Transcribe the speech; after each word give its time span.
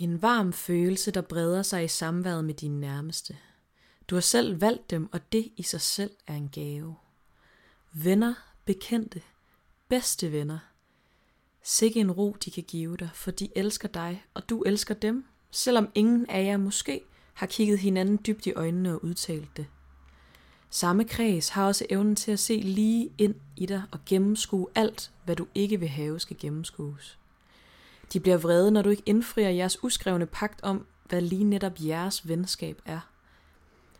En 0.00 0.22
varm 0.22 0.52
følelse, 0.52 1.10
der 1.10 1.20
breder 1.20 1.62
sig 1.62 1.84
i 1.84 1.88
samværet 1.88 2.44
med 2.44 2.54
dine 2.54 2.80
nærmeste. 2.80 3.36
Du 4.08 4.14
har 4.14 4.20
selv 4.20 4.60
valgt 4.60 4.90
dem, 4.90 5.08
og 5.12 5.32
det 5.32 5.52
i 5.56 5.62
sig 5.62 5.80
selv 5.80 6.10
er 6.26 6.34
en 6.34 6.48
gave. 6.48 6.96
Venner, 7.92 8.34
bekendte, 8.64 9.22
bedste 9.88 10.32
venner. 10.32 10.58
Sikke 11.62 12.00
en 12.00 12.12
ro, 12.12 12.36
de 12.44 12.50
kan 12.50 12.62
give 12.62 12.96
dig, 12.96 13.10
for 13.14 13.30
de 13.30 13.48
elsker 13.56 13.88
dig, 13.88 14.24
og 14.34 14.48
du 14.48 14.62
elsker 14.62 14.94
dem, 14.94 15.24
selvom 15.50 15.88
ingen 15.94 16.26
af 16.26 16.44
jer 16.44 16.56
måske 16.56 17.00
har 17.34 17.46
kigget 17.46 17.78
hinanden 17.78 18.20
dybt 18.26 18.46
i 18.46 18.52
øjnene 18.52 18.92
og 18.94 19.04
udtalt 19.04 19.56
det. 19.56 19.66
Samme 20.70 21.04
kreds 21.04 21.48
har 21.48 21.66
også 21.66 21.86
evnen 21.90 22.16
til 22.16 22.32
at 22.32 22.38
se 22.38 22.60
lige 22.60 23.10
ind 23.18 23.34
i 23.56 23.66
dig 23.66 23.82
og 23.90 23.98
gennemskue 24.06 24.66
alt, 24.74 25.12
hvad 25.24 25.36
du 25.36 25.46
ikke 25.54 25.80
vil 25.80 25.88
have 25.88 26.20
skal 26.20 26.36
gennemskues. 26.40 27.19
De 28.12 28.20
bliver 28.20 28.36
vrede, 28.36 28.70
når 28.70 28.82
du 28.82 28.90
ikke 28.90 29.02
indfrier 29.06 29.50
jeres 29.50 29.84
uskrevne 29.84 30.26
pagt 30.26 30.62
om, 30.62 30.86
hvad 31.04 31.20
lige 31.20 31.44
netop 31.44 31.72
jeres 31.78 32.28
venskab 32.28 32.82
er. 32.84 33.00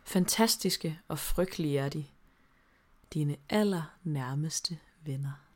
Fantastiske 0.04 0.98
og 1.08 1.18
frygtelige 1.18 1.78
er 1.78 1.88
de. 1.88 2.04
Dine 3.14 3.36
allernærmeste 3.48 4.78
venner. 5.04 5.49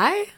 Hej, 0.00 0.30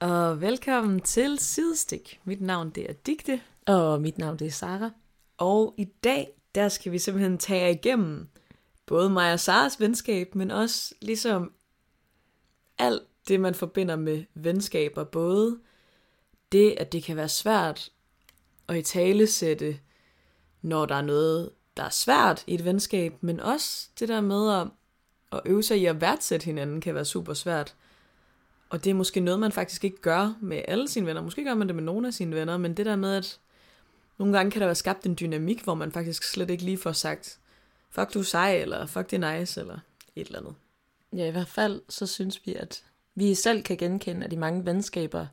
og 0.00 0.40
velkommen 0.40 1.00
til 1.00 1.38
Sidestik. 1.38 2.20
Mit 2.24 2.40
navn 2.40 2.70
det 2.70 2.90
er 2.90 2.92
Digte, 2.92 3.40
Og 3.66 4.00
mit 4.00 4.18
navn 4.18 4.38
det 4.38 4.46
er 4.46 4.50
Sara. 4.50 4.90
og 5.38 5.74
i 5.78 5.84
dag 5.84 6.28
der 6.54 6.68
skal 6.68 6.92
vi 6.92 6.98
simpelthen 6.98 7.38
tage 7.38 7.72
igennem 7.72 8.28
både 8.86 9.10
mig 9.10 9.32
og 9.32 9.40
Saras 9.40 9.80
venskab, 9.80 10.34
men 10.34 10.50
også 10.50 10.94
ligesom 11.02 11.52
alt 12.78 13.02
det, 13.28 13.40
man 13.40 13.54
forbinder 13.54 13.96
med 13.96 14.24
venskaber. 14.34 15.04
Både 15.04 15.58
det, 16.52 16.74
at 16.78 16.92
det 16.92 17.02
kan 17.04 17.16
være 17.16 17.28
svært 17.28 17.92
at 18.68 18.76
i 18.76 18.82
tale 18.82 19.26
sætte, 19.26 19.78
når 20.62 20.86
der 20.86 20.94
er 20.94 21.02
noget, 21.02 21.50
der 21.76 21.82
er 21.82 21.90
svært 21.90 22.44
i 22.46 22.54
et 22.54 22.64
venskab, 22.64 23.22
men 23.22 23.40
også 23.40 23.88
det 23.98 24.08
der 24.08 24.20
med 24.20 24.52
at, 24.54 24.66
at 25.32 25.40
øve 25.44 25.62
sig 25.62 25.78
i 25.80 25.86
at 25.86 26.00
værdsætte 26.00 26.44
hinanden, 26.44 26.80
kan 26.80 26.94
være 26.94 27.04
super 27.04 27.34
svært. 27.34 27.74
Og 28.72 28.84
det 28.84 28.90
er 28.90 28.94
måske 28.94 29.20
noget, 29.20 29.40
man 29.40 29.52
faktisk 29.52 29.84
ikke 29.84 30.00
gør 30.00 30.34
med 30.40 30.62
alle 30.68 30.88
sine 30.88 31.06
venner. 31.06 31.22
Måske 31.22 31.44
gør 31.44 31.54
man 31.54 31.66
det 31.66 31.74
med 31.74 31.82
nogle 31.82 32.06
af 32.06 32.14
sine 32.14 32.36
venner, 32.36 32.56
men 32.56 32.76
det 32.76 32.86
der 32.86 32.96
med, 32.96 33.14
at 33.14 33.38
nogle 34.18 34.36
gange 34.36 34.50
kan 34.50 34.60
der 34.60 34.66
være 34.66 34.74
skabt 34.74 35.06
en 35.06 35.16
dynamik, 35.20 35.64
hvor 35.64 35.74
man 35.74 35.92
faktisk 35.92 36.22
slet 36.22 36.50
ikke 36.50 36.64
lige 36.64 36.78
får 36.78 36.92
sagt, 36.92 37.38
fuck 37.90 38.14
du 38.14 38.18
er 38.18 38.22
sej, 38.22 38.56
eller 38.56 38.86
fuck 38.86 39.10
det 39.10 39.24
er 39.24 39.38
nice, 39.38 39.60
eller 39.60 39.78
et 40.16 40.26
eller 40.26 40.38
andet. 40.38 40.54
Ja, 41.12 41.28
i 41.28 41.30
hvert 41.30 41.48
fald 41.48 41.82
så 41.88 42.06
synes 42.06 42.46
vi, 42.46 42.54
at 42.54 42.84
vi 43.14 43.34
selv 43.34 43.62
kan 43.62 43.76
genkende, 43.76 44.26
at 44.26 44.32
i 44.32 44.36
mange 44.36 44.66
venskaber 44.66 45.26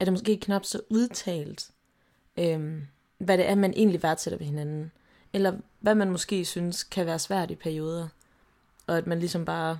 er 0.00 0.04
det 0.04 0.12
måske 0.12 0.36
knap 0.36 0.64
så 0.64 0.80
udtalt, 0.88 1.70
øhm, 2.38 2.82
hvad 3.18 3.38
det 3.38 3.48
er, 3.48 3.54
man 3.54 3.74
egentlig 3.76 4.02
værdsætter 4.02 4.38
ved 4.38 4.46
hinanden. 4.46 4.92
Eller 5.32 5.52
hvad 5.80 5.94
man 5.94 6.10
måske 6.10 6.44
synes 6.44 6.82
kan 6.82 7.06
være 7.06 7.18
svært 7.18 7.50
i 7.50 7.54
perioder. 7.54 8.08
Og 8.86 8.98
at 8.98 9.06
man 9.06 9.18
ligesom 9.18 9.44
bare 9.44 9.78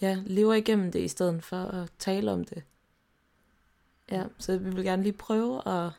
ja, 0.00 0.22
lever 0.26 0.54
igennem 0.54 0.92
det, 0.92 1.00
i 1.00 1.08
stedet 1.08 1.44
for 1.44 1.56
at 1.56 1.90
tale 1.98 2.32
om 2.32 2.44
det. 2.44 2.62
Ja, 4.10 4.24
så 4.38 4.58
vi 4.58 4.70
vil 4.70 4.84
gerne 4.84 5.02
lige 5.02 5.12
prøve 5.12 5.68
at, 5.68 5.92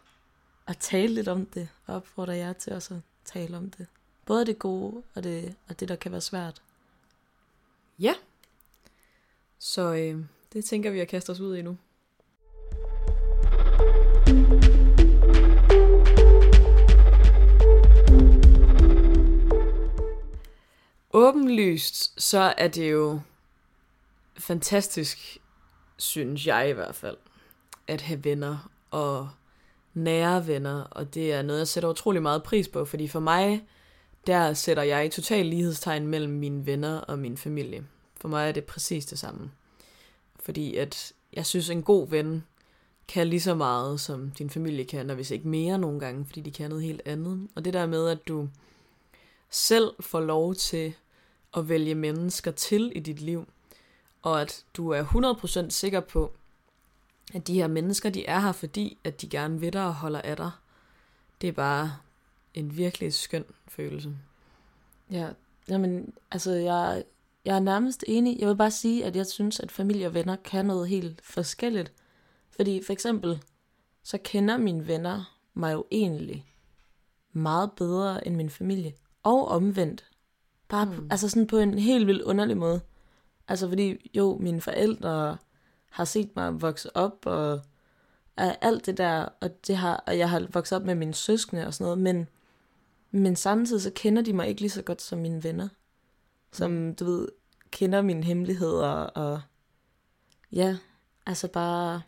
at 0.68 0.78
tale 0.78 1.14
lidt 1.14 1.28
om 1.28 1.46
det, 1.46 1.70
og 1.86 1.96
opfordre 1.96 2.36
jer 2.36 2.54
til 2.54 2.74
også 2.74 2.94
at 2.94 3.02
tale 3.26 3.58
om 3.58 3.70
det. 3.70 3.88
Både 4.26 4.46
det 4.46 4.60
gode 4.60 5.04
og 5.16 5.24
det, 5.24 5.56
og 5.70 5.80
det 5.80 5.90
der 5.90 5.96
kan 5.96 6.12
være 6.12 6.22
svært. 6.22 6.62
Ja. 8.00 8.14
Så 9.60 9.94
øh, 9.94 10.26
det 10.54 10.66
tænker 10.66 10.92
vi 10.92 11.00
at 11.00 11.08
kaste 11.08 11.30
os 11.30 11.40
ud 11.40 11.56
i 11.56 11.62
nu. 11.62 11.78
Åbenlyst, 21.14 22.22
så 22.22 22.54
er 22.58 22.68
det 22.68 22.92
jo 22.92 23.20
fantastisk, 24.38 25.38
synes 25.98 26.48
jeg 26.48 26.70
i 26.70 26.74
hvert 26.74 26.96
fald, 26.96 27.18
at 27.88 28.02
have 28.02 28.24
venner 28.24 28.72
og 28.92 29.30
nære 29.94 30.48
venner, 30.48 30.82
og 30.82 31.14
det 31.14 31.34
er 31.34 31.42
noget, 31.42 31.60
jeg 31.60 31.68
sætter 31.68 31.90
utrolig 31.90 32.22
meget 32.22 32.44
pris 32.44 32.68
på, 32.68 32.86
fordi 32.86 33.08
for 33.08 33.20
mig, 33.20 33.68
der 34.28 34.54
sætter 34.54 34.84
jeg 34.84 35.06
i 35.06 35.10
total 35.10 35.46
lighedstegn 35.46 36.08
mellem 36.08 36.34
mine 36.34 36.66
venner 36.66 36.98
og 36.98 37.20
min 37.20 37.38
familie. 37.38 37.86
For 38.22 38.28
mig 38.28 38.48
er 38.48 38.52
det 38.52 38.64
præcis 38.64 39.06
det 39.06 39.20
samme. 39.20 39.52
Fordi 40.40 40.76
at 40.76 41.14
jeg 41.34 41.46
synes, 41.46 41.70
en 41.70 41.84
god 41.84 42.10
ven 42.10 42.44
kan 43.08 43.28
lige 43.28 43.42
så 43.42 43.56
meget, 43.56 44.00
som 44.00 44.32
din 44.32 44.50
familie 44.50 44.86
kan, 44.86 45.10
og 45.10 45.16
hvis 45.16 45.32
ikke 45.32 45.48
mere 45.48 45.78
nogle 45.78 46.00
gange, 46.00 46.26
fordi 46.26 46.42
de 46.42 46.52
kan 46.52 46.70
noget 46.70 46.84
helt 46.84 47.02
andet. 47.06 47.48
Og 47.56 47.66
det 47.66 47.74
der 47.74 47.86
med, 47.86 48.08
at 48.08 48.28
du 48.28 48.50
selv 49.50 49.92
får 50.00 50.20
lov 50.20 50.56
til 50.56 50.94
at 51.58 51.70
vælge 51.70 51.96
mennesker 51.96 52.52
til 52.52 52.92
i 52.96 53.00
dit 53.00 53.22
liv, 53.22 53.48
og 54.28 54.42
at 54.42 54.66
du 54.74 54.90
er 54.90 55.04
100% 55.66 55.70
sikker 55.70 56.00
på, 56.00 56.32
at 57.34 57.48
de 57.48 57.54
her 57.54 57.68
mennesker, 57.68 58.10
de 58.10 58.26
er 58.26 58.40
her, 58.40 58.52
fordi 58.52 58.98
at 59.04 59.22
de 59.22 59.30
gerne 59.30 59.60
vil 59.60 59.74
dig 59.74 59.86
og 59.86 59.94
holder 59.94 60.22
af 60.22 60.38
dig. 60.38 60.52
Det 61.42 61.48
er 61.48 61.52
bare 61.52 61.98
en 62.54 62.78
virkelig 62.78 63.14
skøn 63.14 63.46
følelse. 63.68 64.16
Ja, 65.12 65.30
jamen, 65.70 66.14
altså 66.32 66.52
jeg, 66.52 67.04
jeg 67.46 67.56
er 67.56 67.60
nærmest 67.60 68.04
enig. 68.08 68.40
Jeg 68.40 68.48
vil 68.48 68.56
bare 68.56 68.72
sige, 68.72 69.06
at 69.06 69.16
jeg 69.16 69.28
synes, 69.28 69.60
at 69.60 69.72
familie 69.72 70.08
og 70.08 70.14
venner 70.14 70.36
kan 70.36 70.66
noget 70.66 70.88
helt 70.88 71.22
forskelligt. 71.24 71.94
Fordi 72.56 72.84
for 72.86 72.94
eksempel, 72.94 73.44
så 74.04 74.18
kender 74.24 74.58
mine 74.58 74.88
venner 74.88 75.38
mig 75.54 75.74
jo 75.74 75.86
egentlig 75.92 76.46
meget 77.34 77.72
bedre 77.72 78.28
end 78.28 78.36
min 78.36 78.50
familie. 78.50 78.94
Og 79.24 79.48
omvendt. 79.48 80.06
Bare 80.68 80.86
mm. 80.86 81.08
Altså 81.12 81.30
sådan 81.30 81.48
på 81.48 81.58
en 81.58 81.80
helt 81.80 82.08
vildt 82.08 82.22
underlig 82.22 82.58
måde. 82.58 82.82
Altså 83.48 83.68
fordi, 83.68 84.12
jo, 84.14 84.38
mine 84.42 84.62
forældre 84.62 85.38
har 85.90 86.06
set 86.06 86.36
mig 86.36 86.62
vokse 86.62 86.96
op, 86.96 87.26
og 87.26 87.62
alt 88.38 88.86
det 88.86 88.98
der, 88.98 89.26
og, 89.42 89.68
det 89.68 89.78
har, 89.78 90.04
og 90.08 90.18
jeg 90.18 90.30
har 90.30 90.48
vokset 90.54 90.76
op 90.76 90.86
med 90.86 90.96
mine 90.96 91.14
søskende 91.14 91.68
og 91.68 91.74
sådan 91.74 91.84
noget, 91.84 91.98
men, 91.98 92.28
men 93.12 93.36
samtidig 93.36 93.82
så 93.82 93.92
kender 93.96 94.22
de 94.22 94.34
mig 94.34 94.48
ikke 94.48 94.62
lige 94.62 94.72
så 94.72 94.82
godt 94.82 95.02
som 95.02 95.20
mine 95.20 95.44
venner. 95.44 95.68
Som, 96.52 96.96
du 96.96 97.06
ved, 97.06 97.28
kender 97.72 98.02
mine 98.02 98.24
hemmeligheder, 98.24 98.90
og 98.90 99.42
ja, 100.52 100.78
altså 101.26 101.48
bare 101.48 102.02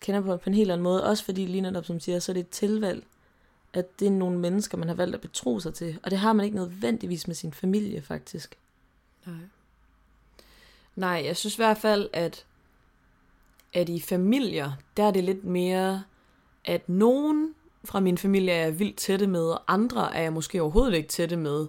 kender 0.00 0.20
på, 0.20 0.36
på 0.36 0.50
en 0.50 0.54
helt 0.54 0.70
anden 0.70 0.82
måde. 0.82 1.04
Også 1.04 1.24
fordi, 1.24 1.46
lige 1.46 1.60
netop 1.60 1.84
som 1.84 2.00
siger, 2.00 2.18
så 2.18 2.32
er 2.32 2.34
det 2.34 2.40
et 2.40 2.48
tilvalg, 2.48 3.06
at 3.72 4.00
det 4.00 4.06
er 4.06 4.10
nogle 4.10 4.38
mennesker, 4.38 4.78
man 4.78 4.88
har 4.88 4.94
valgt 4.94 5.14
at 5.14 5.20
betro 5.20 5.60
sig 5.60 5.74
til. 5.74 5.98
Og 6.02 6.10
det 6.10 6.18
har 6.18 6.32
man 6.32 6.44
ikke 6.44 6.56
nødvendigvis 6.56 7.26
med 7.26 7.34
sin 7.34 7.52
familie, 7.52 8.02
faktisk. 8.02 8.58
Nej. 9.26 9.36
Nej, 10.96 11.22
jeg 11.24 11.36
synes 11.36 11.54
i 11.54 11.58
hvert 11.58 11.78
fald, 11.78 12.08
at, 12.12 12.46
at 13.72 13.88
i 13.88 14.00
familier, 14.00 14.72
der 14.96 15.02
er 15.02 15.10
det 15.10 15.24
lidt 15.24 15.44
mere, 15.44 16.02
at 16.64 16.88
nogen 16.88 17.54
fra 17.84 18.00
min 18.00 18.18
familie 18.18 18.52
er 18.52 18.64
jeg 18.64 18.78
vildt 18.78 18.96
tætte 18.96 19.26
med, 19.26 19.44
og 19.44 19.62
andre 19.68 20.14
er 20.14 20.22
jeg 20.22 20.32
måske 20.32 20.62
overhovedet 20.62 20.94
ikke 20.94 21.08
tætte 21.08 21.36
med. 21.36 21.66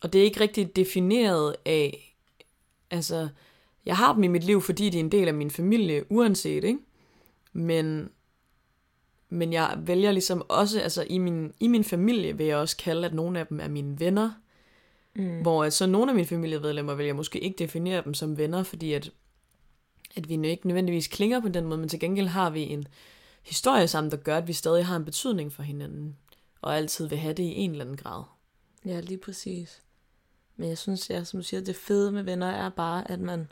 Og 0.00 0.12
det 0.12 0.20
er 0.20 0.24
ikke 0.24 0.40
rigtig 0.40 0.76
defineret 0.76 1.56
af, 1.64 2.16
altså, 2.90 3.28
jeg 3.86 3.96
har 3.96 4.12
dem 4.12 4.22
i 4.22 4.28
mit 4.28 4.44
liv, 4.44 4.60
fordi 4.60 4.90
de 4.90 4.96
er 4.98 5.00
en 5.00 5.12
del 5.12 5.28
af 5.28 5.34
min 5.34 5.50
familie, 5.50 6.12
uanset, 6.12 6.64
ikke? 6.64 6.78
Men, 7.52 8.10
men 9.28 9.52
jeg 9.52 9.78
vælger 9.78 10.12
ligesom 10.12 10.42
også, 10.48 10.80
altså 10.80 11.06
i 11.10 11.18
min, 11.18 11.52
i 11.60 11.68
min 11.68 11.84
familie 11.84 12.36
vil 12.36 12.46
jeg 12.46 12.56
også 12.56 12.76
kalde, 12.76 13.06
at 13.06 13.14
nogle 13.14 13.38
af 13.38 13.46
dem 13.46 13.60
er 13.60 13.68
mine 13.68 14.00
venner, 14.00 14.30
Mm. 15.16 15.40
hvor 15.40 15.64
at 15.64 15.72
så 15.72 15.86
nogle 15.86 16.10
af 16.10 16.14
mine 16.14 16.26
familiemedlemmer 16.26 16.94
vil 16.94 17.06
jeg 17.06 17.16
måske 17.16 17.40
ikke 17.40 17.58
definere 17.58 18.04
dem 18.04 18.14
som 18.14 18.38
venner, 18.38 18.62
fordi 18.62 18.92
at, 18.92 19.10
at 20.16 20.28
vi 20.28 20.48
ikke 20.48 20.66
nødvendigvis 20.66 21.08
klinger 21.08 21.40
på 21.40 21.48
den 21.48 21.64
måde, 21.66 21.78
men 21.78 21.88
til 21.88 22.00
gengæld 22.00 22.26
har 22.26 22.50
vi 22.50 22.60
en 22.60 22.86
historie 23.42 23.88
sammen, 23.88 24.10
der 24.10 24.16
gør, 24.16 24.36
at 24.36 24.48
vi 24.48 24.52
stadig 24.52 24.86
har 24.86 24.96
en 24.96 25.04
betydning 25.04 25.52
for 25.52 25.62
hinanden, 25.62 26.16
og 26.60 26.76
altid 26.76 27.08
vil 27.08 27.18
have 27.18 27.34
det 27.34 27.42
i 27.42 27.54
en 27.54 27.70
eller 27.70 27.84
anden 27.84 27.96
grad. 27.96 28.22
Ja, 28.84 29.00
lige 29.00 29.18
præcis. 29.18 29.82
Men 30.56 30.68
jeg 30.68 30.78
synes, 30.78 31.10
ja, 31.10 31.24
som 31.24 31.40
du 31.40 31.44
siger, 31.44 31.60
det 31.60 31.76
fede 31.76 32.12
med 32.12 32.22
venner 32.22 32.46
er 32.46 32.68
bare, 32.68 33.10
at 33.10 33.20
man 33.20 33.48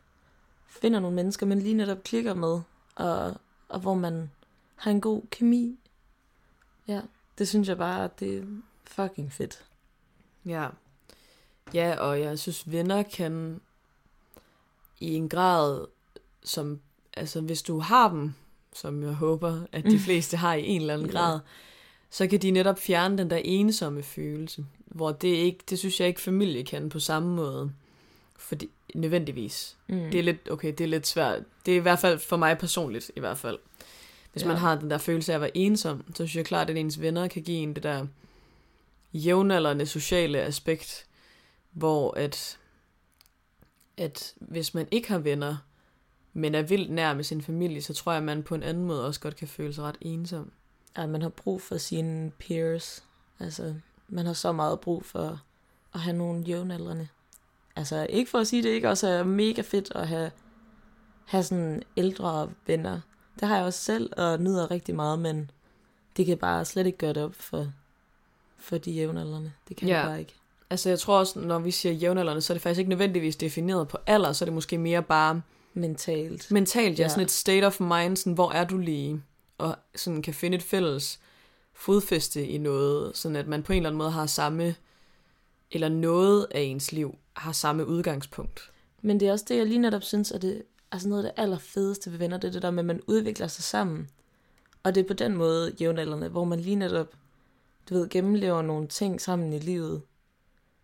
finder 0.67 1.00
nogle 1.00 1.17
mennesker, 1.17 1.47
man 1.47 1.58
lige 1.58 1.75
netop 1.75 2.03
klikker 2.03 2.35
med, 2.35 2.61
og, 2.94 3.35
og 3.69 3.81
hvor 3.81 3.94
man 3.94 4.31
har 4.76 4.91
en 4.91 5.00
god 5.00 5.23
kemi. 5.31 5.79
Ja, 6.88 7.00
det 7.38 7.49
synes 7.49 7.69
jeg 7.69 7.79
bare, 7.79 8.05
at 8.05 8.20
det 8.20 8.38
er 8.38 8.44
fucking 8.85 9.32
fedt. 9.32 9.65
Ja. 10.47 10.69
Ja, 11.75 11.95
og 11.97 12.21
jeg 12.21 12.39
synes, 12.39 12.71
venner 12.73 13.03
kan 13.03 13.61
i 15.01 15.15
en 15.15 15.29
grad, 15.29 15.87
som, 16.45 16.81
altså 17.17 17.41
hvis 17.41 17.63
du 17.63 17.79
har 17.79 18.09
dem, 18.11 18.35
som 18.75 19.03
jeg 19.03 19.13
håber, 19.13 19.61
at 19.73 19.85
de 19.85 19.99
fleste 19.99 20.37
har 20.37 20.55
i 20.55 20.67
en 20.67 20.81
eller 20.81 20.95
anden 20.95 21.07
Ja. 21.11 21.13
grad, 21.13 21.41
så 22.11 22.27
kan 22.27 22.39
de 22.43 22.51
netop 22.51 22.79
fjerne 22.79 23.19
den 23.19 23.31
der 23.31 23.41
ensomme 23.45 24.03
følelse, 24.03 24.67
hvor 24.87 25.13
det 25.13 25.29
ikke, 25.29 25.59
det 25.71 25.79
synes 25.79 26.01
jeg 26.01 26.09
ikke 26.09 26.21
familie 26.21 26.65
kan 26.65 26.89
på 26.89 27.01
samme 27.01 27.35
måde, 27.37 27.73
fordi 28.37 28.71
nødvendigvis. 28.95 29.77
Mm. 29.89 30.11
Det 30.11 30.15
er 30.15 30.23
lidt, 30.23 30.51
okay, 30.51 30.69
det 30.69 30.81
er 30.81 30.89
lidt 30.89 31.07
svært. 31.07 31.43
Det 31.67 31.73
er 31.73 31.77
i 31.77 31.81
hvert 31.81 31.99
fald 31.99 32.19
for 32.19 32.37
mig 32.37 32.59
personligt, 32.59 33.11
i 33.17 33.21
hvert 33.21 33.39
fald. 33.39 33.59
Hvis 34.33 34.43
Ja. 34.43 34.49
man 34.49 34.57
har 34.57 34.79
den 34.79 34.91
der 34.91 34.99
følelse 34.99 35.33
af 35.33 35.35
at 35.35 35.41
være 35.41 35.57
ensom, 35.57 36.05
så 36.09 36.15
synes 36.17 36.37
jeg 36.37 36.45
klart, 36.45 36.71
at 36.71 36.77
ens 36.77 37.01
venner 37.01 37.29
kan 37.29 37.43
give 37.43 37.57
en 37.59 37.75
det 37.75 37.83
der 37.83 38.07
jævnaldrende 39.13 39.87
sociale 39.87 40.41
aspekt, 40.41 41.07
hvor 41.73 42.15
at, 42.19 42.59
at 43.97 44.35
hvis 44.41 44.75
man 44.75 44.89
ikke 44.91 45.09
har 45.09 45.19
venner, 45.19 45.57
men 46.33 46.55
er 46.55 46.63
vildt 46.63 46.91
nær 46.91 47.15
med 47.15 47.25
sin 47.25 47.43
familie, 47.43 47.83
så 47.83 47.95
tror 47.95 48.13
jeg, 48.13 48.17
at 48.19 48.25
man 48.25 48.43
på 48.43 48.55
en 48.55 48.63
anden 48.63 48.85
måde 48.85 49.07
også 49.07 49.21
godt 49.21 49.37
kan 49.37 49.49
føle 49.49 49.75
sig 49.75 49.85
ret 49.85 49.97
ensom. 50.01 50.53
Ja, 50.97 51.07
man 51.07 51.23
har 51.23 51.29
brug 51.29 51.63
for 51.63 51.77
sine 51.77 52.31
peers. 52.31 53.05
Altså, 53.39 53.75
man 54.09 54.27
har 54.27 54.33
så 54.33 54.53
meget 54.53 54.81
brug 54.81 55.05
for 55.05 55.41
at 55.95 56.01
have 56.01 56.17
nogle 56.17 56.43
jævnaldrende. 56.43 57.09
Altså, 57.77 58.07
ikke 58.11 58.31
for 58.31 58.39
at 58.39 58.47
sige, 58.47 58.63
det 58.63 58.69
ikke 58.69 58.89
også 58.89 59.07
er 59.09 59.25
mega 59.25 59.61
fedt 59.63 59.93
at 59.95 60.09
have, 60.09 60.31
have 61.25 61.43
sådan 61.45 61.83
ældre 61.97 62.51
venner. 62.67 63.01
Det 63.41 63.49
har 63.49 63.57
jeg 63.57 63.65
også 63.65 63.79
selv, 63.85 64.13
og 64.17 64.41
nyder 64.41 64.71
rigtig 64.71 64.95
meget, 64.95 65.19
men 65.19 65.51
det 66.17 66.27
kan 66.27 66.39
bare 66.39 66.65
slet 66.65 66.87
ikke 66.87 66.99
gøre 66.99 67.13
det 67.13 67.23
op 67.23 67.35
for, 67.35 67.73
for 68.57 68.79
de 68.79 68.93
jævnaldrende. 68.93 69.53
Det 69.69 69.77
kan 69.77 69.89
Ja. 69.89 69.97
det 69.99 70.05
bare 70.07 70.21
ikke. 70.21 70.35
Altså 70.73 70.89
jeg 70.89 70.99
tror 70.99 71.19
også, 71.19 71.39
når 71.39 71.59
vi 71.59 71.71
siger 71.71 71.93
jævnaldrende, 71.93 72.41
så 72.43 72.53
er 72.53 72.55
det 72.55 72.63
faktisk 72.63 72.79
ikke 72.79 72.89
nødvendigvis 72.89 73.37
defineret 73.37 73.89
på 73.89 73.99
alder, 74.07 74.33
så 74.33 74.45
er 74.45 74.47
det 74.47 74.55
måske 74.55 74.79
mere 74.79 75.03
bare 75.03 75.43
Mentalt. 75.75 76.51
mentalt, 76.51 76.99
ja, 76.99 77.05
Ja. 77.05 77.09
sådan 77.09 77.23
et 77.25 77.31
state 77.31 77.65
of 77.67 77.81
mind, 77.81 78.17
sådan, 78.17 78.33
hvor 78.33 78.51
er 78.53 78.65
du 78.65 78.79
lige, 78.79 79.23
og 79.59 79.77
sådan 79.95 80.23
kan 80.23 80.35
finde 80.35 80.57
et 80.57 80.63
fælles 80.63 81.21
fodfæste 81.75 82.47
i 82.47 82.59
noget, 82.59 83.17
sådan 83.17 83.37
at 83.37 83.47
man 83.47 83.63
på 83.63 83.73
en 83.73 83.77
eller 83.77 83.89
anden 83.91 83.99
måde 83.99 84.11
har 84.11 84.27
samme, 84.27 84.75
eller 85.71 85.89
noget 85.89 86.47
af 86.51 86.61
ens 86.61 86.93
liv 86.93 87.15
har 87.33 87.53
samme 87.53 87.87
udgangspunkt. 87.87 88.71
Men 89.03 89.21
det 89.21 89.29
er 89.29 89.33
også 89.33 89.45
det, 89.49 89.57
jeg 89.57 89.67
lige 89.67 89.79
netop 89.79 90.03
synes, 90.03 90.33
at 90.33 90.43
det 90.43 90.63
altså 90.93 91.09
noget 91.09 91.25
af 91.25 91.33
det 91.35 91.43
allerfedeste 91.43 92.11
ved 92.13 92.19
venner, 92.19 92.37
det 92.37 92.49
er 92.49 92.53
det 92.53 92.63
der 92.63 92.71
med, 92.71 92.79
at 92.83 92.87
man 92.87 93.01
udvikler 93.07 93.47
sig 93.47 93.65
sammen. 93.65 94.09
Og 94.83 94.95
det 94.95 95.01
er 95.05 95.09
på 95.09 95.15
den 95.15 95.37
måde 95.37 95.73
jævnaldrende, 95.81 96.29
hvor 96.29 96.45
man 96.45 96.61
lige 96.61 96.77
netop, 96.77 97.09
du 97.91 97.95
ved, 97.95 98.09
gennemlever 98.09 98.63
nogle 98.63 98.89
ting 98.89 99.21
sammen 99.21 99.53
i 99.53 99.59
livet, 99.59 100.03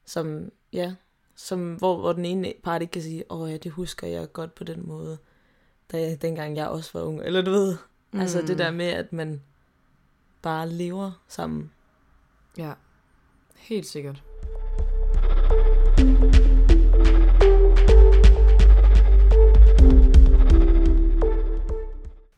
som, 0.08 0.50
ja, 0.72 0.94
som, 1.34 1.74
hvor, 1.74 1.96
hvor 1.96 2.12
den 2.12 2.24
ene 2.24 2.52
part 2.62 2.82
ikke 2.82 2.92
kan 2.92 3.02
sige, 3.02 3.24
åh 3.30 3.40
oh, 3.40 3.50
ja, 3.50 3.56
det 3.56 3.72
husker 3.72 4.06
jeg 4.06 4.32
godt 4.32 4.54
på 4.54 4.64
den 4.64 4.88
måde, 4.88 5.18
da, 5.92 6.14
dengang 6.14 6.56
jeg 6.56 6.68
også 6.68 6.90
var 6.94 7.00
ung. 7.00 7.22
Eller 7.22 7.42
du 7.42 7.50
ved, 7.50 7.76
mm. 8.12 8.20
altså 8.20 8.42
det 8.42 8.58
der 8.58 8.70
med, 8.70 8.86
at 8.86 9.12
man 9.12 9.42
bare 10.42 10.68
lever 10.68 11.12
sammen. 11.28 11.72
Ja, 12.58 12.72
helt 13.56 13.86
sikkert. 13.86 14.22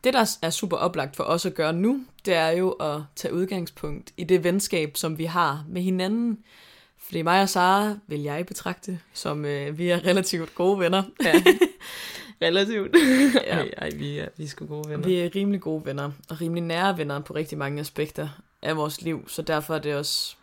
Det, 0.04 0.14
der 0.14 0.38
er 0.42 0.50
super 0.50 0.76
oplagt 0.76 1.16
for 1.16 1.24
os 1.24 1.46
at 1.46 1.54
gøre 1.54 1.72
nu, 1.72 2.04
det 2.24 2.34
er 2.34 2.50
jo 2.50 2.70
at 2.70 3.02
tage 3.16 3.34
udgangspunkt 3.34 4.12
i 4.16 4.24
det 4.24 4.44
venskab, 4.44 4.96
som 4.96 5.18
vi 5.18 5.24
har 5.24 5.64
med 5.68 5.82
hinanden. 5.82 6.44
Fordi 7.02 7.22
mig 7.22 7.42
og 7.42 7.48
Sara 7.48 7.96
vil 8.06 8.20
jeg 8.20 8.46
betragte, 8.46 9.00
som 9.12 9.44
øh, 9.44 9.78
vi 9.78 9.88
er 9.88 10.04
relativt 10.06 10.54
gode 10.54 10.78
venner. 10.80 11.02
Ja. 11.24 11.42
Relativt. 12.42 12.96
Ja. 13.46 13.56
ej, 13.56 13.70
ej, 13.76 13.90
vi 13.96 14.18
er, 14.18 14.28
vi 14.36 14.44
er 14.44 14.48
sgu 14.48 14.66
gode 14.66 14.88
venner. 14.90 15.06
Vi 15.06 15.14
er 15.20 15.30
rimelig 15.34 15.60
gode 15.60 15.84
venner, 15.86 16.10
og 16.28 16.40
rimelig 16.40 16.62
nære 16.62 16.98
venner 16.98 17.20
på 17.20 17.34
rigtig 17.34 17.58
mange 17.58 17.80
aspekter 17.80 18.28
af 18.62 18.76
vores 18.76 19.02
liv, 19.02 19.28
så 19.28 19.42
derfor 19.42 19.74
er 19.74 19.78
det 19.78 19.94
også 19.94 20.36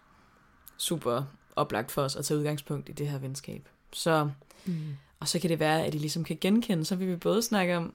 super 0.77 1.23
oplagt 1.55 1.91
for 1.91 2.01
os 2.01 2.15
at 2.15 2.25
tage 2.25 2.37
udgangspunkt 2.37 2.89
i 2.89 2.91
det 2.91 3.07
her 3.07 3.19
venskab. 3.19 3.61
Så, 3.93 4.29
Mm. 4.65 4.73
og 5.19 5.27
så 5.27 5.39
kan 5.39 5.49
det 5.49 5.59
være, 5.59 5.85
at 5.85 5.95
I 5.95 5.97
ligesom 5.97 6.23
kan 6.23 6.37
genkende, 6.41 6.85
så 6.85 6.95
vil 6.95 7.07
vi 7.07 7.15
både 7.15 7.41
snakke 7.41 7.77
om, 7.77 7.93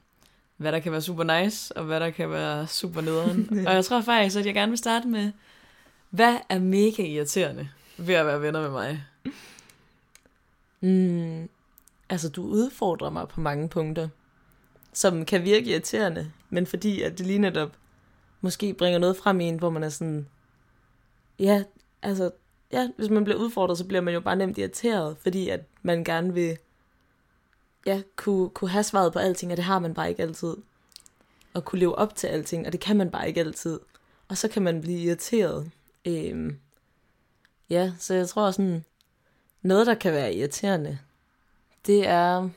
hvad 0.56 0.72
der 0.72 0.78
kan 0.78 0.92
være 0.92 1.02
super 1.02 1.42
nice, 1.42 1.76
og 1.76 1.84
hvad 1.84 2.00
der 2.00 2.10
kan 2.10 2.30
være 2.30 2.66
super 2.66 3.00
nederen. 3.00 3.48
og 3.66 3.74
jeg 3.74 3.84
tror 3.84 4.00
faktisk, 4.00 4.36
at 4.36 4.46
jeg 4.46 4.54
gerne 4.54 4.70
vil 4.70 4.78
starte 4.78 5.08
med, 5.08 5.32
hvad 6.10 6.36
er 6.48 6.58
mega 6.58 7.02
irriterende 7.02 7.68
ved 7.96 8.14
at 8.14 8.26
være 8.26 8.42
venner 8.42 8.60
med 8.60 8.70
mig? 8.70 9.04
Mm, 10.80 11.48
altså, 12.08 12.28
du 12.28 12.42
udfordrer 12.42 13.10
mig 13.10 13.28
på 13.28 13.40
mange 13.40 13.68
punkter, 13.68 14.08
som 14.92 15.24
kan 15.24 15.44
virke 15.44 15.70
irriterende, 15.70 16.32
men 16.50 16.66
fordi 16.66 17.02
at 17.02 17.18
det 17.18 17.26
lige 17.26 17.38
netop 17.38 17.76
måske 18.40 18.74
bringer 18.74 18.98
noget 18.98 19.16
frem 19.16 19.40
i 19.40 19.44
en, 19.44 19.58
hvor 19.58 19.70
man 19.70 19.82
er 19.82 19.88
sådan, 19.88 20.28
ja, 21.38 21.64
altså, 22.02 22.30
ja, 22.72 22.90
hvis 22.96 23.10
man 23.10 23.24
bliver 23.24 23.38
udfordret, 23.38 23.78
så 23.78 23.84
bliver 23.84 24.00
man 24.00 24.14
jo 24.14 24.20
bare 24.20 24.36
nemt 24.36 24.58
irriteret, 24.58 25.16
fordi 25.22 25.48
at 25.48 25.60
man 25.82 26.04
gerne 26.04 26.34
vil, 26.34 26.58
ja, 27.86 28.02
kunne, 28.16 28.50
kunne 28.50 28.70
have 28.70 28.84
svaret 28.84 29.12
på 29.12 29.18
alting, 29.18 29.52
og 29.52 29.56
det 29.56 29.64
har 29.64 29.78
man 29.78 29.94
bare 29.94 30.08
ikke 30.08 30.22
altid. 30.22 30.56
Og 31.54 31.64
kunne 31.64 31.78
leve 31.78 31.98
op 31.98 32.14
til 32.14 32.26
alting, 32.26 32.66
og 32.66 32.72
det 32.72 32.80
kan 32.80 32.96
man 32.96 33.10
bare 33.10 33.28
ikke 33.28 33.40
altid. 33.40 33.80
Og 34.28 34.38
så 34.38 34.48
kan 34.48 34.62
man 34.62 34.80
blive 34.80 35.00
irriteret. 35.00 35.70
Øhm, 36.04 36.58
ja, 37.72 37.92
så 37.98 38.14
jeg 38.14 38.28
tror 38.28 38.50
sådan, 38.50 38.84
noget, 39.62 39.86
der 39.86 39.94
kan 39.94 40.12
være 40.12 40.34
irriterende, 40.34 40.98
det 41.86 42.06
er, 42.06 42.48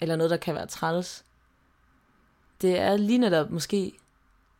eller 0.00 0.16
noget, 0.16 0.30
der 0.30 0.36
kan 0.36 0.54
være 0.54 0.66
træls, 0.66 1.24
det 2.60 2.78
er 2.78 2.96
lige 2.96 3.18
netop 3.18 3.50
måske 3.50 3.92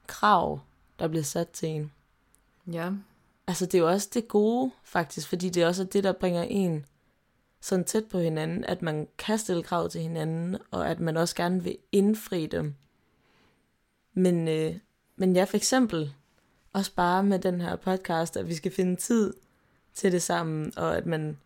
krav, 0.06 0.60
der 0.98 1.08
bliver 1.08 1.24
sat 1.24 1.48
til 1.48 1.68
en. 1.68 1.92
Ja, 2.72 2.90
Altså, 3.46 3.66
det 3.66 3.74
er 3.74 3.78
jo 3.78 3.88
også 3.88 4.08
det 4.14 4.28
gode, 4.28 4.70
faktisk, 4.84 5.28
fordi 5.28 5.48
det 5.48 5.62
er 5.62 5.66
også 5.66 5.84
det, 5.84 6.04
der 6.04 6.12
bringer 6.12 6.42
en 6.42 6.86
sådan 7.60 7.84
tæt 7.84 8.04
på 8.04 8.18
hinanden, 8.18 8.64
at 8.64 8.82
man 8.82 9.08
kan 9.18 9.38
stille 9.38 9.62
krav 9.62 9.88
til 9.88 10.00
hinanden, 10.00 10.56
og 10.70 10.90
at 10.90 11.00
man 11.00 11.16
også 11.16 11.36
gerne 11.36 11.62
vil 11.62 11.78
indfri 11.92 12.46
dem. 12.46 12.74
Men, 14.14 14.48
øh, 14.48 14.76
men 15.16 15.36
ja, 15.36 15.44
for 15.44 15.56
eksempel, 15.56 16.14
også 16.72 16.94
bare 16.94 17.22
med 17.22 17.38
den 17.38 17.60
her 17.60 17.76
podcast, 17.76 18.36
at 18.36 18.48
vi 18.48 18.54
skal 18.54 18.72
finde 18.72 18.96
tid 18.96 19.34
til 19.94 20.12
det 20.12 20.22
sammen, 20.22 20.72
og 20.76 20.96
at 20.96 21.06
man 21.06 21.38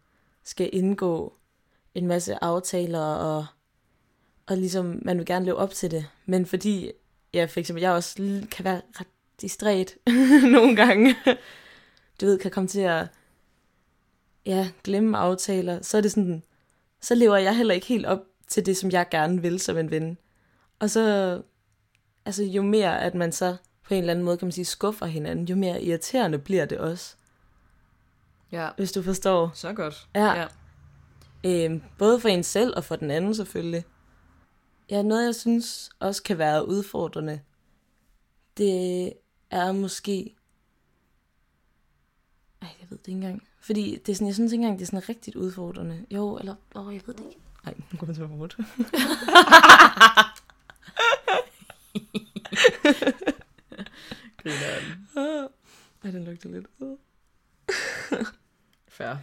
skal 0.44 0.70
indgå 0.72 1.34
en 1.94 2.06
masse 2.06 2.44
aftaler, 2.44 3.00
og, 3.00 3.46
og 4.46 4.56
ligesom, 4.56 5.00
man 5.02 5.18
vil 5.18 5.26
gerne 5.26 5.44
leve 5.44 5.56
op 5.56 5.70
til 5.70 5.90
det. 5.90 6.06
Men 6.26 6.46
fordi, 6.46 6.92
ja, 7.34 7.44
for 7.44 7.60
eksempel, 7.60 7.80
jeg 7.82 7.92
også 7.92 8.46
kan 8.50 8.64
være 8.64 8.80
ret 9.00 9.06
distræt 9.40 9.94
nogle 10.54 10.76
gange, 10.76 11.16
du 12.20 12.26
ved, 12.26 12.38
kan 12.38 12.50
komme 12.50 12.68
til 12.68 12.80
at 12.80 13.06
ja, 14.46 14.68
glemme 14.84 15.18
aftaler, 15.18 15.82
så 15.82 15.96
er 15.96 16.00
det 16.00 16.12
sådan, 16.12 16.42
så 17.00 17.14
lever 17.14 17.36
jeg 17.36 17.56
heller 17.56 17.74
ikke 17.74 17.86
helt 17.86 18.06
op 18.06 18.20
til 18.48 18.66
det, 18.66 18.76
som 18.76 18.90
jeg 18.90 19.06
gerne 19.10 19.42
vil 19.42 19.60
som 19.60 19.78
en 19.78 19.90
ven. 19.90 20.18
Og 20.78 20.90
så, 20.90 21.42
altså 22.24 22.44
jo 22.44 22.62
mere, 22.62 23.02
at 23.02 23.14
man 23.14 23.32
så 23.32 23.56
på 23.82 23.94
en 23.94 24.00
eller 24.00 24.10
anden 24.10 24.24
måde, 24.24 24.36
kan 24.36 24.46
man 24.46 24.52
sige, 24.52 24.64
skuffer 24.64 25.06
hinanden, 25.06 25.48
jo 25.48 25.56
mere 25.56 25.82
irriterende 25.82 26.38
bliver 26.38 26.64
det 26.64 26.78
også, 26.78 27.16
ja, 28.52 28.68
hvis 28.76 28.92
du 28.92 29.02
forstår. 29.02 29.50
så 29.54 29.72
godt. 29.72 30.08
Ja. 30.14 30.32
ja. 30.34 30.46
Øhm, 31.44 31.82
både 31.98 32.20
for 32.20 32.28
en 32.28 32.42
selv 32.42 32.72
og 32.76 32.84
for 32.84 32.96
den 32.96 33.10
anden 33.10 33.34
selvfølgelig. 33.34 33.84
Ja, 34.90 35.02
noget 35.02 35.26
jeg 35.26 35.34
synes 35.34 35.90
også 36.00 36.22
kan 36.22 36.38
være 36.38 36.68
udfordrende, 36.68 37.40
det 38.56 39.12
er 39.50 39.72
måske... 39.72 40.36
Ej, 42.62 42.68
jeg 42.80 42.90
ved 42.90 42.98
det 42.98 43.08
ikke 43.08 43.16
engang. 43.16 43.42
Fordi 43.60 43.98
det 44.06 44.12
er 44.12 44.16
sådan, 44.16 44.26
jeg 44.26 44.34
synes 44.34 44.52
ikke 44.52 44.62
engang, 44.62 44.78
det 44.78 44.84
er 44.84 44.86
sådan 44.86 45.08
rigtigt 45.08 45.36
udfordrende. 45.36 46.06
Jo, 46.10 46.36
eller... 46.36 46.54
Åh, 46.74 46.94
jeg 46.94 47.02
ved 47.06 47.14
det 47.14 47.24
ikke. 47.24 47.40
Nej, 47.64 47.74
nu 47.92 47.98
kommer 47.98 48.14
til 48.14 48.22
at 48.22 48.28
Grineren. 54.42 55.08
Ej, 56.04 56.10
den 56.10 56.24
lugter 56.24 56.48
lidt. 56.48 56.66
Fair. 58.88 59.16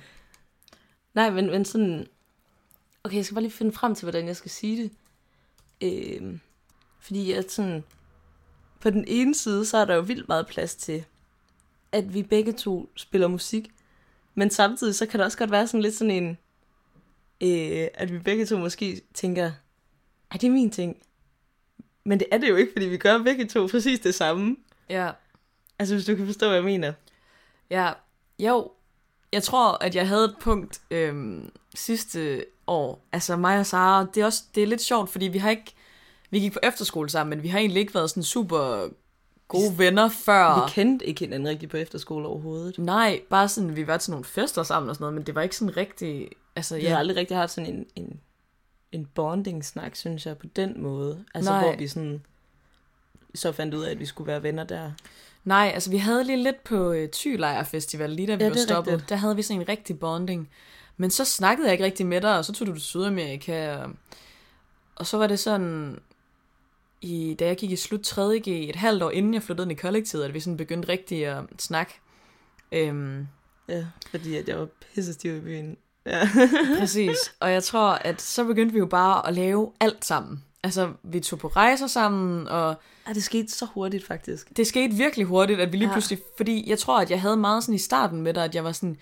Nej, 1.14 1.30
men, 1.30 1.46
men 1.46 1.66
sådan... 1.66 2.08
Okay, 3.04 3.16
jeg 3.16 3.26
skal 3.26 3.36
bare 3.36 3.44
lige 3.44 3.54
finde 3.54 3.72
frem 3.72 3.96
til, 3.96 4.06
hvordan 4.06 4.28
jeg 4.28 4.36
skal 4.36 4.52
sige 4.52 4.84
det. 4.84 4.92
Øhm, 5.82 6.40
fordi 7.00 7.32
at 7.32 7.52
sådan... 7.52 7.84
På 8.80 8.90
den 8.90 9.06
ene 9.08 9.36
side, 9.36 9.66
så 9.66 9.78
er 9.78 9.86
der 9.86 9.96
jo 9.96 10.02
vildt 10.02 10.28
meget 10.28 10.48
plads 10.48 10.76
til, 10.76 11.06
at 11.92 12.14
vi 12.14 12.24
begge 12.24 12.54
to 12.54 12.90
spiller 12.96 13.28
musik. 13.28 13.70
Men 14.36 14.50
samtidig, 14.50 14.96
så 14.96 15.06
kan 15.06 15.20
det 15.20 15.26
også 15.26 15.38
godt 15.38 15.52
være 15.52 15.68
sådan 15.68 15.82
lidt 15.82 15.96
sådan 15.96 16.12
en... 16.12 16.38
Øh, 17.42 17.88
at 17.94 18.12
vi 18.12 18.20
begge 18.20 18.46
to 18.46 18.58
måske 18.58 19.02
tænker, 19.14 19.52
er 20.32 20.38
det 20.38 20.52
min 20.52 20.72
ting? 20.72 20.98
Men 22.04 22.20
det 22.20 22.28
er 22.32 22.38
det 22.38 22.50
jo 22.50 22.56
ikke, 22.56 22.72
fordi 22.74 22.86
vi 22.86 22.98
gør 22.98 23.24
begge 23.24 23.48
to 23.48 23.68
præcis 23.68 24.00
det 24.00 24.16
samme. 24.16 24.58
Ja, 24.90 25.12
Altså, 25.80 25.96
hvis 25.96 26.06
du 26.06 26.16
kan 26.16 26.26
forstå, 26.26 26.46
hvad 26.48 26.56
jeg 26.56 26.64
mener. 26.64 26.94
Ja, 27.70 27.92
jo. 28.40 28.72
jeg 29.32 29.44
tror, 29.44 29.84
at 29.84 29.96
jeg 29.96 30.08
havde 30.08 30.26
et 30.26 30.36
punkt 30.42 30.82
øhm, 30.92 31.52
sidste 31.76 32.46
år. 32.68 33.06
Altså 33.12 33.36
mig 33.36 33.60
og 33.60 33.66
Sara, 33.66 34.06
det 34.16 34.22
er, 34.22 34.26
også, 34.26 34.44
det 34.56 34.64
er 34.64 34.68
lidt 34.68 34.82
sjovt, 34.82 35.10
fordi 35.10 35.26
vi 35.26 35.38
har 35.38 35.50
ikke... 35.50 35.74
Vi 36.30 36.40
gik 36.40 36.54
på 36.54 36.60
efterskole 36.64 37.10
sammen, 37.10 37.30
men 37.30 37.44
vi 37.44 37.48
har 37.48 37.60
egentlig 37.60 37.80
ikke 37.80 37.94
været 37.94 38.10
sådan 38.10 38.24
super 38.24 38.90
gode 39.48 39.78
venner 39.78 40.10
før. 40.10 40.66
Vi 40.66 40.72
kendte 40.72 41.06
ikke 41.06 41.20
hinanden 41.20 41.50
rigtig 41.50 41.70
på 41.70 41.78
efterskole 41.78 42.28
overhovedet. 42.28 42.78
Nej, 42.78 43.22
bare 43.30 43.48
sådan, 43.48 43.76
vi 43.76 43.88
var 43.88 43.98
til 43.98 44.12
nogle 44.12 44.26
fester 44.26 44.64
sammen 44.64 44.90
og 44.90 44.96
sådan 44.96 45.04
noget, 45.04 45.14
men 45.14 45.26
det 45.26 45.36
var 45.36 45.42
ikke 45.42 45.56
sådan 45.56 45.78
rigtig... 45.78 46.30
Altså, 46.56 46.76
Vi 46.76 46.86
har 46.86 46.98
aldrig 46.98 47.18
rigtig 47.18 47.38
haft 47.38 47.52
sådan 47.52 47.74
en, 47.74 47.86
en, 47.96 48.20
en 48.92 49.06
bonding-snak, 49.06 49.96
synes 49.96 50.26
jeg, 50.26 50.38
på 50.38 50.46
den 50.56 50.82
måde. 50.82 51.26
Altså, 51.34 51.52
Nej. 51.52 51.64
hvor 51.64 51.76
vi 51.78 51.88
sådan 51.88 52.24
så 53.36 53.52
fandt 53.52 53.74
ud 53.74 53.84
af, 53.84 53.92
at 53.92 54.00
vi 54.00 54.06
skulle 54.06 54.28
være 54.28 54.44
venner 54.44 54.64
der. 54.64 54.92
Nej, 55.46 55.72
altså 55.74 55.90
vi 55.90 55.98
havde 55.98 56.24
lige 56.24 56.44
lidt 56.44 56.64
på 56.64 56.90
uh, 56.92 56.98
Thylejr 57.14 57.64
Festival, 57.64 58.10
lige 58.10 58.28
da 58.28 58.36
vi 58.36 58.44
Ja, 58.44 58.50
var 58.50 58.56
stoppet. 58.56 58.94
rigtigt. 58.94 59.10
Der 59.10 59.16
havde 59.16 59.36
vi 59.36 59.42
sådan 59.42 59.62
en 59.62 59.70
rigtig 59.70 60.00
bonding. 60.00 60.50
Men 60.98 61.12
så 61.12 61.26
snakkede 61.26 61.68
jeg 61.68 61.74
ikke 61.74 61.86
rigtig 61.86 62.06
med 62.06 62.22
dig, 62.22 62.38
og 62.38 62.46
så 62.46 62.54
tog 62.54 62.68
du 62.68 62.74
til 62.74 62.82
Sydamerika. 62.82 63.76
Og, 63.78 63.92
og 64.96 65.08
så 65.08 65.18
var 65.18 65.28
det 65.28 65.40
sådan, 65.40 66.00
i, 67.02 67.36
da 67.40 67.46
jeg 67.46 67.56
gik 67.58 67.72
i 67.72 67.76
slut 67.76 68.08
3.G, 68.18 68.48
et 68.48 68.76
halvt 68.76 69.04
år 69.04 69.12
inden 69.12 69.34
jeg 69.34 69.44
flyttede 69.44 69.66
ind 69.66 69.72
i 69.72 69.82
kollektivet, 69.82 70.24
at 70.24 70.34
vi 70.34 70.40
sådan 70.40 70.58
begyndte 70.58 70.90
rigtig 70.90 71.26
at 71.28 71.44
snakke. 71.60 71.94
Øhm, 72.72 73.28
Ja, 73.70 73.86
fordi 74.12 74.36
at 74.38 74.48
jeg 74.50 74.60
var 74.60 74.68
pisse 74.96 75.14
stiv 75.14 75.38
i 75.38 75.40
byen. 75.40 75.78
Ja. 76.06 76.30
præcis. 76.80 77.18
Og 77.40 77.52
jeg 77.52 77.64
tror, 77.64 77.90
at 77.90 78.22
så 78.22 78.44
begyndte 78.44 78.74
vi 78.74 78.80
jo 78.80 78.86
bare 78.86 79.28
at 79.28 79.34
lave 79.34 79.72
alt 79.80 80.06
sammen. 80.06 80.44
Altså, 80.64 80.92
vi 81.04 81.20
tog 81.20 81.40
på 81.40 81.48
rejser 81.48 81.88
sammen, 81.88 82.48
og 82.48 82.76
ja, 83.08 83.14
det 83.14 83.24
skete 83.24 83.52
så 83.52 83.66
hurtigt, 83.74 84.06
faktisk. 84.08 84.58
det 84.58 84.68
skete 84.68 84.94
virkelig 84.96 85.26
hurtigt, 85.26 85.60
at 85.60 85.72
vi 85.72 85.78
lige 85.78 85.88
Ja. 85.88 85.94
pludselig, 85.94 86.20
fordi 86.38 86.70
jeg 86.70 86.80
tror, 86.80 87.00
at 87.02 87.12
jeg 87.12 87.22
havde 87.22 87.38
meget 87.38 87.64
sådan 87.64 87.76
i 87.76 87.78
starten 87.80 88.22
med 88.22 88.34
dig, 88.34 88.44
at 88.44 88.56
jeg 88.56 88.64
var 88.64 88.72
sådan, 88.72 88.98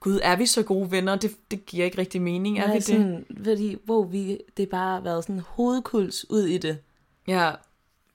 gud, 0.00 0.20
er 0.22 0.36
vi 0.36 0.46
så 0.46 0.62
gode 0.62 0.90
venner? 0.90 1.16
Det, 1.16 1.30
det 1.50 1.66
giver 1.66 1.84
ikke 1.84 1.98
rigtig 1.98 2.22
mening, 2.22 2.58
er 2.58 2.62
Nej, 2.66 2.72
vi 2.72 2.76
det? 2.78 2.84
sådan, 2.84 3.26
fordi, 3.44 3.76
hvor 3.84 4.04
vi, 4.04 4.38
det 4.56 4.62
er 4.62 4.66
bare 4.66 5.04
været 5.04 5.24
sådan 5.24 5.42
hovedkuls 5.46 6.30
ud 6.30 6.44
i 6.44 6.58
det. 6.58 6.78
Ja, 7.28 7.50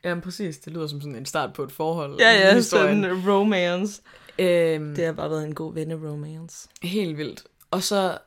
ja, 0.03 0.19
præcis. 0.19 0.57
Det 0.57 0.73
lyder 0.73 0.87
som 0.87 1.01
sådan 1.01 1.15
en 1.15 1.25
start 1.25 1.53
på 1.53 1.63
et 1.63 1.71
forhold. 1.71 2.19
Ja, 2.19 2.31
ja, 2.31 2.55
historien. 2.55 3.03
sådan 3.03 3.29
romance. 3.31 4.01
Øhm, 4.39 4.95
Det 4.95 5.05
har 5.05 5.11
bare 5.13 5.29
været 5.29 5.43
en 5.45 5.55
god 5.55 5.73
venne-romance. 5.73 6.67
Helt 6.83 7.17
vildt. 7.17 7.43
Og 7.71 7.83
så, 7.83 8.17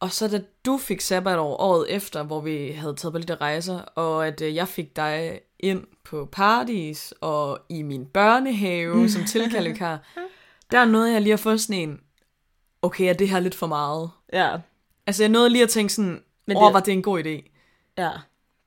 og 0.00 0.12
så 0.12 0.28
da 0.28 0.42
du 0.66 0.76
fik 0.78 1.00
sabbatår 1.00 1.56
året 1.60 1.86
efter, 1.94 2.22
hvor 2.22 2.40
vi 2.40 2.68
havde 2.70 2.94
taget 2.94 3.12
på 3.12 3.18
lidt 3.18 3.30
rejser, 3.30 3.78
og 3.80 4.26
at 4.26 4.40
øh, 4.40 4.54
jeg 4.54 4.68
fik 4.68 4.96
dig 4.96 5.40
ind 5.60 5.84
på 6.04 6.28
Paradis 6.32 7.14
og 7.20 7.58
i 7.68 7.82
min 7.82 8.06
børnehave 8.06 9.08
som 9.08 9.24
tilkaldevikar, 9.24 9.98
der 10.70 10.84
nåede 10.84 11.12
jeg 11.12 11.22
lige 11.22 11.32
at 11.32 11.40
få 11.40 11.56
sådan 11.56 11.80
en, 11.88 12.00
okay, 12.82 13.04
er 13.08 13.12
det 13.12 13.28
her 13.28 13.40
lidt 13.40 13.54
for 13.54 13.66
meget? 13.66 14.10
Ja, 14.32 14.56
Altså 15.06 15.22
jeg 15.22 15.28
nåede 15.30 15.50
lige 15.50 15.62
at 15.62 15.68
tænke 15.70 15.92
sådan, 15.92 16.10
Men 16.10 16.22
Men 16.46 16.56
det- 16.56 16.62
åh, 16.66 16.72
var 16.74 16.80
det 16.80 16.92
en 16.92 17.02
god 17.02 17.24
idé? 17.24 17.50
ja. 17.98 18.10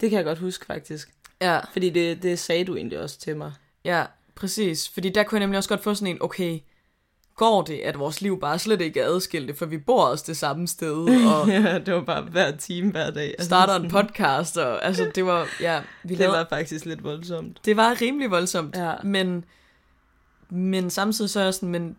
Det 0.01 0.09
kan 0.09 0.17
jeg 0.17 0.25
godt 0.25 0.39
huske, 0.39 0.65
faktisk. 0.65 1.13
Ja, 1.41 1.59
Fordi 1.71 1.89
det, 1.89 2.23
det 2.23 2.39
sagde 2.39 2.65
du 2.65 2.75
egentlig 2.75 2.99
også 2.99 3.19
til 3.19 3.37
mig. 3.37 3.53
ja, 3.85 4.05
præcis. 4.35 4.89
Fordi 4.89 5.09
der 5.09 5.23
kunne 5.23 5.35
jeg 5.35 5.39
nemlig 5.39 5.57
også 5.57 5.69
godt 5.69 5.83
få 5.83 5.93
sådan 5.93 6.15
en, 6.15 6.21
okay, 6.21 6.59
går 7.41 7.61
det, 7.61 7.79
at 7.79 7.99
vores 7.99 8.21
liv 8.21 8.39
bare 8.39 8.59
slet 8.59 8.81
ikke 8.81 8.99
er 8.99 9.05
adskilte, 9.07 9.53
for 9.55 9.65
vi 9.65 9.77
bor 9.77 10.05
også 10.05 10.23
det 10.27 10.37
samme 10.37 10.67
sted, 10.67 10.97
og 11.35 11.47
ja, 11.47 11.79
det 11.79 11.93
var 11.93 12.01
bare 12.03 12.21
hver 12.21 12.51
time, 12.57 12.91
hver 12.91 13.09
dag. 13.11 13.27
Altså, 13.27 13.45
starter 13.45 13.75
en 13.75 13.89
podcast, 13.89 14.57
og 14.57 14.85
altså 14.85 15.11
det 15.15 15.25
var, 15.25 15.47
ja, 15.61 15.81
vi 16.03 16.09
Det 16.09 16.17
lavede, 16.17 16.37
var 16.37 16.45
faktisk 16.49 16.85
lidt 16.85 17.03
voldsomt. 17.03 17.59
det 17.65 17.77
var 17.77 18.01
rimelig 18.01 18.31
voldsomt, 18.31 18.75
Ja. 18.75 18.93
men, 19.03 19.45
men 20.49 20.89
samtidig 20.89 21.29
så 21.29 21.39
er 21.39 21.43
jeg 21.43 21.53
sådan, 21.53 21.69
men 21.69 21.97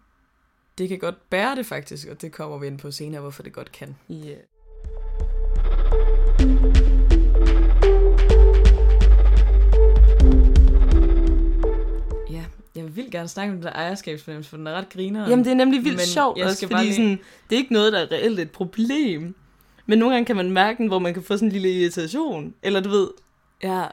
det 0.79 0.89
kan 0.89 0.99
godt 0.99 1.31
bære 1.31 1.57
det 1.57 1.67
faktisk, 1.67 2.09
og 2.09 2.23
det 2.23 2.33
kommer 2.33 2.59
vi 2.59 2.67
ind 2.67 2.79
på 2.79 2.91
senere, 2.91 3.21
hvorfor 3.21 3.43
det 3.43 3.53
godt 3.53 3.73
kan. 3.73 3.97
Yeah. 4.11 4.37
Vildt 13.13 13.19
gerne 13.21 13.29
snakke 13.29 13.53
om 13.53 13.57
det 13.57 13.65
der 13.65 13.73
ejerskabsfornemmelse, 13.73 14.51
for 14.51 14.57
den 14.57 14.67
er 14.67 14.73
ret 14.73 14.89
griner. 14.89 15.29
Jamen, 15.29 15.45
det 15.45 15.51
er 15.51 15.55
nemlig 15.57 15.85
vildt 15.85 16.01
sjovt, 16.01 16.39
jeg 16.39 16.45
også, 16.47 16.57
skal 16.57 16.69
fordi 16.69 16.83
lige- 16.83 16.95
sådan, 16.95 17.19
det 17.51 17.57
er 17.57 17.61
ikke 17.61 17.73
noget, 17.73 17.93
der 17.93 17.99
er 17.99 18.13
reelt 18.13 18.41
et 18.41 18.51
problem. 18.51 19.35
Men 19.87 19.99
nogle 19.99 20.15
gange 20.15 20.27
kan 20.27 20.37
man 20.37 20.51
mærke 20.51 20.79
den, 20.79 20.87
hvor 20.87 20.99
man 20.99 21.15
kan 21.15 21.23
få 21.23 21.37
sådan 21.37 21.49
en 21.49 21.53
lille 21.53 21.73
irritation. 21.81 22.55
Eller 22.63 22.81
du 22.81 22.89
ved, 22.89 23.09
Ja, 23.63 23.87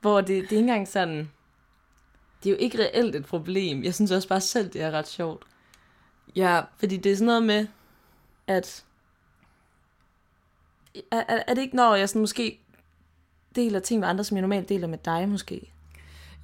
hvor 0.00 0.20
det, 0.20 0.28
det 0.28 0.36
er 0.36 0.40
ikke 0.42 0.56
engang 0.58 0.88
sådan... 0.88 1.30
Det 2.42 2.50
er 2.50 2.54
jo 2.54 2.56
ikke 2.60 2.78
reelt 2.78 3.14
et 3.16 3.26
problem. 3.26 3.84
Jeg 3.84 3.94
synes 3.94 4.10
også 4.10 4.28
bare 4.28 4.40
selv, 4.40 4.68
det 4.70 4.82
er 4.82 4.90
ret 4.90 5.08
sjovt. 5.08 5.42
ja, 6.36 6.60
Fordi 6.78 6.96
det 6.96 7.12
er 7.12 7.16
sådan 7.16 7.26
noget 7.26 7.42
med, 7.42 7.66
at... 8.46 8.84
Er, 11.12 11.22
er, 11.28 11.42
er 11.46 11.54
det 11.54 11.62
ikke, 11.62 11.76
når 11.76 11.94
jeg 11.94 12.08
sådan 12.08 12.20
måske 12.20 12.58
deler 13.56 13.80
ting 13.80 14.00
med 14.00 14.08
andre, 14.08 14.24
som 14.24 14.36
jeg 14.36 14.40
normalt 14.42 14.68
deler 14.68 14.86
med 14.86 14.98
dig 15.04 15.28
måske? 15.28 15.72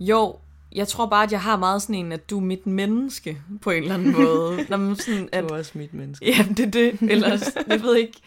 jo, 0.00 0.36
jeg 0.78 0.88
tror 0.88 1.06
bare, 1.06 1.22
at 1.24 1.32
jeg 1.32 1.40
har 1.40 1.56
meget 1.56 1.82
sådan 1.82 1.94
en, 1.94 2.12
at 2.12 2.30
du 2.30 2.36
er 2.38 2.42
mit 2.42 2.66
menneske, 2.66 3.38
på 3.62 3.70
en 3.70 3.82
eller 3.82 3.94
anden 3.94 4.12
måde. 4.12 4.56
Når 4.70 4.76
man 4.76 4.96
sådan, 4.96 5.28
at, 5.32 5.44
Du 5.44 5.48
er 5.54 5.58
også 5.58 5.72
mit 5.74 5.94
menneske. 5.94 6.26
Jamen, 6.26 6.54
det 6.54 6.66
er 6.66 6.70
det. 6.70 7.10
Ellers, 7.10 7.42
jeg 7.66 7.82
ved 7.82 7.96
ikke... 7.96 8.20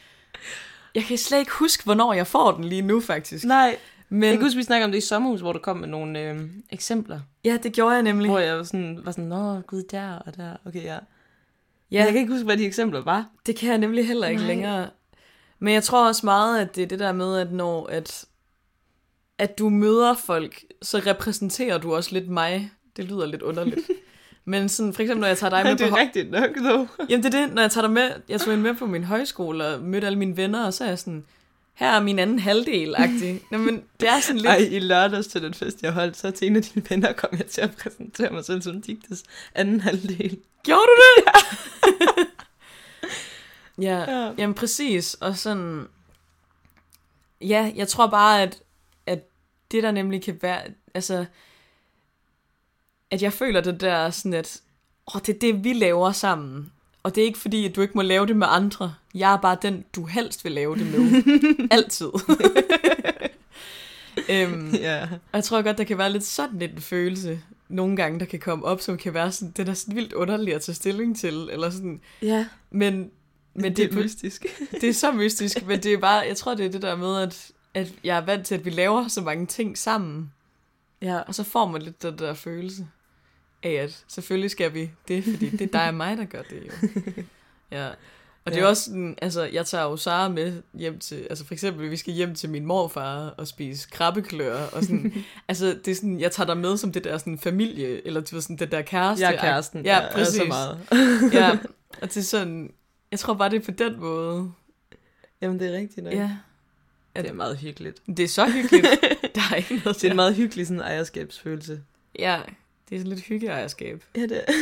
Jeg 0.96 1.04
kan 1.04 1.18
slet 1.18 1.40
ikke 1.40 1.52
huske, 1.52 1.84
hvornår 1.84 2.14
jeg 2.14 2.28
får 2.28 2.52
den 2.52 2.64
lige 2.64 2.82
nu, 2.82 3.00
faktisk. 3.02 3.46
Nej, 3.46 3.78
Men 4.10 4.24
jeg 4.24 4.34
kan 4.34 4.42
huske, 4.46 4.58
vi 4.58 4.64
snakkede 4.64 4.86
om 4.86 4.92
det 4.92 4.98
i 4.98 5.02
sommerhus, 5.08 5.40
hvor 5.42 5.54
du 5.54 5.60
kom 5.60 5.78
med 5.78 5.88
nogle 5.88 6.20
øh, 6.20 6.40
eksempler. 6.70 7.20
ja, 7.46 7.58
det 7.64 7.74
gjorde 7.74 7.94
jeg 7.94 8.04
nemlig. 8.04 8.30
Hvor 8.30 8.40
jeg 8.40 8.58
var 8.58 8.64
sådan, 8.64 9.00
var 9.04 9.12
sådan, 9.12 9.24
nå 9.26 9.62
gud, 9.68 9.84
der 9.92 10.16
og 10.16 10.38
der. 10.38 10.56
Okay, 10.66 10.84
ja. 10.84 10.98
Ja, 11.92 12.04
Jeg 12.04 12.08
kan 12.08 12.16
ikke 12.22 12.32
huske, 12.34 12.46
hvad 12.46 12.58
de 12.58 12.66
eksempler 12.66 13.02
var. 13.02 13.26
det 13.46 13.56
kan 13.56 13.70
jeg 13.70 13.78
nemlig 13.78 14.08
heller 14.08 14.28
ikke 14.28 14.42
Nej. 14.42 14.48
længere. 14.48 14.90
Men 15.60 15.74
jeg 15.74 15.84
tror 15.84 16.08
også 16.08 16.26
meget, 16.26 16.60
at 16.62 16.76
det 16.76 16.84
er 16.84 16.88
det 16.88 17.00
der 17.00 17.12
med, 17.12 17.38
at 17.38 17.52
når 17.52 17.88
at, 17.88 18.26
at 19.42 19.60
du 19.60 19.70
møder 19.70 20.14
folk, 20.14 20.64
så 20.82 21.02
repræsenterer 21.06 21.78
du 21.78 21.96
også 21.96 22.14
lidt 22.14 22.30
mig. 22.30 22.72
Det 22.98 23.06
lyder 23.06 23.26
lidt 23.26 23.42
underligt. 23.42 23.90
Men 24.46 24.70
sådan, 24.70 24.94
for 24.94 25.02
eksempel, 25.02 25.22
når 25.22 25.28
jeg 25.28 25.38
tager 25.38 25.50
dig 25.50 25.64
med 25.64 25.76
det 25.76 25.90
på... 25.90 25.96
er 25.96 26.00
rigtigt 26.00 26.32
nok, 26.32 26.50
dog. 26.66 26.88
Jamen, 27.10 27.24
det 27.24 27.34
er 27.34 27.46
det, 27.46 27.54
når 27.54 27.62
jeg 27.62 27.72
tager 27.72 27.88
dig 27.88 27.94
med... 27.94 28.12
Jeg 28.30 28.42
tog 28.42 28.58
med 28.58 28.74
på 28.74 28.86
min 28.86 29.04
højskole 29.04 29.68
og 29.68 29.82
mødte 29.82 30.08
alle 30.08 30.20
mine 30.20 30.38
venner, 30.38 30.66
og 30.66 30.74
så 30.74 30.84
er 30.84 30.88
jeg 30.88 31.00
sådan... 31.00 31.26
Her 31.74 31.90
er 31.90 32.00
min 32.00 32.20
anden 32.20 32.40
halvdel-agtig. 32.40 33.42
Nå, 33.52 33.58
men 33.58 33.84
det 34.00 34.10
er 34.10 34.20
sådan 34.20 34.36
lidt... 34.36 34.48
Ej, 34.48 34.68
i 34.72 34.80
lørdags 34.80 35.28
til 35.28 35.44
den 35.44 35.54
fest, 35.54 35.84
jeg 35.84 35.92
holdt, 35.92 36.18
så 36.18 36.32
til 36.32 36.48
en 36.48 36.56
af 36.56 36.62
dine 36.62 36.86
venner 36.90 37.14
kom 37.14 37.30
jeg 37.38 37.46
til 37.46 37.62
at 37.62 37.72
præsentere 37.76 38.32
mig 38.32 38.46
selv 38.46 38.62
som 38.62 38.82
Digtes 38.82 39.24
anden 39.56 39.82
halvdel. 39.82 40.38
Gjorde 40.64 40.82
du 40.82 41.02
det? 41.02 41.34
ja, 43.84 44.00
Ja. 44.12 44.32
jamen 44.38 44.54
præcis. 44.54 45.14
Og 45.14 45.38
sådan... 45.38 45.88
Ja, 47.42 47.72
jeg 47.76 47.88
tror 47.88 48.08
bare, 48.08 48.42
at 48.42 48.62
det 49.72 49.84
der 49.84 49.92
nemlig 49.92 50.24
kan 50.24 50.40
være... 50.42 50.62
Altså... 50.94 51.26
At 53.12 53.22
jeg 53.22 53.34
føler 53.34 53.62
det 53.62 53.82
der 53.82 54.10
sådan, 54.10 54.34
at... 54.34 54.62
Åh, 55.16 55.22
det 55.26 55.36
er 55.36 55.40
det, 55.40 55.64
vi 55.64 55.74
laver 55.74 56.12
sammen. 56.12 56.72
Og 57.04 57.16
det 57.16 57.22
er 57.22 57.26
ikke 57.26 57.40
fordi, 57.40 57.66
at 57.66 57.76
du 57.76 57.82
ikke 57.82 57.94
må 57.94 58.02
lave 58.02 58.28
det 58.28 58.36
med 58.36 58.48
andre. 58.50 58.94
Jeg 59.16 59.34
er 59.34 59.38
bare 59.38 59.58
den, 59.62 59.86
du 59.96 60.06
helst 60.06 60.44
vil 60.44 60.52
lave 60.52 60.78
det 60.78 60.86
med. 60.86 61.24
Altid. 61.72 62.08
øhm, 64.30 64.74
og 65.32 65.34
jeg 65.34 65.44
tror 65.44 65.62
godt, 65.62 65.78
der 65.78 65.84
kan 65.84 65.98
være 65.98 66.12
lidt 66.12 66.24
sådan 66.24 66.62
en 66.62 66.82
følelse, 66.82 67.42
nogle 67.70 67.96
gange, 67.96 68.20
der 68.20 68.26
kan 68.26 68.40
komme 68.40 68.66
op, 68.66 68.82
som 68.82 68.98
kan 68.98 69.14
være 69.14 69.32
sådan, 69.32 69.52
det 69.52 69.60
er 69.60 69.66
da 69.66 69.74
sådan 69.74 69.96
vildt 69.96 70.14
underligt 70.14 70.56
at 70.56 70.62
tage 70.62 70.76
stilling 70.76 71.18
til, 71.18 71.50
eller 71.52 71.70
sådan, 71.70 72.02
Ja, 72.22 72.46
men, 72.72 72.94
men 72.94 73.12
men 73.54 73.64
det, 73.64 73.78
det, 73.78 73.92
er 73.92 74.04
mystisk. 74.04 74.46
det 74.72 74.84
er 74.84 74.94
så 74.94 75.12
mystisk, 75.12 75.68
men 75.68 75.84
det 75.84 75.94
er 75.94 75.98
bare, 75.98 76.26
jeg 76.28 76.38
tror, 76.38 76.56
det 76.56 76.66
er 76.66 76.70
det 76.70 76.82
der 76.82 76.96
med, 76.96 77.22
at, 77.22 77.52
at 77.74 77.94
jeg 78.04 78.18
er 78.18 78.22
vant 78.22 78.46
til, 78.48 78.56
at 78.56 78.66
vi 78.66 78.70
laver 78.70 79.08
så 79.08 79.22
mange 79.22 79.46
ting 79.46 79.78
sammen, 79.78 80.32
Ja, 81.02 81.20
og 81.20 81.36
så 81.36 81.44
får 81.44 81.68
man 81.68 81.82
lidt 81.82 82.04
den 82.04 82.18
der 82.18 82.34
følelse 82.34 82.88
af, 83.64 83.72
at 83.72 84.04
selvfølgelig 84.08 84.52
skal 84.52 84.74
vi 84.74 84.92
det, 85.08 85.24
fordi 85.24 85.50
det 85.50 85.62
er 85.62 85.68
dig 85.80 85.88
og 85.88 85.94
mig, 85.94 86.18
der 86.18 86.26
gør 86.26 86.42
det 86.42 86.64
jo. 86.68 86.88
Ja. 87.72 87.88
Og 88.46 88.52
det 88.52 88.58
er 88.58 88.62
Ja. 88.64 88.68
også 88.68 88.84
sådan, 88.84 89.16
altså, 89.22 89.44
jeg 89.44 89.66
tager 89.66 89.84
jo 89.84 89.98
Sara 89.98 90.30
med 90.30 90.62
hjem 90.74 91.00
til, 91.00 91.28
altså 91.30 91.46
for 91.46 91.54
eksempel, 91.54 91.92
vi 91.92 91.98
skal 91.98 92.14
hjem 92.14 92.36
til 92.36 92.50
min 92.50 92.66
morfar 92.66 93.28
og 93.28 93.48
spise 93.48 93.88
krabbeklør, 93.92 94.64
og 94.66 94.84
sådan, 94.84 95.14
altså, 95.48 95.66
det 95.86 95.92
er 95.92 95.96
sådan, 95.96 96.20
jeg 96.20 96.32
tager 96.32 96.48
dig 96.48 96.58
med 96.58 96.78
som 96.78 96.92
det 96.92 97.04
der 97.04 97.18
sådan 97.18 97.40
familie, 97.40 98.08
eller 98.08 98.22
du 98.22 98.36
ved, 98.36 98.42
sådan 98.42 98.56
det 98.58 98.72
der 98.72 98.82
kæreste. 98.82 99.26
jeg 99.26 99.36
er 99.36 99.42
kæresten. 99.42 99.86
Ja, 99.86 100.00
er 100.00 100.12
præcis. 100.14 100.36
så 100.36 100.46
meget. 100.46 100.80
ja, 101.34 101.50
og 102.02 102.08
det 102.08 102.18
er 102.18 102.22
sådan, 102.22 102.74
jeg 103.12 103.20
tror 103.20 103.34
bare, 103.34 103.50
det 103.50 103.62
er 103.62 103.66
på 103.66 103.72
den 103.72 104.00
måde. 104.00 104.52
Jamen, 105.42 105.60
det 105.60 105.68
er 105.74 105.78
rigtigt 105.78 106.04
nok. 106.04 106.14
Ja. 106.14 106.32
Det 107.16 107.28
er 107.30 107.34
meget 107.34 107.58
hyggeligt. 107.58 108.02
Det 108.18 108.20
er 108.20 108.28
så 108.28 108.50
hyggeligt. 108.50 108.88
der 109.36 109.42
er 109.52 109.56
ikke 109.56 109.76
noget 109.76 109.96
Det 109.96 110.04
er 110.04 110.10
en 110.10 110.16
meget 110.16 110.36
hyggelig 110.36 110.68
sådan 110.68 110.82
ejerskabsfølelse. 110.82 111.84
Ja, 112.20 112.42
det 112.90 112.96
er 112.96 113.00
sådan 113.00 113.14
lidt 113.14 113.26
hyggeejerskab. 113.26 114.04
Ja, 114.16 114.22
det 114.22 114.38
er. 114.48 114.54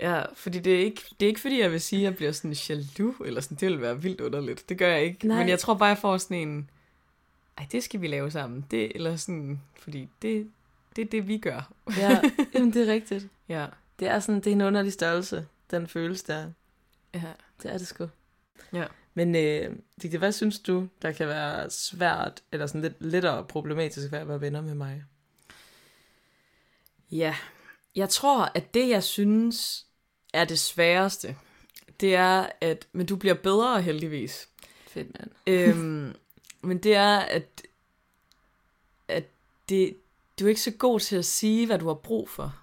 Ja, 0.00 0.22
fordi 0.34 0.58
det 0.58 0.74
er 0.74 0.78
ikke, 0.84 1.02
det 1.20 1.26
er 1.26 1.28
ikke 1.28 1.40
fordi, 1.40 1.60
jeg 1.60 1.72
vil 1.72 1.80
sige, 1.80 2.00
at 2.00 2.04
jeg 2.04 2.16
bliver 2.16 2.32
sådan 2.32 2.52
jaloux, 2.52 3.14
eller 3.26 3.40
sådan, 3.40 3.56
det 3.56 3.68
vil 3.68 3.80
være 3.80 4.02
vildt 4.02 4.20
underligt. 4.20 4.68
Det 4.68 4.78
gør 4.78 4.88
jeg 4.88 5.02
ikke. 5.04 5.28
Nej. 5.28 5.38
Men 5.38 5.48
jeg 5.48 5.58
tror 5.58 5.74
bare, 5.74 5.88
jeg 5.88 5.98
får 5.98 6.16
sådan 6.18 6.36
en, 6.48 6.70
ej, 7.58 7.66
det 7.72 7.82
skal 7.84 8.00
vi 8.00 8.06
lave 8.06 8.30
sammen. 8.30 8.64
Det, 8.70 8.92
eller 8.94 9.16
sådan, 9.16 9.60
fordi 9.80 10.08
det, 10.22 10.50
det 10.96 11.02
er 11.02 11.08
det, 11.08 11.28
vi 11.28 11.38
gør. 11.38 11.72
Ja, 11.96 12.20
jamen, 12.54 12.72
det 12.72 12.88
er 12.88 12.92
rigtigt. 12.92 13.26
Ja, 13.48 13.66
Det 13.98 14.08
er 14.08 14.20
sådan, 14.20 14.40
det 14.40 14.46
er 14.46 14.52
en 14.52 14.60
underlig 14.60 14.92
størrelse. 14.92 15.46
den 15.70 15.86
følelse 15.86 16.24
der. 16.26 16.50
Ja. 17.14 17.22
Det 17.62 17.72
er 17.72 17.78
det 17.78 17.86
sgu. 17.86 18.08
Ja. 18.72 18.84
Men 19.18 19.36
øh, 19.36 19.76
Digte, 20.02 20.18
hvad 20.18 20.32
synes 20.32 20.58
du, 20.58 20.88
der 21.02 21.12
kan 21.12 21.28
være 21.28 21.70
svært, 21.70 22.42
eller 22.52 22.66
sådan 22.66 22.82
lidt 22.82 22.94
lettere 23.00 23.44
problematisk 23.44 24.12
ved 24.12 24.18
at 24.18 24.28
være 24.28 24.40
venner 24.40 24.60
med 24.60 24.74
mig? 24.74 25.04
Ja, 27.10 27.36
jeg 27.94 28.08
tror, 28.08 28.52
at 28.54 28.74
det, 28.74 28.88
jeg 28.88 29.04
synes 29.04 29.86
er 30.32 30.44
det 30.44 30.58
sværeste, 30.58 31.36
det 32.00 32.14
er, 32.14 32.46
at, 32.60 32.86
men 32.92 33.06
du 33.06 33.16
bliver 33.16 33.34
bedre 33.34 33.82
heldigvis, 33.82 34.48
Fedt, 34.88 35.08
mand. 35.20 35.30
øhm, 35.46 36.14
men 36.62 36.78
det 36.78 36.94
er, 36.94 37.18
at, 37.18 37.62
at 39.08 39.24
det, 39.68 39.96
du 40.40 40.44
er 40.44 40.48
ikke 40.48 40.60
så 40.60 40.72
god 40.78 41.00
til 41.00 41.16
at 41.16 41.24
sige, 41.24 41.66
hvad 41.66 41.78
du 41.78 41.86
har 41.86 41.94
brug 41.94 42.30
for. 42.30 42.56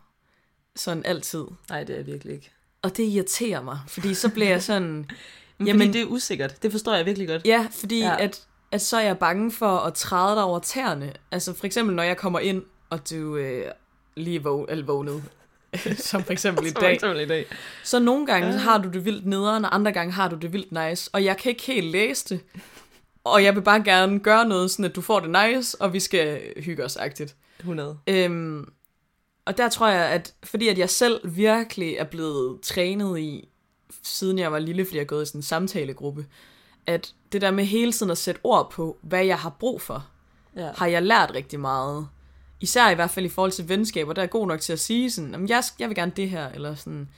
Sådan 0.76 1.06
altid. 1.06 1.46
Nej, 1.70 1.84
det 1.84 1.94
er 1.94 1.98
jeg 1.98 2.06
virkelig 2.06 2.34
ikke. 2.34 2.52
Og 2.82 2.98
det 2.98 3.04
irriterer 3.04 3.62
mig, 3.62 3.80
fordi 3.88 4.14
så 4.14 4.30
bliver 4.30 4.50
jeg 4.50 4.64
sådan... 4.64 5.06
Men 5.58 5.68
Jamen- 5.68 5.88
fordi 5.88 6.00
det 6.00 6.02
er 6.02 6.06
usikkert. 6.12 6.64
Det 6.64 6.72
forstår 6.72 6.94
jeg 6.94 7.06
virkelig 7.06 7.28
godt. 7.28 7.46
Ja, 7.46 7.68
fordi 7.72 8.00
ja. 8.00 8.16
At, 8.20 8.46
at 8.72 8.82
så 8.82 8.98
er 8.98 9.02
jeg 9.02 9.18
bange 9.18 9.52
for 9.52 9.78
at 9.78 9.94
træde 9.94 10.36
dig 10.36 10.44
over 10.44 10.60
tæerne. 10.60 11.14
Altså 11.32 11.54
for 11.54 11.66
eksempel, 11.66 11.96
når 11.96 12.04
jeg 12.04 12.18
kommer 12.18 12.40
ind, 12.40 12.64
og 12.90 13.10
du 13.10 13.36
øh, 13.36 13.66
lige 14.18 14.44
våg, 14.44 14.66
eller 14.70 14.86
vågnet, 14.86 15.24
som 15.98 16.24
for 16.24 16.32
eksempel 16.34 16.66
i 16.66 16.70
dag, 16.82 16.94
eksempel 16.94 17.22
i 17.22 17.26
dag. 17.28 17.46
så 17.84 18.00
nogle 18.00 18.26
gange 18.26 18.48
ja. 18.48 18.58
har 18.58 18.78
du 18.78 18.90
det 18.90 19.06
vildt 19.06 19.26
nederen, 19.26 19.66
og 19.66 19.76
andre 19.76 19.92
gange 19.92 20.14
har 20.14 20.28
du 20.28 20.36
det 20.36 20.54
vildt 20.54 20.72
nice, 20.72 21.10
og 21.14 21.24
jeg 21.24 21.38
kan 21.38 21.50
ikke 21.50 21.64
helt 21.64 21.88
læse 21.88 22.30
det. 22.30 22.40
Og 23.24 23.44
jeg 23.44 23.56
vil 23.56 23.62
bare 23.62 23.84
gerne 23.84 24.20
gøre 24.20 24.48
noget, 24.48 24.72
sådan 24.72 24.86
at 24.86 24.96
du 24.96 25.02
får 25.02 25.20
det 25.20 25.30
nice, 25.30 25.82
og 25.82 25.94
vi 25.94 26.00
skal 26.00 26.42
hygge 26.58 26.84
os 26.84 26.98
agtigt. 26.98 27.36
100. 27.60 27.98
Øhm, 28.08 28.70
og 29.46 29.58
der 29.58 29.70
tror 29.70 29.88
jeg, 29.88 30.06
at 30.06 30.34
fordi 30.44 30.68
at 30.68 30.78
jeg 30.78 30.90
selv 30.90 31.22
virkelig 31.24 31.96
er 31.96 32.04
blevet 32.04 32.62
trænet 32.62 33.20
i, 33.20 33.50
siden 34.08 34.40
jeg 34.40 34.52
var 34.52 34.60
lille, 34.60 34.86
fordi 34.86 34.96
jeg 34.98 35.02
er 35.04 35.08
gået 35.08 35.24
i 35.24 35.26
sådan 35.26 35.40
en 35.40 35.44
samtalegruppe, 35.44 36.26
at 36.86 37.14
det 37.32 37.42
der 37.42 37.52
med 37.52 37.66
hele 37.66 37.92
tiden 37.92 38.12
at 38.12 38.18
sætte 38.18 38.42
ord 38.44 38.72
på, 38.72 38.98
hvad 39.02 39.26
jeg 39.26 39.40
har 39.40 39.50
brug 39.50 39.82
for, 39.82 40.08
Ja. 40.56 40.72
har 40.78 40.86
jeg 40.88 41.04
lært 41.04 41.32
rigtig 41.34 41.60
meget. 41.60 42.08
Især 42.62 42.90
i 42.90 42.96
hvert 42.96 43.10
fald 43.10 43.26
i 43.26 43.30
forhold 43.30 43.52
til 43.52 43.70
venskaber, 43.70 44.14
der 44.14 44.22
er 44.22 44.28
god 44.28 44.48
nok 44.48 44.60
til 44.62 44.74
at 44.74 44.80
sige 44.80 45.12
sådan, 45.12 45.32
"Jamen, 45.32 45.50
jeg, 45.50 45.64
jeg 45.80 45.90
vil 45.90 45.96
gerne 45.96 46.12
det 46.16 46.30
her, 46.30 46.50
eller 46.50 46.76
sådan, 46.76 47.10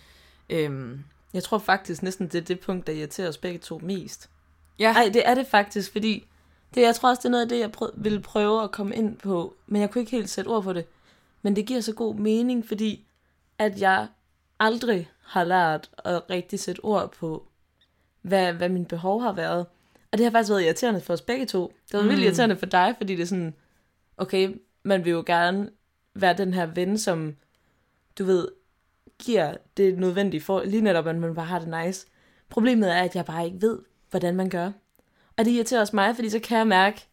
øhm, 0.50 1.03
Jeg 1.34 1.44
tror 1.44 1.58
faktisk 1.58 2.03
næsten, 2.03 2.27
det 2.27 2.36
er 2.36 2.41
det 2.41 2.60
punkt, 2.60 2.88
der 2.88 2.94
irriterer 2.94 3.29
os 3.29 3.38
begge 3.38 3.60
to 3.60 3.79
mest. 3.84 4.29
ja, 4.79 4.94
Nej, 4.94 5.10
det 5.13 5.22
er 5.25 5.36
det 5.36 5.48
faktisk, 5.48 5.91
fordi 5.91 6.27
det, 6.75 6.82
jeg 6.82 6.96
tror 6.96 7.10
også, 7.10 7.20
det 7.20 7.25
er 7.25 7.29
noget 7.29 7.44
af 7.44 7.50
det, 7.50 7.60
jeg 7.60 7.72
prøv, 7.72 7.91
ville 7.96 8.20
prøve 8.20 8.63
at 8.63 8.72
komme 8.72 8.96
ind 8.96 9.17
på, 9.17 9.53
men 9.67 9.82
jeg 9.82 9.91
kunne 9.91 10.00
ikke 10.01 10.12
helt 10.12 10.29
sætte 10.29 10.50
ord 10.50 10.63
på 10.63 10.74
det. 10.74 10.86
Men 11.41 11.56
det 11.56 11.65
giver 11.65 11.82
så 11.82 11.94
god 11.94 12.15
mening, 12.15 12.67
fordi 12.67 13.06
at 13.58 13.82
jeg 13.82 14.08
aldrig 14.59 15.09
har 15.23 15.43
lært 15.43 15.89
at 16.05 16.29
rigtig 16.29 16.59
sætte 16.59 16.79
ord 16.79 17.11
på, 17.11 17.47
hvad, 18.21 18.53
hvad 18.53 18.69
mine 18.69 18.85
behov 18.85 19.21
har 19.21 19.31
været. 19.31 19.65
Og 20.11 20.17
det 20.17 20.23
har 20.23 20.31
faktisk 20.31 20.51
været 20.51 20.63
irriterende 20.63 21.01
for 21.01 21.13
os 21.13 21.21
begge 21.21 21.45
to. 21.45 21.73
Det 21.91 21.97
var 21.97 22.03
mm. 22.03 22.09
vildt 22.09 22.23
irriterende 22.23 22.57
for 22.57 22.65
dig, 22.65 22.93
fordi 22.97 23.15
det 23.15 23.21
er 23.21 23.27
sådan, 23.27 23.53
okay, 24.17 24.55
man 24.83 25.05
vil 25.05 25.11
jo 25.11 25.23
gerne 25.25 25.69
være 26.13 26.37
den 26.37 26.53
her 26.53 26.65
ven, 26.65 26.97
som, 26.97 27.35
du 28.19 28.25
ved, 28.25 28.47
giver 29.19 29.53
det 29.77 29.99
nødvendige 29.99 30.41
for, 30.41 30.63
lige 30.63 30.81
netop, 30.81 31.07
at 31.07 31.15
man 31.15 31.35
bare 31.35 31.45
har 31.45 31.59
det 31.59 31.85
nice. 31.85 32.07
Problemet 32.49 32.91
er, 32.91 33.01
at 33.01 33.15
jeg 33.15 33.25
bare 33.25 33.45
ikke 33.45 33.61
ved, 33.61 33.79
hvordan 34.09 34.35
man 34.35 34.49
gør. 34.49 34.71
Og 35.37 35.45
det 35.45 35.51
irriterer 35.51 35.81
også 35.81 35.95
mig, 35.95 36.15
fordi 36.15 36.29
så 36.29 36.39
kan 36.39 36.57
jeg 36.57 36.67
mærke, 36.67 37.07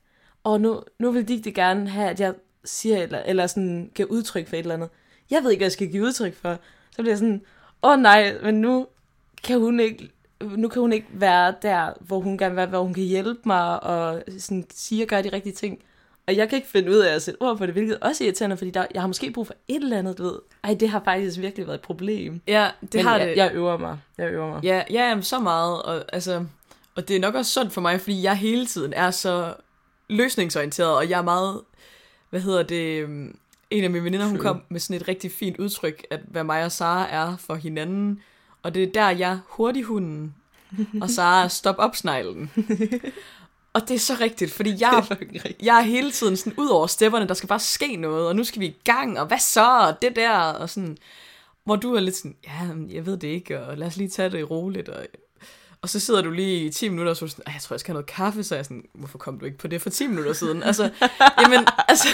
og 0.44 0.60
nu, 0.60 0.82
nu 0.98 1.10
vil 1.10 1.28
de 1.28 1.42
det 1.42 1.54
gerne 1.54 1.88
have, 1.88 2.10
at 2.10 2.20
jeg 2.20 2.34
siger, 2.64 3.02
eller, 3.02 3.18
eller 3.18 3.46
sådan 3.46 3.90
giver 3.94 4.08
udtryk 4.08 4.48
for 4.48 4.56
et 4.56 4.60
eller 4.60 4.74
andet. 4.74 4.88
Jeg 5.30 5.42
ved 5.42 5.50
ikke, 5.50 5.60
hvad 5.60 5.66
jeg 5.66 5.72
skal 5.72 5.90
give 5.90 6.02
udtryk 6.04 6.34
for. 6.34 6.58
Så 6.96 7.02
bliver 7.02 7.10
jeg 7.10 7.18
sådan, 7.18 7.42
åh 7.82 7.90
oh, 7.90 7.98
nej, 8.00 8.34
men 8.42 8.60
nu 8.60 8.86
kan 9.44 9.60
hun 9.60 9.80
ikke, 9.80 10.10
nu 10.40 10.68
kan 10.68 10.80
hun 10.82 10.92
ikke 10.92 11.06
være 11.12 11.54
der, 11.62 11.92
hvor 12.00 12.20
hun 12.20 12.38
gerne 12.38 12.50
vil 12.50 12.56
være, 12.56 12.66
hvor 12.66 12.82
hun 12.82 12.94
kan 12.94 13.02
hjælpe 13.02 13.40
mig, 13.44 13.82
og 13.82 14.22
sådan 14.38 14.66
sige 14.70 15.04
og 15.04 15.08
gøre 15.08 15.22
de 15.22 15.32
rigtige 15.32 15.52
ting. 15.54 15.78
Og 16.26 16.36
jeg 16.36 16.48
kan 16.48 16.56
ikke 16.56 16.68
finde 16.68 16.90
ud 16.90 16.96
af 16.96 17.14
at 17.14 17.22
sætte 17.22 17.42
ord 17.42 17.58
på 17.58 17.66
det, 17.66 17.74
hvilket 17.74 17.98
også 18.00 18.24
er 18.24 18.26
irriterende, 18.26 18.56
fordi 18.56 18.70
der, 18.70 18.86
jeg 18.94 19.02
har 19.02 19.06
måske 19.06 19.30
brug 19.30 19.46
for 19.46 19.54
et 19.68 19.82
eller 19.82 19.98
andet, 19.98 20.18
du 20.18 20.22
ved. 20.22 20.38
Ej, 20.64 20.74
det 20.80 20.88
har 20.88 21.02
faktisk 21.04 21.40
virkelig 21.40 21.66
været 21.66 21.78
et 21.78 21.82
problem. 21.82 22.40
ja, 22.46 22.70
det 22.82 22.94
Men 22.94 23.04
har 23.04 23.18
jeg, 23.18 23.28
det. 23.28 23.36
jeg 23.36 23.50
øver 23.54 23.76
mig. 23.76 23.98
Jeg 24.18 24.30
øver 24.30 24.48
mig. 24.48 24.64
Ja, 24.64 24.82
ja 24.90 25.08
jamen, 25.08 25.22
så 25.22 25.38
meget. 25.38 25.82
Og, 25.82 26.04
altså, 26.12 26.44
og 26.94 27.08
det 27.08 27.16
er 27.16 27.20
nok 27.20 27.34
også 27.34 27.52
sundt 27.52 27.72
for 27.72 27.80
mig, 27.80 28.00
fordi 28.00 28.22
jeg 28.22 28.36
hele 28.36 28.66
tiden 28.66 28.92
er 28.92 29.10
så 29.10 29.54
løsningsorienteret, 30.08 30.96
og 30.96 31.10
jeg 31.10 31.18
er 31.18 31.22
meget, 31.22 31.60
hvad 32.30 32.40
hedder 32.40 32.62
det, 32.62 33.02
øhm, 33.02 33.38
en 33.74 33.84
af 33.84 33.90
mine 33.90 34.04
veninder, 34.04 34.26
hun 34.26 34.38
kom 34.38 34.62
med 34.68 34.80
sådan 34.80 35.00
et 35.00 35.08
rigtig 35.08 35.32
fint 35.32 35.58
udtryk, 35.58 36.06
at 36.10 36.20
hvad 36.28 36.44
mig 36.44 36.64
og 36.64 36.72
Sara 36.72 37.08
er 37.10 37.36
for 37.36 37.54
hinanden. 37.54 38.20
Og 38.62 38.74
det 38.74 38.82
er 38.82 38.92
der, 38.92 39.10
jeg 39.10 39.32
er 39.32 39.38
hurtighunden, 39.48 40.34
og 41.00 41.10
Sara 41.10 41.44
er 41.44 41.48
stop 41.48 41.74
op 41.78 41.96
sneglen. 41.96 42.50
og 43.72 43.88
det 43.88 43.94
er 43.94 43.98
så 43.98 44.16
rigtigt, 44.20 44.52
fordi 44.52 44.74
jeg 44.80 45.06
er 45.10 45.16
jeg 45.62 45.78
er 45.78 45.82
hele 45.82 46.10
tiden 46.10 46.36
sådan 46.36 46.58
ud 46.58 46.68
over 46.68 46.86
stepperne, 46.86 47.28
der 47.28 47.34
skal 47.34 47.48
bare 47.48 47.60
ske 47.60 47.96
noget, 47.96 48.28
og 48.28 48.36
nu 48.36 48.44
skal 48.44 48.60
vi 48.60 48.66
i 48.66 48.80
gang, 48.84 49.20
og 49.20 49.26
hvad 49.26 49.38
så, 49.38 49.78
og 49.78 50.02
det 50.02 50.16
der, 50.16 50.38
og 50.38 50.70
sådan, 50.70 50.96
hvor 51.64 51.76
du 51.76 51.94
er 51.94 52.00
lidt 52.00 52.16
sådan, 52.16 52.36
ja, 52.44 52.94
jeg 52.94 53.06
ved 53.06 53.16
det 53.16 53.28
ikke, 53.28 53.60
og 53.60 53.78
lad 53.78 53.86
os 53.86 53.96
lige 53.96 54.08
tage 54.08 54.30
det 54.30 54.50
roligt, 54.50 54.88
og, 54.88 55.06
og 55.84 55.90
så 55.90 56.00
sidder 56.00 56.22
du 56.22 56.30
lige 56.30 56.64
i 56.64 56.70
10 56.70 56.88
minutter, 56.88 57.10
og 57.10 57.16
så 57.16 57.24
er 57.24 57.26
du 57.26 57.30
sådan, 57.30 57.42
"Ej, 57.46 57.52
jeg 57.52 57.62
tror, 57.62 57.74
jeg 57.74 57.80
skal 57.80 57.92
have 57.92 57.94
noget 57.94 58.06
kaffe, 58.06 58.42
så 58.44 58.54
er 58.54 58.58
jeg 58.58 58.64
sådan, 58.64 58.84
hvorfor 58.94 59.18
kom 59.18 59.38
du 59.38 59.44
ikke 59.44 59.58
på 59.58 59.68
det 59.68 59.82
for 59.82 59.90
10 59.90 60.06
minutter 60.06 60.32
siden? 60.32 60.62
Altså, 60.62 60.90
jamen, 61.42 61.66
altså, 61.88 62.08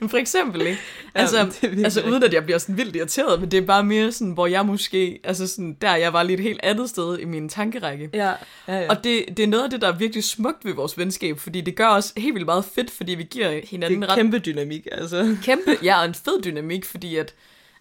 men 0.00 0.08
for 0.10 0.16
eksempel, 0.16 0.60
ikke? 0.60 0.80
Altså, 1.14 1.36
Jamen, 1.38 1.52
virkelig 1.62 1.84
altså 1.84 2.02
uden 2.02 2.22
at 2.22 2.34
jeg 2.34 2.44
bliver 2.44 2.58
sådan 2.58 2.76
vildt 2.76 2.96
irriteret, 2.96 3.40
men 3.40 3.50
det 3.50 3.58
er 3.58 3.66
bare 3.66 3.84
mere 3.84 4.12
sådan, 4.12 4.32
hvor 4.32 4.46
jeg 4.46 4.66
måske, 4.66 5.20
altså 5.24 5.46
sådan, 5.46 5.76
der 5.80 5.94
jeg 5.94 6.12
var 6.12 6.22
lige 6.22 6.36
et 6.36 6.42
helt 6.42 6.60
andet 6.62 6.90
sted 6.90 7.18
i 7.18 7.24
min 7.24 7.48
tankerække. 7.48 8.10
Ja, 8.12 8.32
ja, 8.68 8.80
ja. 8.80 8.88
Og 8.88 9.04
det, 9.04 9.24
det 9.36 9.42
er 9.42 9.46
noget 9.46 9.64
af 9.64 9.70
det, 9.70 9.80
der 9.80 9.88
er 9.88 9.96
virkelig 9.96 10.24
smukt 10.24 10.64
ved 10.64 10.74
vores 10.74 10.98
venskab, 10.98 11.38
fordi 11.38 11.60
det 11.60 11.76
gør 11.76 11.88
os 11.88 12.12
helt 12.16 12.34
vildt 12.34 12.46
meget 12.46 12.64
fedt, 12.64 12.90
fordi 12.90 13.14
vi 13.14 13.26
giver 13.30 13.60
hinanden 13.70 14.02
det 14.02 14.08
er 14.08 14.12
ret 14.12 14.18
kæmpe 14.18 14.38
dynamik, 14.38 14.86
altså. 14.92 15.36
kæmpe, 15.42 15.78
ja, 15.82 15.98
og 16.00 16.04
en 16.04 16.14
fed 16.14 16.42
dynamik, 16.46 16.84
fordi 16.84 17.16
at, 17.16 17.34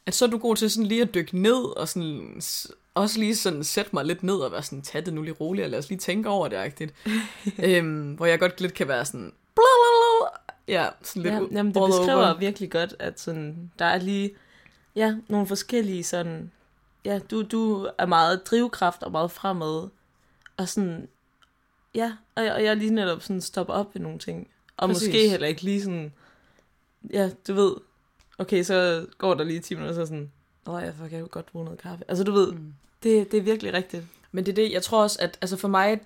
at 0.06 0.16
så 0.16 0.26
er 0.26 0.30
du 0.30 0.38
god 0.38 0.56
til 0.56 0.72
sådan 0.72 0.86
lige 0.86 1.02
at 1.02 1.14
dykke 1.14 1.38
ned, 1.38 1.78
og 1.78 1.88
sådan, 1.88 2.42
også 2.96 3.20
lige 3.20 3.36
sådan 3.36 3.64
sætte 3.64 3.92
mig 3.94 4.06
lidt 4.06 4.24
ned, 4.24 4.36
og 4.36 4.52
være 4.52 4.64
sådan, 4.64 4.82
tag 4.82 5.06
det 5.06 5.14
nu 5.14 5.22
lige 5.22 5.34
roligt, 5.34 5.64
og 5.66 5.70
lad 5.70 5.80
os 5.80 5.90
lige 5.90 6.00
tænke 6.00 6.30
over 6.30 6.48
det, 6.48 6.56
agtigt. 6.56 6.94
øhm, 7.66 8.14
hvor 8.14 8.26
jeg 8.26 8.40
godt 8.40 8.62
lidt 8.62 8.74
kan 8.74 8.88
være 8.88 9.06
sådan, 9.06 9.34
ja, 10.68 10.88
sådan 11.02 11.22
lidt 11.22 11.34
Ja, 11.34 11.40
jamen, 11.52 11.74
det 11.74 11.84
beskriver 11.88 12.26
over. 12.26 12.38
virkelig 12.38 12.72
godt, 12.72 12.96
at 13.00 13.20
sådan, 13.20 13.72
der 13.80 13.86
er 13.86 13.98
lige 13.98 14.32
ja, 14.96 15.16
nogle 15.28 15.48
forskellige 15.48 16.04
sådan, 16.04 16.52
ja, 17.06 17.20
du, 17.32 17.42
du 17.42 17.88
er 17.98 18.06
meget 18.06 18.46
drivkraft 18.46 19.04
og 19.04 19.12
meget 19.12 19.32
fremad, 19.32 19.90
og 20.58 20.70
sådan, 20.70 21.08
ja, 21.96 22.14
og 22.36 22.44
jeg, 22.44 22.54
og 22.54 22.64
jeg 22.64 22.78
lige 22.78 22.94
netop 22.94 23.22
sådan 23.22 23.42
stopper 23.42 23.74
op 23.74 23.96
ved 23.96 24.02
nogle 24.02 24.20
ting, 24.20 24.48
og 24.78 24.90
Præcis. 24.90 25.08
måske 25.08 25.30
heller 25.30 25.48
ikke 25.48 25.62
lige 25.62 25.82
sådan, 25.82 26.14
ja, 27.14 27.30
du 27.48 27.54
ved, 27.54 27.76
okay, 28.42 28.64
så 28.64 29.06
går 29.18 29.34
der 29.34 29.44
lige 29.44 29.60
10 29.60 29.76
minutter, 29.76 29.96
så 29.96 30.06
sådan, 30.06 30.32
åh, 30.68 30.82
jeg 30.82 30.94
kan 31.10 31.20
jo 31.20 31.28
godt 31.32 31.46
bruge 31.52 31.66
noget 31.66 31.82
kaffe. 31.82 32.04
Altså, 32.08 32.24
du 32.24 32.32
ved, 32.32 32.52
Mm. 32.52 32.74
det, 33.04 33.32
det 33.32 33.38
er 33.38 33.42
virkelig 33.42 33.74
rigtigt. 33.74 34.04
Men 34.32 34.46
det 34.46 34.52
er 34.52 34.56
det, 34.56 34.72
jeg 34.72 34.84
tror 34.84 35.04
også, 35.04 35.18
at 35.22 35.38
altså 35.42 35.58
for 35.58 35.68
mig, 35.68 36.00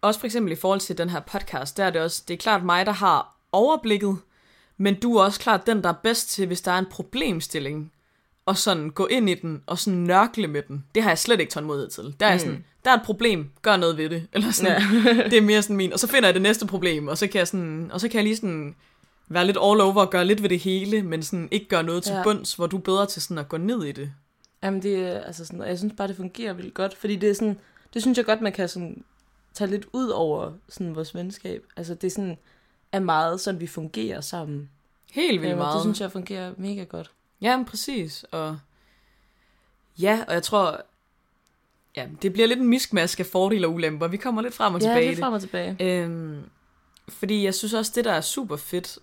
også 0.00 0.20
for 0.20 0.26
eksempel 0.26 0.52
i 0.52 0.56
forhold 0.56 0.80
til 0.80 0.98
den 0.98 1.10
her 1.10 1.20
podcast, 1.20 1.76
der 1.76 1.84
er 1.84 1.90
det 1.90 2.00
også, 2.02 2.22
det 2.28 2.34
er 2.34 2.38
klart 2.38 2.64
mig, 2.64 2.86
der 2.86 2.92
har 2.92 3.36
overblikket, 3.52 4.16
men 4.76 5.00
du 5.00 5.16
er 5.16 5.24
også 5.24 5.40
klart 5.40 5.66
den, 5.66 5.82
der 5.82 5.88
er 5.88 5.94
bedst 6.02 6.30
til, 6.30 6.46
hvis 6.46 6.60
der 6.60 6.72
er 6.72 6.78
en 6.78 6.86
problemstilling, 6.90 7.92
og 8.46 8.58
sådan 8.58 8.90
gå 8.90 9.06
ind 9.06 9.30
i 9.30 9.34
den, 9.34 9.62
og 9.66 9.78
sådan 9.78 9.98
nørkle 10.00 10.46
med 10.48 10.62
den. 10.62 10.84
Det 10.94 11.02
har 11.02 11.10
jeg 11.10 11.18
slet 11.18 11.40
ikke 11.40 11.52
tålmodighed 11.52 11.90
til. 11.90 12.14
Der 12.20 12.26
er 12.26 12.32
mm. 12.32 12.38
sådan, 12.38 12.64
der 12.84 12.90
er 12.90 12.94
et 12.94 13.02
problem, 13.04 13.50
gør 13.62 13.76
noget 13.76 13.96
ved 13.96 14.10
det. 14.10 14.26
Eller 14.32 14.50
sådan, 14.50 14.82
ja. 15.04 15.22
det 15.24 15.34
er 15.38 15.40
mere 15.42 15.62
sådan 15.62 15.76
min, 15.76 15.92
og 15.92 15.98
så 16.00 16.06
finder 16.06 16.28
jeg 16.28 16.34
det 16.34 16.42
næste 16.42 16.66
problem, 16.66 17.08
og 17.08 17.18
så 17.18 17.26
kan 17.26 17.38
jeg 17.38 17.48
sådan, 17.48 17.90
og 17.92 18.00
så 18.00 18.08
kan 18.08 18.16
jeg 18.16 18.24
lige 18.24 18.36
sådan 18.36 18.74
være 19.28 19.46
lidt 19.46 19.56
all 19.56 19.80
over 19.80 19.94
og 20.00 20.10
gøre 20.10 20.24
lidt 20.24 20.42
ved 20.42 20.48
det 20.48 20.58
hele, 20.60 21.02
men 21.02 21.22
sådan 21.22 21.48
ikke 21.50 21.68
gøre 21.68 21.82
noget 21.82 22.02
til 22.02 22.12
Ja. 22.12 22.22
bunds, 22.22 22.54
hvor 22.54 22.66
du 22.66 22.76
er 22.76 22.80
bedre 22.80 23.06
til 23.06 23.22
sådan 23.22 23.38
at 23.38 23.48
gå 23.48 23.56
ned 23.56 23.84
i 23.84 23.92
det. 23.92 24.12
Jamen, 24.62 24.82
det 24.82 24.96
er 24.96 25.20
altså 25.20 25.44
sådan, 25.44 25.60
og 25.60 25.68
jeg 25.68 25.78
synes 25.78 25.94
bare, 25.96 26.08
det 26.08 26.16
fungerer 26.16 26.52
vildt 26.52 26.74
godt, 26.74 26.94
fordi 26.96 27.16
det 27.16 27.30
er 27.30 27.34
sådan, 27.34 27.58
det 27.94 28.02
synes 28.02 28.18
jeg 28.18 28.24
godt, 28.26 28.40
man 28.40 28.52
kan 28.52 28.68
sådan 28.68 29.04
tage 29.54 29.70
lidt 29.70 29.86
ud 29.92 30.08
over 30.08 30.52
sådan 30.68 30.94
vores 30.94 31.14
venskab. 31.14 31.64
Altså, 31.76 31.94
det 31.94 32.06
er 32.06 32.10
sådan, 32.10 32.38
er 32.92 33.00
meget 33.00 33.40
sådan, 33.40 33.60
vi 33.60 33.66
fungerer 33.66 34.20
sammen. 34.20 34.70
Helt 35.12 35.32
vildt 35.32 35.44
Jamen, 35.44 35.58
meget. 35.58 35.74
Det 35.74 35.82
synes 35.82 36.00
jeg 36.00 36.12
fungerer 36.12 36.52
mega 36.56 36.84
godt. 36.84 37.10
Ja, 37.40 37.56
men 37.56 37.66
præcis. 37.66 38.24
Og 38.30 38.58
ja, 39.98 40.24
og 40.28 40.34
jeg 40.34 40.42
tror, 40.42 40.80
ja, 41.96 42.06
det 42.22 42.32
bliver 42.32 42.48
lidt 42.48 42.60
en 42.60 42.68
miskmask 42.68 43.20
af 43.20 43.26
fordele 43.26 43.66
og 43.66 43.72
ulemper. 43.72 44.08
Vi 44.08 44.16
kommer 44.16 44.42
lidt 44.42 44.54
frem 44.54 44.74
og 44.74 44.80
Ja, 44.80 44.86
tilbage 44.86 45.06
det 45.10 45.16
i 45.16 45.20
er 45.20 45.24
frem 45.24 45.32
og 45.32 45.40
tilbage. 45.40 45.76
Øhm, 45.80 46.42
fordi 47.08 47.44
jeg 47.44 47.54
synes 47.54 47.74
også, 47.74 47.92
det 47.94 48.04
der 48.04 48.12
er 48.12 48.20
super 48.20 48.56
fedt 48.56 48.98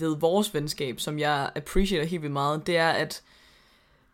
ved 0.00 0.16
vores 0.16 0.54
venskab, 0.54 1.00
som 1.00 1.18
jeg 1.18 1.50
appreciater 1.56 2.04
helt 2.04 2.22
vildt 2.22 2.32
meget, 2.32 2.66
det 2.66 2.76
er, 2.76 2.88
at 2.90 3.22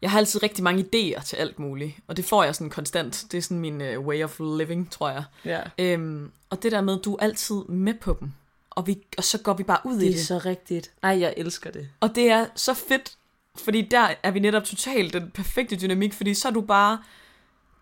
jeg 0.03 0.11
har 0.11 0.19
altid 0.19 0.43
rigtig 0.43 0.64
mange 0.64 0.85
idéer 0.95 1.23
til 1.25 1.37
alt 1.37 1.59
muligt, 1.59 1.93
og 2.07 2.16
det 2.16 2.25
får 2.25 2.45
jeg 2.45 2.55
sådan 2.55 2.71
konstant. 2.71 3.25
Det 3.33 3.38
er 3.38 3.43
sådan 3.43 3.59
min 3.59 3.81
uh, 3.81 4.07
way 4.07 4.25
of 4.25 4.40
living, 4.59 4.90
tror 4.90 5.11
jeg. 5.11 5.25
Ja. 5.45 5.61
Øhm, 5.79 6.31
og 6.51 6.62
det 6.62 6.73
der 6.73 6.81
med, 6.81 6.99
at 6.99 7.05
du 7.05 7.14
er 7.14 7.23
altid 7.25 7.57
med 7.69 7.95
på 7.95 8.16
dem, 8.21 8.33
og, 8.71 8.87
vi, 8.87 8.99
og 9.19 9.25
så 9.25 9.38
går 9.38 9.53
vi 9.55 9.62
bare 9.62 9.79
ud 9.85 9.97
i 9.97 10.01
Det 10.01 10.09
er 10.09 10.12
det. 10.12 10.27
så 10.27 10.38
rigtigt. 10.38 10.90
Ej, 11.03 11.21
jeg 11.21 11.35
elsker 11.37 11.71
det. 11.71 11.88
Og 12.01 12.14
det 12.14 12.31
er 12.31 12.47
så 12.55 12.75
fedt, 12.75 13.12
fordi 13.59 13.83
der 13.83 14.09
er 14.23 14.31
vi 14.31 14.40
netop 14.40 14.64
totalt 14.64 15.12
den 15.12 15.31
perfekte 15.35 15.77
dynamik, 15.77 16.12
fordi 16.12 16.35
så 16.35 16.49
er 16.49 16.53
du 16.53 16.61
bare, 16.61 16.99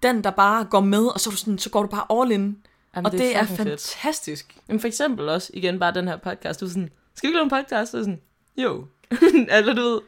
den, 0.02 0.24
der 0.24 0.30
bare 0.30 0.64
går 0.64 0.80
med, 0.80 1.06
og 1.06 1.20
så, 1.20 1.30
er 1.30 1.32
du 1.32 1.36
sådan, 1.36 1.58
så 1.58 1.70
går 1.70 1.82
du 1.82 1.88
bare 1.88 2.22
all 2.22 2.32
in. 2.32 2.58
Jamen, 2.96 3.06
og 3.06 3.12
det, 3.12 3.20
det 3.20 3.36
er, 3.36 3.44
fedt. 3.46 3.58
fantastisk. 3.58 4.56
Men 4.66 4.80
for 4.80 4.88
eksempel 4.88 5.28
også, 5.28 5.50
igen 5.54 5.78
bare 5.78 5.94
den 5.94 6.08
her 6.08 6.16
podcast, 6.16 6.60
du 6.60 6.64
er 6.64 6.68
sådan, 6.68 6.90
skal 7.18 7.26
vi 7.26 7.30
ikke 7.30 7.36
lave 7.36 7.44
en 7.44 7.50
podcast? 7.50 7.94
Jeg 7.94 8.04
sådan, 8.04 8.20
jo. 8.56 8.86
Eller 9.56 9.74
du 9.74 9.80
ved, 9.82 10.00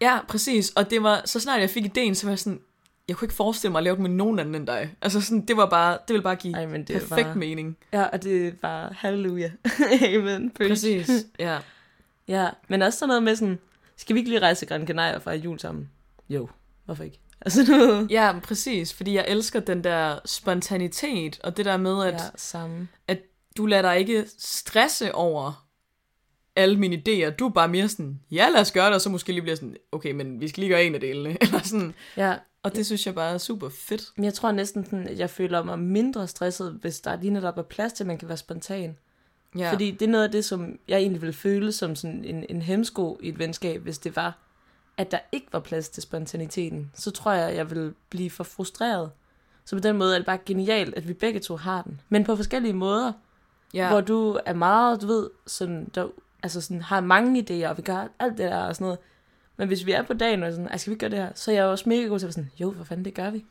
Ja, 0.00 0.18
præcis. 0.28 0.70
Og 0.70 0.90
det 0.90 1.02
var, 1.02 1.22
så 1.24 1.40
snart 1.40 1.60
jeg 1.60 1.70
fik 1.70 1.84
ideen, 1.84 2.14
så 2.14 2.26
var 2.26 2.30
jeg 2.30 2.38
sådan, 2.38 2.60
jeg 3.08 3.16
kunne 3.16 3.26
ikke 3.26 3.34
forestille 3.34 3.72
mig 3.72 3.78
at 3.78 3.84
lave 3.84 3.94
det 3.96 4.02
med 4.02 4.10
nogen 4.10 4.38
anden 4.38 4.54
end 4.54 4.66
dig. 4.66 4.94
Altså 5.02 5.20
sådan, 5.20 5.46
det 5.46 5.56
var 5.56 5.66
bare, 5.66 5.92
det 5.92 6.08
ville 6.14 6.22
bare 6.22 6.36
give 6.36 6.56
Ej, 6.56 6.66
men 6.66 6.84
det 6.84 6.96
er 6.96 7.00
perfekt 7.00 7.26
bare- 7.26 7.34
mening. 7.36 7.76
ja, 7.92 8.02
og 8.02 8.22
det 8.22 8.46
er 8.48 8.52
bare 8.62 8.92
halleluja. 8.92 9.50
Amen. 10.14 10.50
Preach. 10.50 10.70
Præcis, 10.70 11.10
ja. 11.38 11.58
Ja, 12.28 12.48
men 12.68 12.82
også 12.82 12.98
sådan 12.98 13.08
noget 13.08 13.22
med 13.22 13.36
sådan, 13.36 13.58
skal 13.96 14.14
vi 14.14 14.20
ikke 14.20 14.30
lige 14.30 14.40
rejse 14.40 14.66
Gran 14.66 14.86
Canaria 14.86 15.14
og 15.16 15.22
fejre 15.22 15.38
jul 15.38 15.58
sammen? 15.58 15.90
Jo, 16.28 16.48
hvorfor 16.84 17.04
ikke? 17.04 17.20
Altså, 17.40 17.64
du... 17.64 18.06
Ja, 18.10 18.32
præcis, 18.42 18.94
fordi 18.94 19.14
jeg 19.14 19.24
elsker 19.28 19.60
den 19.60 19.84
der 19.84 20.18
spontanitet, 20.24 21.40
og 21.44 21.56
det 21.56 21.64
der 21.64 21.76
med, 21.76 22.04
at 22.04 22.12
ja, 22.14 22.18
samme. 22.36 22.88
du 23.56 23.66
lader 23.66 23.82
dig 23.82 23.98
ikke 23.98 24.24
stresse 24.38 25.14
over 25.14 25.63
alle 26.56 26.76
mine 26.78 26.96
idéer. 26.96 27.30
Du 27.30 27.46
er 27.46 27.50
bare 27.50 27.68
mere 27.68 27.88
sådan, 27.88 28.20
ja, 28.30 28.48
lad 28.48 28.60
os 28.60 28.72
gøre 28.72 28.86
det, 28.86 28.94
og 28.94 29.00
så 29.00 29.10
måske 29.10 29.32
lige 29.32 29.42
bliver 29.42 29.56
sådan, 29.56 29.76
okay, 29.92 30.12
men 30.12 30.40
vi 30.40 30.48
skal 30.48 30.60
lige 30.60 30.70
gøre 30.70 30.84
en 30.84 30.94
af 30.94 31.00
delene. 31.00 31.36
Eller 31.42 31.58
sådan. 31.62 31.94
Ja, 32.16 32.34
Og 32.62 32.76
det 32.76 32.86
synes 32.86 33.06
jeg 33.06 33.14
bare 33.14 33.34
er 33.34 33.38
super 33.38 33.68
fedt. 33.68 34.02
men 34.16 34.24
jeg 34.24 34.34
tror 34.34 34.52
næsten, 34.52 34.84
sådan, 34.84 35.08
at 35.08 35.18
jeg 35.18 35.30
føler 35.30 35.62
mig 35.62 35.78
mindre 35.78 36.26
stresset, 36.28 36.78
hvis 36.80 37.00
der 37.00 37.20
lige 37.20 37.30
netop 37.30 37.58
er 37.58 37.62
plads 37.62 37.92
til, 37.92 38.04
at 38.04 38.08
man 38.08 38.18
kan 38.18 38.28
være 38.28 38.36
spontan. 38.36 38.96
Ja. 39.58 39.72
Fordi 39.72 39.90
det 39.90 40.02
er 40.02 40.10
noget 40.10 40.24
af 40.24 40.30
det, 40.30 40.44
som 40.44 40.78
jeg 40.88 40.98
egentlig 40.98 41.22
ville 41.22 41.32
føle 41.32 41.72
som 41.72 41.96
sådan 41.96 42.24
en, 42.24 42.46
en 42.48 42.62
hemsko 42.62 43.18
i 43.22 43.28
et 43.28 43.38
venskab, 43.38 43.82
hvis 43.82 43.98
det 43.98 44.16
var, 44.16 44.38
at 44.96 45.10
der 45.10 45.18
ikke 45.32 45.46
var 45.52 45.60
plads 45.60 45.88
til 45.88 46.02
spontaniteten. 46.02 46.90
Så 46.94 47.10
tror 47.10 47.32
jeg, 47.32 47.56
jeg 47.56 47.70
ville 47.70 47.94
blive 48.10 48.30
for 48.30 48.44
frustreret. 48.44 49.10
Så 49.64 49.76
på 49.76 49.80
den 49.80 49.96
måde 49.96 50.14
er 50.14 50.18
det 50.18 50.26
bare 50.26 50.38
genialt, 50.46 50.94
at 50.94 51.08
vi 51.08 51.12
begge 51.12 51.40
to 51.40 51.56
har 51.56 51.82
den. 51.82 52.00
Men 52.08 52.24
på 52.24 52.36
forskellige 52.36 52.72
måder. 52.72 53.12
Ja. 53.74 53.88
Hvor 53.88 54.00
du 54.00 54.38
er 54.46 54.54
meget, 54.54 55.02
du 55.02 55.06
ved, 55.06 55.30
sådan, 55.46 55.90
der, 55.94 56.06
altså 56.44 56.60
sådan, 56.60 56.82
har 56.82 57.00
mange 57.00 57.40
idéer, 57.50 57.68
og 57.68 57.76
vi 57.76 57.82
gør 57.82 58.06
alt 58.18 58.38
det 58.38 58.50
der 58.50 58.58
og 58.64 58.74
sådan 58.74 58.84
noget. 58.84 58.98
Men 59.56 59.68
hvis 59.68 59.86
vi 59.86 59.92
er 59.92 60.02
på 60.02 60.12
dagen 60.12 60.42
og 60.42 60.52
sådan, 60.52 60.68
"Ej, 60.68 60.76
skal 60.76 60.90
vi 60.90 60.94
ikke 60.94 61.00
gøre 61.00 61.10
det 61.10 61.18
her? 61.18 61.28
Så 61.34 61.50
er 61.50 61.54
jeg 61.54 61.64
også 61.64 61.88
mega 61.88 62.02
god 62.06 62.18
til 62.18 62.26
at 62.26 62.28
være 62.28 62.32
sådan, 62.32 62.50
jo, 62.60 62.74
for 62.76 62.84
fanden, 62.84 63.04
det 63.04 63.14
gør 63.14 63.30
vi. 63.30 63.44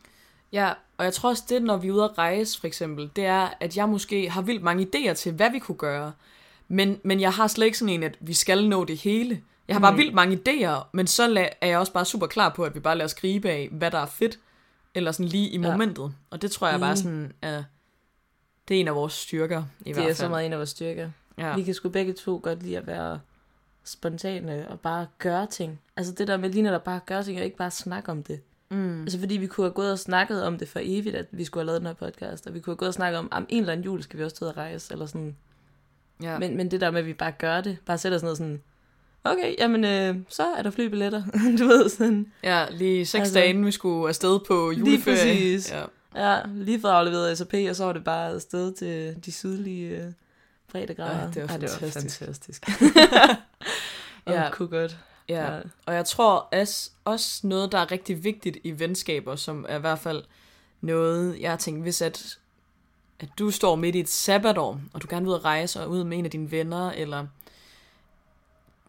Ja, 0.51 0.73
og 0.97 1.05
jeg 1.05 1.13
tror 1.13 1.29
også 1.29 1.43
det, 1.49 1.63
når 1.63 1.77
vi 1.77 1.87
er 1.87 1.91
ude 1.91 2.03
at 2.03 2.17
rejse, 2.17 2.59
for 2.59 2.67
eksempel, 2.67 3.09
det 3.15 3.25
er, 3.25 3.49
at 3.59 3.77
jeg 3.77 3.89
måske 3.89 4.29
har 4.29 4.41
vildt 4.41 4.63
mange 4.63 4.87
idéer 4.95 5.13
til, 5.13 5.31
hvad 5.31 5.51
vi 5.51 5.59
kunne 5.59 5.77
gøre. 5.77 6.11
Men, 6.67 6.99
men 7.03 7.21
jeg 7.21 7.31
har 7.33 7.47
slet 7.47 7.65
ikke 7.65 7.77
sådan 7.77 7.93
en, 7.93 8.03
at 8.03 8.17
vi 8.19 8.33
skal 8.33 8.67
nå 8.69 8.85
det 8.85 8.97
hele. 8.97 9.41
Jeg 9.67 9.75
har 9.75 9.81
bare 9.81 9.91
Mm. 9.91 9.97
vildt 9.97 10.13
mange 10.13 10.39
idéer, 10.49 10.87
men 10.91 11.07
så 11.07 11.47
er 11.61 11.67
jeg 11.67 11.77
også 11.77 11.93
bare 11.93 12.05
super 12.05 12.27
klar 12.27 12.49
på, 12.49 12.63
at 12.63 12.75
vi 12.75 12.79
bare 12.79 12.95
lader 12.97 13.05
os 13.05 13.15
gribe 13.15 13.49
af, 13.49 13.69
hvad 13.71 13.91
der 13.91 13.99
er 13.99 14.05
fedt, 14.05 14.39
eller 14.95 15.11
sådan 15.11 15.25
lige 15.29 15.49
i 15.49 15.59
Ja. 15.59 15.71
momentet. 15.71 16.13
Og 16.29 16.41
det 16.41 16.51
tror 16.51 16.67
jeg 16.67 16.79
bare 16.79 16.89
Enig. 16.91 17.03
sådan, 17.03 17.33
er, 17.41 17.63
det 18.67 18.77
er 18.77 18.81
en 18.81 18.87
af 18.87 18.95
vores 18.95 19.13
styrker, 19.13 19.63
i 19.79 19.83
det 19.83 19.93
hvert 19.93 20.03
er 20.03 20.07
fald. 20.07 20.15
så 20.15 20.29
meget 20.29 20.45
en 20.45 20.51
af 20.53 20.57
vores 20.57 20.69
styrker. 20.69 21.09
Ja. 21.37 21.55
Vi 21.55 21.63
kan 21.63 21.73
sgu 21.73 21.89
begge 21.89 22.13
to 22.13 22.39
godt 22.43 22.63
lide 22.63 22.77
at 22.77 22.87
være 22.87 23.19
spontane 23.83 24.67
og 24.69 24.79
bare 24.79 25.07
gøre 25.19 25.47
ting. 25.47 25.79
Altså 25.97 26.13
det 26.13 26.27
der 26.27 26.37
med 26.37 26.49
lige 26.49 26.61
netop 26.63 26.83
bare 26.83 26.99
gøre 27.05 27.23
ting, 27.23 27.37
og 27.39 27.45
ikke 27.45 27.57
bare 27.57 27.71
snakke 27.71 28.11
om 28.11 28.23
det. 28.23 28.39
Mm. 28.71 29.01
Altså 29.01 29.19
fordi 29.19 29.37
vi 29.37 29.47
kunne 29.47 29.65
have 29.65 29.73
gået 29.73 29.91
og 29.91 29.99
snakket 29.99 30.43
om 30.43 30.57
det 30.57 30.67
for 30.69 30.79
evigt, 30.83 31.15
at 31.15 31.25
vi 31.31 31.43
skulle 31.45 31.61
have 31.61 31.65
lavet 31.67 31.81
den 31.81 31.87
her 31.87 31.93
podcast, 31.93 32.47
og 32.47 32.53
vi 32.53 32.59
kunne 32.59 32.71
have 32.71 32.77
gået 32.77 32.87
og 32.87 32.93
snakket 32.93 33.19
om, 33.19 33.27
om 33.31 33.45
en 33.49 33.59
eller 33.59 33.73
anden 33.73 33.85
jul 33.85 34.03
skal 34.03 34.19
vi 34.19 34.23
også 34.23 34.35
tage 34.35 34.49
og 34.49 34.57
rejse, 34.57 34.93
eller 34.93 35.05
sådan. 35.05 35.35
Ja. 36.21 36.39
Men, 36.39 36.57
men 36.57 36.71
det 36.71 36.81
der 36.81 36.91
med, 36.91 36.99
at 36.99 37.05
vi 37.05 37.13
bare 37.13 37.31
gør 37.31 37.61
det, 37.61 37.77
bare 37.85 37.97
sætter 37.97 38.17
sådan 38.17 38.25
noget 38.25 38.37
sådan, 38.37 38.61
okay, 39.23 39.55
jamen 39.59 39.83
øh, 39.85 40.15
så 40.29 40.43
er 40.43 40.61
der 40.63 40.69
flybilletter, 40.71 41.23
du 41.59 41.65
ved 41.67 41.89
sådan. 41.89 42.31
ja, 42.43 42.65
lige 42.71 43.05
seks 43.05 43.19
Altså- 43.19 43.33
dage 43.33 43.49
inden 43.49 43.65
vi 43.65 43.71
skulle 43.71 44.07
afsted 44.09 44.39
på 44.47 44.69
Lige 44.69 44.79
juleferie. 44.79 45.17
præcis. 45.17 45.71
Ja. 45.71 45.83
Ja, 46.15 46.39
lige 46.53 46.81
fra 46.81 46.89
afleveret 46.99 47.37
SAP, 47.37 47.53
og 47.69 47.75
så 47.75 47.85
var 47.85 47.93
det 47.93 48.03
bare 48.03 48.29
afsted 48.29 48.73
til 48.73 49.25
de 49.25 49.31
sydlige 49.31 49.97
øh, 49.97 50.11
breddegrader. 50.73 51.19
Ej, 51.19 51.31
det 51.31 51.41
var 51.41 51.49
Ej, 51.49 51.57
det 51.57 51.69
var 51.71 51.77
fantastisk. 51.77 52.19
fantastisk. 52.19 52.69
Ja. 54.27 54.43
ja, 54.43 54.49
kunne 54.51 54.67
godt. 54.67 54.97
Ja, 55.29 55.59
og 55.85 55.93
jeg 55.93 56.05
tror 56.05 56.49
også, 56.51 56.89
også 57.05 57.47
noget, 57.47 57.71
der 57.71 57.77
er 57.77 57.91
rigtig 57.91 58.23
vigtigt 58.23 58.57
i 58.63 58.79
venskaber, 58.79 59.35
som 59.35 59.65
er 59.69 59.77
i 59.77 59.79
hvert 59.79 59.99
fald 59.99 60.23
noget, 60.81 61.39
jeg 61.39 61.49
har 61.49 61.57
tænkt, 61.57 61.81
hvis 61.81 62.01
at, 62.01 62.37
at 63.19 63.29
du 63.39 63.51
står 63.51 63.75
midt 63.75 63.95
i 63.95 63.99
et 63.99 64.09
sabbatår, 64.09 64.81
og 64.93 65.01
du 65.01 65.07
gerne 65.09 65.25
vil 65.25 65.35
rejse 65.35 65.81
og 65.81 65.89
ud 65.89 66.03
med 66.03 66.17
en 66.17 66.25
af 66.25 66.31
dine 66.31 66.51
venner, 66.51 66.91
eller 66.91 67.27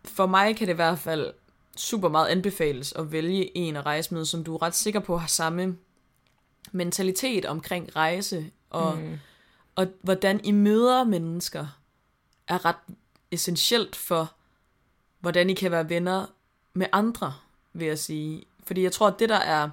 for 0.05 0.27
mig 0.27 0.57
kan 0.57 0.67
det 0.67 0.73
i 0.73 0.77
hvert 0.77 0.99
fald 0.99 1.33
super 1.77 2.09
meget 2.09 2.29
anbefales 2.29 2.93
at 2.93 3.13
vælge 3.13 3.57
en 3.57 3.77
at 3.77 3.87
rejse 3.87 4.15
med, 4.15 4.25
som 4.25 4.45
du 4.45 4.55
er 4.55 4.63
ret 4.63 4.75
sikker 4.75 5.01
på 5.01 5.17
har 5.17 5.29
samme 5.29 5.77
mentalitet 6.73 7.45
omkring 7.45 7.97
rejse, 7.97 8.51
og, 8.71 8.99
mm 8.99 9.19
og 9.77 9.87
hvordan 10.03 10.41
I 10.45 10.51
møder 10.51 11.05
mennesker, 11.05 11.67
er 12.49 12.65
ret 12.65 12.77
essentielt 13.31 13.97
for, 13.97 14.33
hvordan 15.21 15.51
I 15.51 15.55
kan 15.55 15.71
være 15.71 15.89
venner 15.89 16.27
med 16.75 16.87
andre, 16.93 17.35
vil 17.73 17.87
jeg 17.87 17.99
sige. 17.99 18.45
Fordi 18.67 18.83
jeg 18.83 18.93
tror, 18.93 19.07
at 19.07 19.19
det 19.19 19.29
der 19.29 19.37
er, 19.37 19.71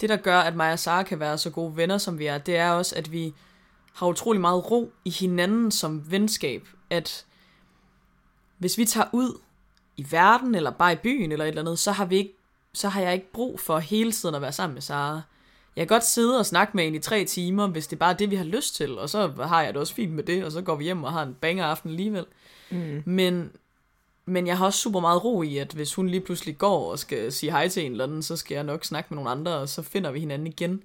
det 0.00 0.08
der 0.08 0.16
gør, 0.16 0.38
at 0.38 0.56
mig 0.56 0.72
og 0.72 0.78
Sara 0.78 1.02
kan 1.02 1.20
være 1.20 1.38
så 1.38 1.50
gode 1.50 1.76
venner, 1.76 1.98
som 1.98 2.18
vi 2.18 2.26
er, 2.26 2.38
det 2.38 2.56
er 2.56 2.70
også, 2.70 2.96
at 2.96 3.12
vi 3.12 3.34
har 3.94 4.06
utrolig 4.06 4.40
meget 4.40 4.70
ro 4.70 4.92
i 5.04 5.10
hinanden 5.10 5.70
som 5.70 6.10
venskab. 6.10 6.68
At 6.90 7.26
hvis 8.58 8.78
vi 8.78 8.84
tager 8.84 9.06
ud 9.12 9.40
i 9.96 10.06
verden, 10.10 10.54
eller 10.54 10.70
bare 10.70 10.92
i 10.92 10.96
byen, 10.96 11.32
eller 11.32 11.44
et 11.44 11.48
eller 11.48 11.62
andet, 11.62 11.78
så 11.78 11.92
har, 11.92 12.04
vi 12.04 12.16
ikke, 12.16 12.34
så 12.74 12.88
har 12.88 13.00
jeg 13.00 13.14
ikke 13.14 13.32
brug 13.32 13.60
for 13.60 13.78
hele 13.78 14.12
tiden 14.12 14.34
at 14.34 14.42
være 14.42 14.52
sammen 14.52 14.74
med 14.74 14.82
Sara. 14.82 15.22
Jeg 15.76 15.88
kan 15.88 15.94
godt 15.94 16.04
sidde 16.04 16.38
og 16.38 16.46
snakke 16.46 16.76
med 16.76 16.86
en 16.86 16.94
i 16.94 16.98
tre 16.98 17.24
timer, 17.24 17.66
hvis 17.66 17.86
det 17.86 17.96
er 17.96 17.98
bare 17.98 18.14
det, 18.14 18.30
vi 18.30 18.36
har 18.36 18.44
lyst 18.44 18.74
til, 18.74 18.98
og 18.98 19.08
så 19.08 19.28
har 19.28 19.62
jeg 19.62 19.74
det 19.74 19.80
også 19.80 19.94
fint 19.94 20.12
med 20.12 20.24
det, 20.24 20.44
og 20.44 20.52
så 20.52 20.62
går 20.62 20.76
vi 20.76 20.84
hjem 20.84 21.04
og 21.04 21.12
har 21.12 21.22
en 21.22 21.34
banger 21.34 21.64
aften 21.64 21.90
alligevel. 21.90 22.24
Mm. 22.70 23.02
Men, 23.06 23.50
men 24.24 24.46
jeg 24.46 24.58
har 24.58 24.66
også 24.66 24.78
super 24.78 25.00
meget 25.00 25.24
ro 25.24 25.42
i, 25.42 25.58
at 25.58 25.72
hvis 25.72 25.94
hun 25.94 26.08
lige 26.08 26.20
pludselig 26.20 26.58
går 26.58 26.90
og 26.90 26.98
skal 26.98 27.32
sige 27.32 27.50
hej 27.50 27.68
til 27.68 27.86
en 27.86 27.92
eller 27.92 28.04
anden, 28.04 28.22
så 28.22 28.36
skal 28.36 28.54
jeg 28.54 28.64
nok 28.64 28.84
snakke 28.84 29.06
med 29.10 29.16
nogle 29.16 29.30
andre, 29.30 29.54
og 29.54 29.68
så 29.68 29.82
finder 29.82 30.10
vi 30.10 30.20
hinanden 30.20 30.46
igen. 30.46 30.82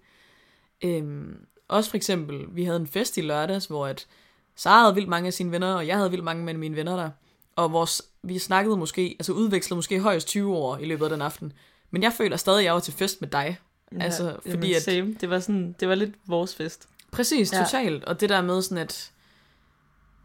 Øhm, 0.83 1.45
også 1.67 1.89
for 1.89 1.97
eksempel, 1.97 2.45
vi 2.49 2.63
havde 2.63 2.79
en 2.79 2.87
fest 2.87 3.17
i 3.17 3.21
lørdags, 3.21 3.65
hvor 3.65 3.87
at 3.87 4.07
Sara 4.55 4.81
havde 4.81 4.95
vildt 4.95 5.09
mange 5.09 5.27
af 5.27 5.33
sine 5.33 5.51
venner, 5.51 5.73
og 5.73 5.87
jeg 5.87 5.97
havde 5.97 6.09
vildt 6.09 6.25
mange 6.25 6.43
med 6.43 6.53
mine 6.53 6.75
venner 6.75 6.95
der. 6.95 7.09
Og 7.55 7.71
vores, 7.71 8.01
vi 8.23 8.39
snakkede 8.39 8.77
måske, 8.77 9.15
altså 9.19 9.33
udvekslede 9.33 9.75
måske 9.75 9.99
højst 9.99 10.27
20 10.27 10.55
år 10.55 10.77
i 10.77 10.85
løbet 10.85 11.05
af 11.05 11.09
den 11.09 11.21
aften. 11.21 11.53
Men 11.91 12.03
jeg 12.03 12.13
føler 12.13 12.37
stadig, 12.37 12.59
at 12.59 12.65
jeg 12.65 12.73
var 12.73 12.79
til 12.79 12.93
fest 12.93 13.21
med 13.21 13.29
dig. 13.29 13.57
Altså, 13.99 14.23
ja, 14.23 14.31
fordi 14.53 14.67
jamen, 14.67 14.75
at- 14.75 14.81
Same. 14.81 15.13
Det 15.21 15.29
var, 15.29 15.39
sådan, 15.39 15.75
det 15.79 15.87
var 15.89 15.95
lidt 15.95 16.15
vores 16.25 16.55
fest. 16.55 16.87
Præcis, 17.11 17.53
Ja. 17.53 17.63
totalt. 17.63 18.03
Og 18.03 18.19
det 18.21 18.29
der 18.29 18.41
med 18.41 18.61
sådan, 18.61 18.77
at, 18.77 19.11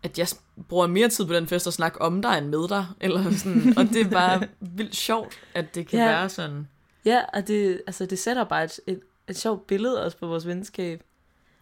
at 0.03 0.19
jeg 0.19 0.27
bruger 0.69 0.87
mere 0.87 1.09
tid 1.09 1.27
på 1.27 1.33
den 1.33 1.47
fest 1.47 1.67
at 1.67 1.73
snakke 1.73 2.01
om 2.03 2.23
dig 2.23 2.39
end 2.39 2.47
med 2.49 2.69
dig. 2.69 2.87
Eller 3.01 3.31
sådan. 3.37 3.75
Og 3.79 3.85
det 3.85 4.01
er 4.01 4.11
bare 4.11 4.49
vildt 4.79 4.97
sjovt, 4.97 5.35
at 5.55 5.75
det 5.75 5.87
kan 5.89 5.99
Ja. 5.99 6.05
være 6.07 6.29
sådan. 6.29 6.69
Ja, 7.05 7.23
og 7.33 7.47
det, 7.49 7.83
altså, 7.87 8.07
det 8.07 8.19
sætter 8.19 8.45
bare 8.45 8.65
et, 8.65 8.81
et, 8.87 9.01
et 9.29 9.39
sjovt 9.39 9.67
billede 9.67 10.05
også 10.05 10.17
på 10.17 10.27
vores 10.27 10.47
venskab. 10.47 11.03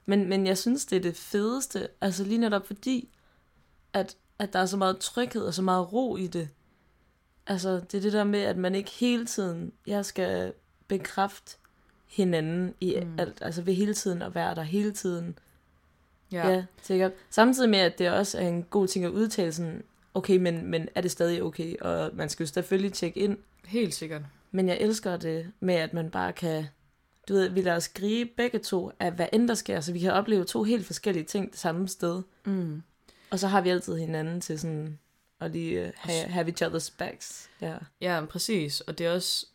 Men, 0.06 0.28
men 0.28 0.46
jeg 0.46 0.58
synes, 0.58 0.84
det 0.86 0.96
er 0.96 1.00
det 1.00 1.16
fedeste. 1.16 1.88
Altså 2.00 2.24
lige 2.24 2.38
netop 2.38 2.66
fordi, 2.66 3.08
at, 3.92 4.16
at 4.38 4.52
der 4.52 4.58
er 4.58 4.66
så 4.66 4.76
meget 4.76 4.98
tryghed 4.98 5.42
og 5.42 5.54
så 5.54 5.62
meget 5.62 5.92
ro 5.92 6.16
i 6.16 6.26
det. 6.26 6.48
Altså 7.46 7.70
det 7.92 7.94
er 7.94 8.00
det 8.00 8.12
der 8.12 8.24
med, 8.24 8.40
at 8.40 8.56
man 8.56 8.74
ikke 8.74 8.90
hele 8.90 9.26
tiden, 9.26 9.72
jeg 9.86 10.04
skal 10.04 10.52
bekræfte 10.88 11.56
hinanden 12.10 12.74
i 12.80 12.96
Mm. 13.02 13.18
alt. 13.18 13.38
Altså 13.40 13.62
ved 13.62 13.74
hele 13.74 13.94
tiden 13.94 14.22
at 14.22 14.34
være 14.34 14.54
der 14.54 14.62
hele 14.62 14.92
tiden. 14.92 15.38
Ja. 16.32 16.48
Ja, 16.48 16.64
sikkert. 16.82 17.12
Samtidig 17.30 17.70
med, 17.70 17.78
at 17.78 17.98
det 17.98 18.10
også 18.10 18.38
er 18.38 18.48
en 18.48 18.62
god 18.62 18.88
ting 18.88 19.04
at 19.04 19.10
udtale 19.10 19.52
sådan, 19.52 19.82
okay, 20.14 20.36
men, 20.36 20.66
men 20.66 20.88
er 20.94 21.00
det 21.00 21.10
stadig 21.10 21.42
okay? 21.42 21.76
Og 21.80 22.10
man 22.14 22.28
skal 22.28 22.44
jo 22.44 22.52
selvfølgelig 22.52 22.92
tjekke 22.92 23.20
ind. 23.20 23.38
Helt 23.66 23.94
sikkert. 23.94 24.22
Men 24.50 24.68
jeg 24.68 24.78
elsker 24.80 25.16
det 25.16 25.52
med, 25.60 25.74
at 25.74 25.92
man 25.94 26.10
bare 26.10 26.32
kan, 26.32 26.64
du 27.28 27.32
ved, 27.32 27.48
vi 27.48 27.60
lader 27.62 27.76
os 27.76 27.88
gribe 27.88 28.30
begge 28.36 28.58
to 28.58 28.90
af, 29.00 29.12
hvad 29.12 29.26
end 29.32 29.48
der 29.48 29.54
sker, 29.54 29.80
så 29.80 29.92
vi 29.92 29.98
kan 29.98 30.12
opleve 30.12 30.44
to 30.44 30.62
helt 30.62 30.86
forskellige 30.86 31.24
ting 31.24 31.50
det 31.50 31.58
samme 31.58 31.88
sted. 31.88 32.22
Mm. 32.44 32.82
Og 33.30 33.38
så 33.38 33.48
har 33.48 33.60
vi 33.60 33.68
altid 33.68 33.96
hinanden 33.96 34.40
til 34.40 34.58
sådan, 34.60 34.98
at 35.40 35.50
lige 35.50 35.82
uh, 35.86 35.90
have, 35.96 36.24
have 36.28 36.48
each 36.48 36.64
other's 36.64 36.94
backs. 36.98 37.50
Ja. 37.60 37.76
Ja, 38.00 38.24
præcis. 38.24 38.80
Og 38.80 38.98
det 38.98 39.06
er 39.06 39.10
også, 39.12 39.46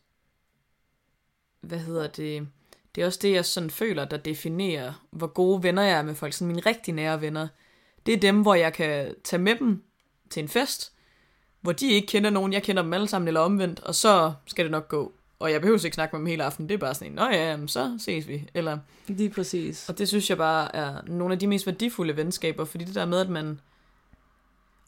hvad 1.68 1.80
hedder 1.80 2.08
det, 2.08 2.48
det 2.96 3.02
er 3.02 3.06
også 3.06 3.20
det, 3.22 3.32
jeg 3.32 3.46
sådan 3.46 3.70
føler, 3.70 4.06
der 4.06 4.18
definerer, 4.18 5.06
hvor 5.12 5.28
gode 5.28 5.64
venner 5.64 5.82
jeg 5.82 5.98
er 5.98 6.02
med 6.02 6.16
folk. 6.16 6.34
Sådan 6.34 6.48
mine 6.48 6.62
rigtig 6.66 6.94
nære 6.94 7.22
venner. 7.22 7.48
Det 8.06 8.14
er 8.14 8.18
dem, 8.18 8.42
hvor 8.42 8.56
jeg 8.56 8.74
kan 8.74 9.16
tage 9.24 9.42
med 9.42 9.56
dem 9.56 9.84
til 10.30 10.44
en 10.44 10.50
fest, 10.50 10.94
hvor 11.62 11.72
de 11.72 11.90
ikke 11.90 12.08
kender 12.08 12.30
nogen, 12.30 12.54
jeg 12.54 12.64
kender 12.64 12.82
dem 12.84 12.94
alle 12.94 13.08
sammen, 13.08 13.28
eller 13.28 13.40
omvendt, 13.40 13.80
og 13.80 13.96
så 13.96 14.34
skal 14.46 14.66
det 14.66 14.72
nok 14.72 14.88
gå. 14.88 15.14
Og 15.40 15.52
jeg 15.52 15.62
behøver 15.62 15.86
ikke 15.86 15.96
snakke 15.96 16.16
med 16.16 16.20
dem 16.20 16.28
hele 16.28 16.44
aften, 16.44 16.70
det 16.70 16.74
er 16.74 16.78
bare 16.78 16.94
sådan 16.94 17.08
en, 17.08 17.16
nå 17.16 17.24
ja, 17.26 17.50
jamen, 17.50 17.68
så 17.68 17.98
ses 18.00 18.28
vi. 18.28 18.50
Eller, 18.54 18.78
Lige 19.08 19.30
præcis. 19.30 19.90
og 19.90 19.98
det 19.98 20.08
synes 20.08 20.30
jeg 20.30 20.38
bare 20.38 20.76
er 20.76 21.02
nogle 21.08 21.34
af 21.34 21.40
de 21.40 21.48
mest 21.48 21.66
værdifulde 21.66 22.18
venskaber, 22.18 22.66
fordi 22.66 22.84
det 22.84 22.96
der 22.96 23.06
med, 23.06 23.20
at 23.20 23.30
man... 23.30 23.60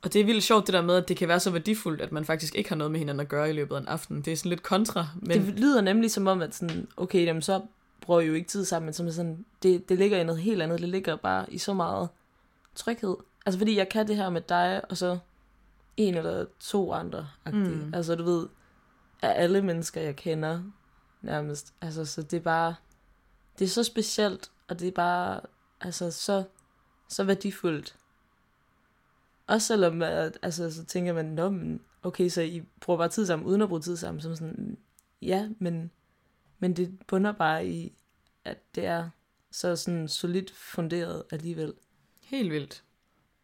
Og 0.04 0.14
det 0.14 0.22
er 0.22 0.26
vildt 0.26 0.44
sjovt, 0.44 0.68
det 0.68 0.74
der 0.74 0.82
med, 0.82 0.96
at 0.96 1.08
det 1.08 1.18
kan 1.18 1.28
være 1.28 1.40
så 1.40 1.52
værdifuldt, 1.52 2.02
at 2.02 2.12
man 2.12 2.26
faktisk 2.26 2.56
ikke 2.56 2.70
har 2.70 2.76
noget 2.76 2.92
med 2.92 3.00
hinanden 3.00 3.20
at 3.20 3.28
gøre 3.28 3.50
i 3.50 3.54
løbet 3.54 3.76
af 3.76 3.80
en 3.80 3.88
aften. 3.88 4.22
Det 4.22 4.34
er 4.34 4.38
sådan 4.38 4.50
lidt 4.50 4.64
kontra, 4.64 5.08
men... 5.16 5.46
Det 5.46 5.60
lyder 5.60 5.82
nemlig 5.82 6.12
som 6.12 6.28
om, 6.28 6.42
at 6.42 6.56
sådan, 6.56 6.88
okay, 6.98 7.26
jamen 7.26 7.42
så 7.42 7.62
bruger 8.02 8.22
jo 8.22 8.34
ikke 8.34 8.48
tid 8.48 8.66
sammen, 8.66 8.86
men 8.86 8.94
som 8.94 9.12
sådan, 9.12 9.46
det, 9.64 9.90
det 9.90 9.98
ligger 9.98 10.18
i 10.18 10.24
noget 10.24 10.42
helt 10.42 10.62
andet. 10.62 10.82
Det 10.82 10.90
ligger 10.90 11.16
bare 11.16 11.54
i 11.54 11.58
så 11.58 11.74
meget 11.74 12.10
tryghed. 12.76 13.16
Altså 13.46 13.58
fordi 13.58 13.78
jeg 13.78 13.90
kan 13.90 14.08
det 14.08 14.16
her 14.16 14.30
med 14.30 14.42
dig, 14.42 14.82
og 14.90 14.98
så 14.98 15.18
en 15.98 16.16
eller 16.16 16.46
to 16.60 16.94
andre. 16.94 17.28
Mm. 17.54 17.92
Altså 17.94 18.16
du 18.16 18.24
ved, 18.24 18.48
af 19.22 19.44
alle 19.44 19.62
mennesker, 19.62 20.02
jeg 20.02 20.16
kender 20.16 20.62
nærmest. 21.22 21.74
Altså 21.82 22.06
så 22.06 22.22
det 22.22 22.38
er 22.38 22.42
bare, 22.42 22.76
det 23.60 23.66
er 23.66 23.70
så 23.70 23.84
specielt, 23.84 24.52
og 24.68 24.80
det 24.80 24.88
er 24.88 24.92
bare, 24.92 25.40
altså 25.82 26.12
så, 26.12 26.44
så 27.08 27.24
værdifuldt. 27.24 27.96
Også 29.48 29.68
selvom, 29.68 30.02
at, 30.02 30.38
altså, 30.42 30.74
så 30.74 30.86
tænker 30.86 31.14
man, 31.14 31.26
Nå, 31.26 31.50
men, 31.50 31.82
okay, 32.04 32.30
så 32.30 32.42
I 32.42 32.64
bruger 32.82 32.98
bare 32.98 33.10
tid 33.10 33.26
sammen, 33.26 33.48
uden 33.48 33.62
at 33.62 33.70
bruge 33.70 33.82
tid 33.82 33.98
sammen. 33.98 34.22
Som 34.22 34.36
sådan, 34.36 34.78
ja, 35.22 35.50
men, 35.60 35.92
men 36.60 36.74
det 36.74 37.00
bunder 37.08 37.32
bare 37.32 37.68
i, 37.68 37.94
at 38.46 38.58
det 38.76 38.86
er 38.86 39.10
så 39.52 39.76
sådan 39.76 40.08
solidt 40.08 40.52
funderet 40.56 41.24
alligevel. 41.32 41.74
Helt 42.22 42.52
vildt. 42.52 42.84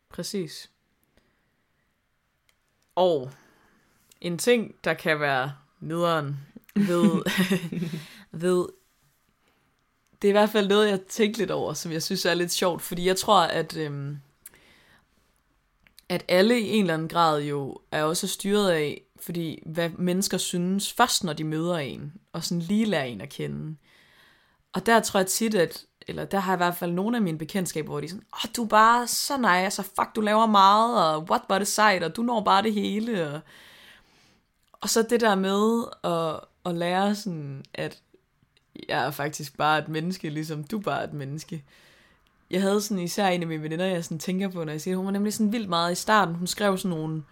Præcis. 0.09 0.71
Og 2.95 3.31
en 4.21 4.37
ting, 4.37 4.75
der 4.83 4.93
kan 4.93 5.19
være 5.19 5.53
nederen 5.79 6.37
ved, 6.75 7.23
ved 8.45 8.67
det 10.21 10.27
er 10.27 10.31
i 10.31 10.39
hvert 10.39 10.49
fald 10.49 10.67
noget, 10.67 10.89
jeg 10.89 11.01
tænkte 11.01 11.39
lidt 11.39 11.51
over, 11.51 11.73
som 11.73 11.91
jeg 11.91 12.03
synes 12.03 12.25
er 12.25 12.33
lidt 12.33 12.51
sjovt, 12.51 12.81
fordi 12.81 13.07
jeg 13.07 13.17
tror, 13.17 13.41
at, 13.41 13.77
øhm, 13.77 14.17
at 16.09 16.25
alle 16.27 16.59
i 16.59 16.69
en 16.69 16.83
eller 16.83 16.93
anden 16.93 17.07
grad 17.07 17.41
jo 17.41 17.77
er 17.91 18.03
også 18.03 18.27
styret 18.27 18.71
af, 18.71 19.01
fordi 19.19 19.63
hvad 19.65 19.89
mennesker 19.89 20.37
synes 20.37 20.93
først, 20.93 21.23
når 21.23 21.33
de 21.33 21.43
møder 21.43 21.77
en, 21.77 22.13
og 22.33 22.43
sådan 22.43 22.61
lige 22.61 22.85
lærer 22.85 23.03
en 23.03 23.21
at 23.21 23.29
kende. 23.29 23.75
Og 24.73 24.85
der 24.85 24.99
tror 24.99 25.19
jeg 25.19 25.27
tit, 25.27 25.55
at, 25.55 25.85
eller 26.07 26.25
der 26.25 26.39
har 26.39 26.51
jeg 26.51 26.57
i 26.57 26.63
hvert 26.63 26.75
fald 26.75 26.91
nogle 26.91 27.17
af 27.17 27.23
mine 27.23 27.37
bekendtskaber, 27.37 27.89
hvor 27.89 27.99
de 27.99 28.05
er 28.05 28.09
sådan, 28.09 28.25
åh, 28.33 28.45
oh, 28.45 28.51
du 28.55 28.63
er 28.63 28.67
bare 28.67 29.07
så 29.07 29.37
nice, 29.37 29.49
altså 29.49 29.81
fuck, 29.81 30.15
du 30.15 30.21
laver 30.21 30.45
meget, 30.45 31.15
og 31.15 31.23
what 31.23 31.41
var 31.49 31.59
det 31.59 31.67
sejt, 31.67 32.03
og 32.03 32.15
du 32.15 32.21
når 32.21 32.43
bare 32.43 32.63
det 32.63 32.73
hele. 32.73 33.29
Og, 33.29 33.39
og 34.81 34.89
så 34.89 35.01
det 35.09 35.21
der 35.21 35.35
med 35.35 35.83
at, 36.03 36.39
at 36.65 36.75
lære 36.77 37.15
sådan, 37.15 37.63
at 37.73 38.01
jeg 38.89 39.05
er 39.05 39.11
faktisk 39.11 39.57
bare 39.57 39.79
et 39.79 39.87
menneske, 39.87 40.29
ligesom 40.29 40.63
du 40.63 40.79
bare 40.79 40.99
er 40.99 41.07
et 41.07 41.13
menneske. 41.13 41.63
Jeg 42.53 42.61
havde 42.61 42.81
sådan 42.81 43.03
især 43.03 43.27
en 43.27 43.41
af 43.41 43.47
mine 43.47 43.63
veninder, 43.63 43.85
jeg 43.85 44.03
sådan 44.03 44.19
tænker 44.19 44.49
på, 44.49 44.63
når 44.63 44.71
jeg 44.71 44.81
siger, 44.81 44.97
hun 44.97 45.05
var 45.05 45.11
nemlig 45.11 45.33
sådan 45.33 45.51
vildt 45.51 45.69
meget 45.69 45.91
i 45.91 45.95
starten. 45.95 46.35
Hun 46.35 46.47
skrev 46.47 46.77
sådan 46.77 46.97
nogle, 46.97 47.23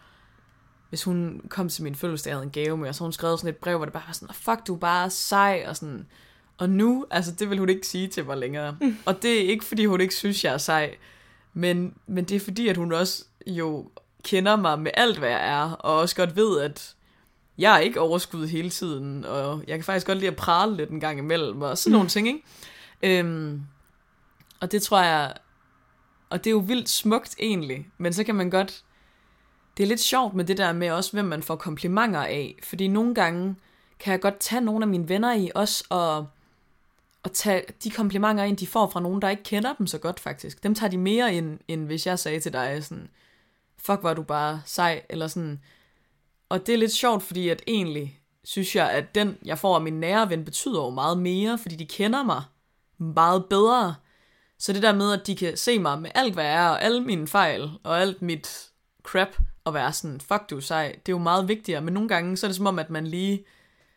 hvis 0.89 1.03
hun 1.03 1.41
kom 1.49 1.69
til 1.69 1.83
min 1.83 1.95
fødselsdag, 1.95 2.33
havde 2.33 2.43
en 2.43 2.51
gave 2.51 2.77
med, 2.77 2.89
og 2.89 2.95
så 2.95 3.03
hun 3.03 3.13
skrev 3.13 3.37
sådan 3.37 3.49
et 3.49 3.57
brev, 3.57 3.77
hvor 3.77 3.85
det 3.85 3.93
bare 3.93 4.03
var 4.07 4.13
sådan, 4.13 4.35
fuck, 4.35 4.67
du 4.67 4.75
er 4.75 4.79
bare 4.79 5.09
sej, 5.09 5.65
og 5.67 5.75
sådan, 5.75 6.05
og 6.57 6.69
nu, 6.69 7.05
altså 7.11 7.31
det 7.31 7.49
vil 7.49 7.59
hun 7.59 7.69
ikke 7.69 7.87
sige 7.87 8.07
til 8.07 8.25
mig 8.25 8.37
længere. 8.37 8.77
Mm. 8.81 8.97
Og 9.05 9.21
det 9.21 9.45
er 9.45 9.49
ikke, 9.49 9.65
fordi 9.65 9.85
hun 9.85 10.01
ikke 10.01 10.15
synes, 10.15 10.43
jeg 10.43 10.53
er 10.53 10.57
sej, 10.57 10.95
men, 11.53 11.93
men 12.07 12.25
det 12.25 12.35
er 12.35 12.39
fordi, 12.39 12.67
at 12.67 12.77
hun 12.77 12.93
også 12.93 13.25
jo 13.47 13.89
kender 14.23 14.55
mig 14.55 14.79
med 14.79 14.91
alt, 14.93 15.17
hvad 15.17 15.29
jeg 15.29 15.49
er, 15.49 15.71
og 15.71 15.97
også 15.97 16.15
godt 16.15 16.35
ved, 16.35 16.59
at 16.59 16.95
jeg 17.57 17.75
er 17.75 17.79
ikke 17.79 17.99
overskud 17.99 18.47
hele 18.47 18.69
tiden, 18.69 19.25
og 19.25 19.63
jeg 19.67 19.77
kan 19.77 19.83
faktisk 19.83 20.07
godt 20.07 20.17
lide 20.17 20.31
at 20.31 20.35
prale 20.35 20.75
lidt 20.75 20.89
en 20.89 20.99
gang 20.99 21.19
imellem, 21.19 21.61
og 21.61 21.77
sådan 21.77 21.91
nogle 21.91 22.09
ting, 22.09 22.27
ikke? 22.27 23.19
Øhm, 23.19 23.61
og 24.61 24.71
det 24.71 24.81
tror 24.81 25.01
jeg, 25.01 25.33
og 26.29 26.43
det 26.43 26.49
er 26.49 26.51
jo 26.51 26.57
vildt 26.57 26.89
smukt 26.89 27.35
egentlig, 27.39 27.87
men 27.97 28.13
så 28.13 28.23
kan 28.23 28.35
man 28.35 28.49
godt, 28.49 28.83
det 29.77 29.83
er 29.83 29.87
lidt 29.87 29.99
sjovt 29.99 30.33
med 30.33 30.45
det 30.45 30.57
der 30.57 30.73
med 30.73 30.91
også, 30.91 31.11
hvem 31.11 31.25
man 31.25 31.43
får 31.43 31.55
komplimenter 31.55 32.19
af, 32.19 32.55
fordi 32.63 32.87
nogle 32.87 33.15
gange 33.15 33.55
kan 33.99 34.11
jeg 34.11 34.21
godt 34.21 34.39
tage 34.39 34.61
nogle 34.61 34.83
af 34.83 34.87
mine 34.87 35.09
venner 35.09 35.33
i 35.33 35.51
os 35.55 35.83
og, 35.89 36.27
og 37.23 37.33
tage 37.33 37.63
de 37.83 37.91
komplimenter 37.91 38.43
ind, 38.43 38.57
de 38.57 38.67
får 38.67 38.89
fra 38.89 38.99
nogen, 38.99 39.21
der 39.21 39.29
ikke 39.29 39.43
kender 39.43 39.73
dem 39.73 39.87
så 39.87 39.97
godt 39.97 40.19
faktisk. 40.19 40.63
Dem 40.63 40.75
tager 40.75 40.89
de 40.89 40.97
mere 40.97 41.33
ind, 41.33 41.59
end 41.67 41.85
hvis 41.85 42.07
jeg 42.07 42.19
sagde 42.19 42.39
til 42.39 42.53
dig 42.53 42.83
sådan, 42.83 43.09
fuck 43.77 44.03
var 44.03 44.13
du 44.13 44.23
bare 44.23 44.61
sej, 44.65 45.01
eller 45.09 45.27
sådan, 45.27 45.61
og 46.49 46.67
det 46.67 46.73
er 46.73 46.77
lidt 46.77 46.91
sjovt, 46.91 47.23
fordi 47.23 47.49
at 47.49 47.61
egentlig 47.67 48.21
synes 48.43 48.75
jeg, 48.75 48.91
at 48.91 49.15
den, 49.15 49.37
jeg 49.45 49.59
får 49.59 49.75
af 49.75 49.81
min 49.81 49.99
nære 49.99 50.29
ven, 50.29 50.45
betyder 50.45 50.81
jo 50.81 50.89
meget 50.89 51.17
mere, 51.17 51.57
fordi 51.57 51.75
de 51.75 51.85
kender 51.85 52.23
mig 52.23 52.43
meget 52.97 53.45
bedre. 53.45 53.95
Så 54.61 54.73
det 54.73 54.81
der 54.81 54.93
med, 54.93 55.13
at 55.13 55.27
de 55.27 55.35
kan 55.35 55.57
se 55.57 55.79
mig 55.79 56.01
med 56.01 56.09
alt, 56.15 56.33
hvad 56.33 56.43
jeg 56.43 56.65
er, 56.65 56.69
og 56.69 56.83
alle 56.83 57.01
mine 57.01 57.27
fejl, 57.27 57.69
og 57.83 58.01
alt 58.01 58.21
mit 58.21 58.69
crap, 59.03 59.37
og 59.63 59.73
være 59.73 59.93
sådan, 59.93 60.19
fuck 60.19 60.49
du 60.49 60.61
sej, 60.61 60.91
det 60.91 61.11
er 61.11 61.13
jo 61.13 61.17
meget 61.17 61.47
vigtigere. 61.47 61.81
Men 61.81 61.93
nogle 61.93 62.09
gange, 62.09 62.37
så 62.37 62.45
er 62.45 62.49
det 62.49 62.55
som 62.55 62.65
om, 62.65 62.79
at 62.79 62.89
man 62.89 63.07
lige 63.07 63.45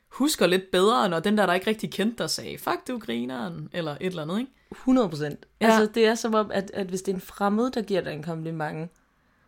husker 0.09 0.47
lidt 0.47 0.71
bedre, 0.71 1.09
når 1.09 1.21
den 1.21 1.39
der, 1.39 1.47
der 1.47 1.55
ikke 1.55 1.67
rigtig 1.67 1.93
kendte 1.93 2.23
dig, 2.23 2.31
sagde, 2.31 2.59
fuck 2.59 2.89
du 2.89 2.99
grineren, 2.99 3.69
eller 3.73 3.93
et 3.93 4.07
eller 4.07 4.23
andet, 4.23 4.39
ikke? 4.39 4.53
100 4.71 5.09
procent. 5.09 5.47
Ja. 5.61 5.67
Altså, 5.67 5.93
det 5.95 6.07
er 6.07 6.15
som 6.15 6.35
om, 6.35 6.51
at, 6.51 6.71
at 6.75 6.87
hvis 6.87 7.03
det 7.03 7.13
er 7.13 7.17
en 7.17 7.21
fremmed, 7.21 7.71
der 7.71 7.83
giver 7.83 8.01
dig 8.01 8.13
en 8.13 8.23
kompliment, 8.23 8.91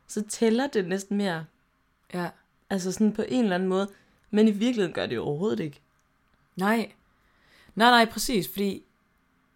så 0.06 0.22
tæller 0.28 0.66
det 0.66 0.88
næsten 0.88 1.16
mere. 1.16 1.44
Ja. 2.14 2.28
Altså 2.70 2.92
sådan 2.92 3.12
på 3.12 3.24
en 3.28 3.42
eller 3.42 3.54
anden 3.54 3.68
måde. 3.68 3.88
Men 4.30 4.48
i 4.48 4.50
virkeligheden 4.50 4.92
gør 4.92 5.06
det 5.06 5.14
jo 5.14 5.24
overhovedet 5.24 5.60
ikke. 5.60 5.80
Nej. 6.56 6.92
Nej, 7.74 7.90
nej, 7.90 8.04
præcis. 8.04 8.48
Fordi 8.48 8.85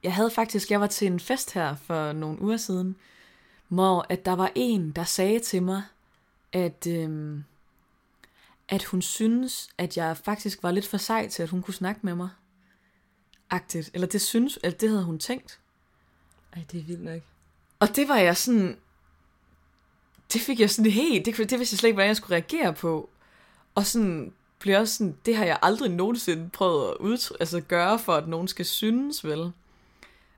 jeg 0.03 0.15
havde 0.15 0.31
faktisk, 0.31 0.71
jeg 0.71 0.81
var 0.81 0.87
til 0.87 1.07
en 1.07 1.21
fest 1.21 1.53
her 1.53 1.77
for 1.77 2.13
nogle 2.13 2.43
uger 2.43 2.57
siden, 2.57 2.97
hvor 3.69 4.07
at 4.09 4.25
der 4.25 4.33
var 4.33 4.53
en, 4.55 4.91
der 4.91 5.05
sagde 5.05 5.39
til 5.39 5.63
mig, 5.63 5.83
at, 6.53 6.87
øhm, 6.87 7.45
at 8.69 8.85
hun 8.85 9.03
synes, 9.03 9.69
at 9.79 9.97
jeg 9.97 10.17
faktisk 10.17 10.63
var 10.63 10.71
lidt 10.71 10.87
for 10.87 10.97
sej 10.97 11.29
til, 11.29 11.43
at 11.43 11.49
hun 11.49 11.63
kunne 11.63 11.75
snakke 11.75 12.01
med 12.03 12.15
mig. 12.15 12.29
Agtigt. 13.51 13.91
Eller 13.95 14.07
det 14.07 14.21
synes, 14.21 14.59
at 14.63 14.81
det 14.81 14.89
havde 14.89 15.05
hun 15.05 15.19
tænkt. 15.19 15.59
Ej, 16.53 16.65
det 16.73 16.81
er 16.81 16.85
vildt 16.85 17.05
nok. 17.05 17.21
Og 17.79 17.97
det 17.97 18.09
var 18.09 18.17
jeg 18.17 18.37
sådan, 18.37 18.79
det 20.33 20.41
fik 20.41 20.61
jeg 20.61 20.71
sådan 20.71 20.91
helt, 20.91 21.27
det, 21.27 21.37
det 21.37 21.59
vidste 21.59 21.75
jeg 21.75 21.79
slet 21.79 21.89
ikke, 21.89 21.95
hvordan 21.95 22.09
jeg 22.09 22.17
skulle 22.17 22.35
reagere 22.37 22.73
på. 22.75 23.11
Og 23.75 23.87
sådan 23.87 24.33
blev 24.59 24.79
også 24.79 24.97
sådan, 24.97 25.17
det 25.27 25.37
har 25.37 25.45
jeg 25.45 25.59
aldrig 25.63 25.91
nogensinde 25.91 26.51
prøvet 26.51 26.89
at 26.89 26.97
udtry- 26.97 27.37
altså 27.41 27.61
gøre 27.61 27.99
for, 27.99 28.13
at 28.15 28.29
nogen 28.29 28.49
skal 28.49 28.65
synes, 28.67 29.25
vel? 29.25 29.53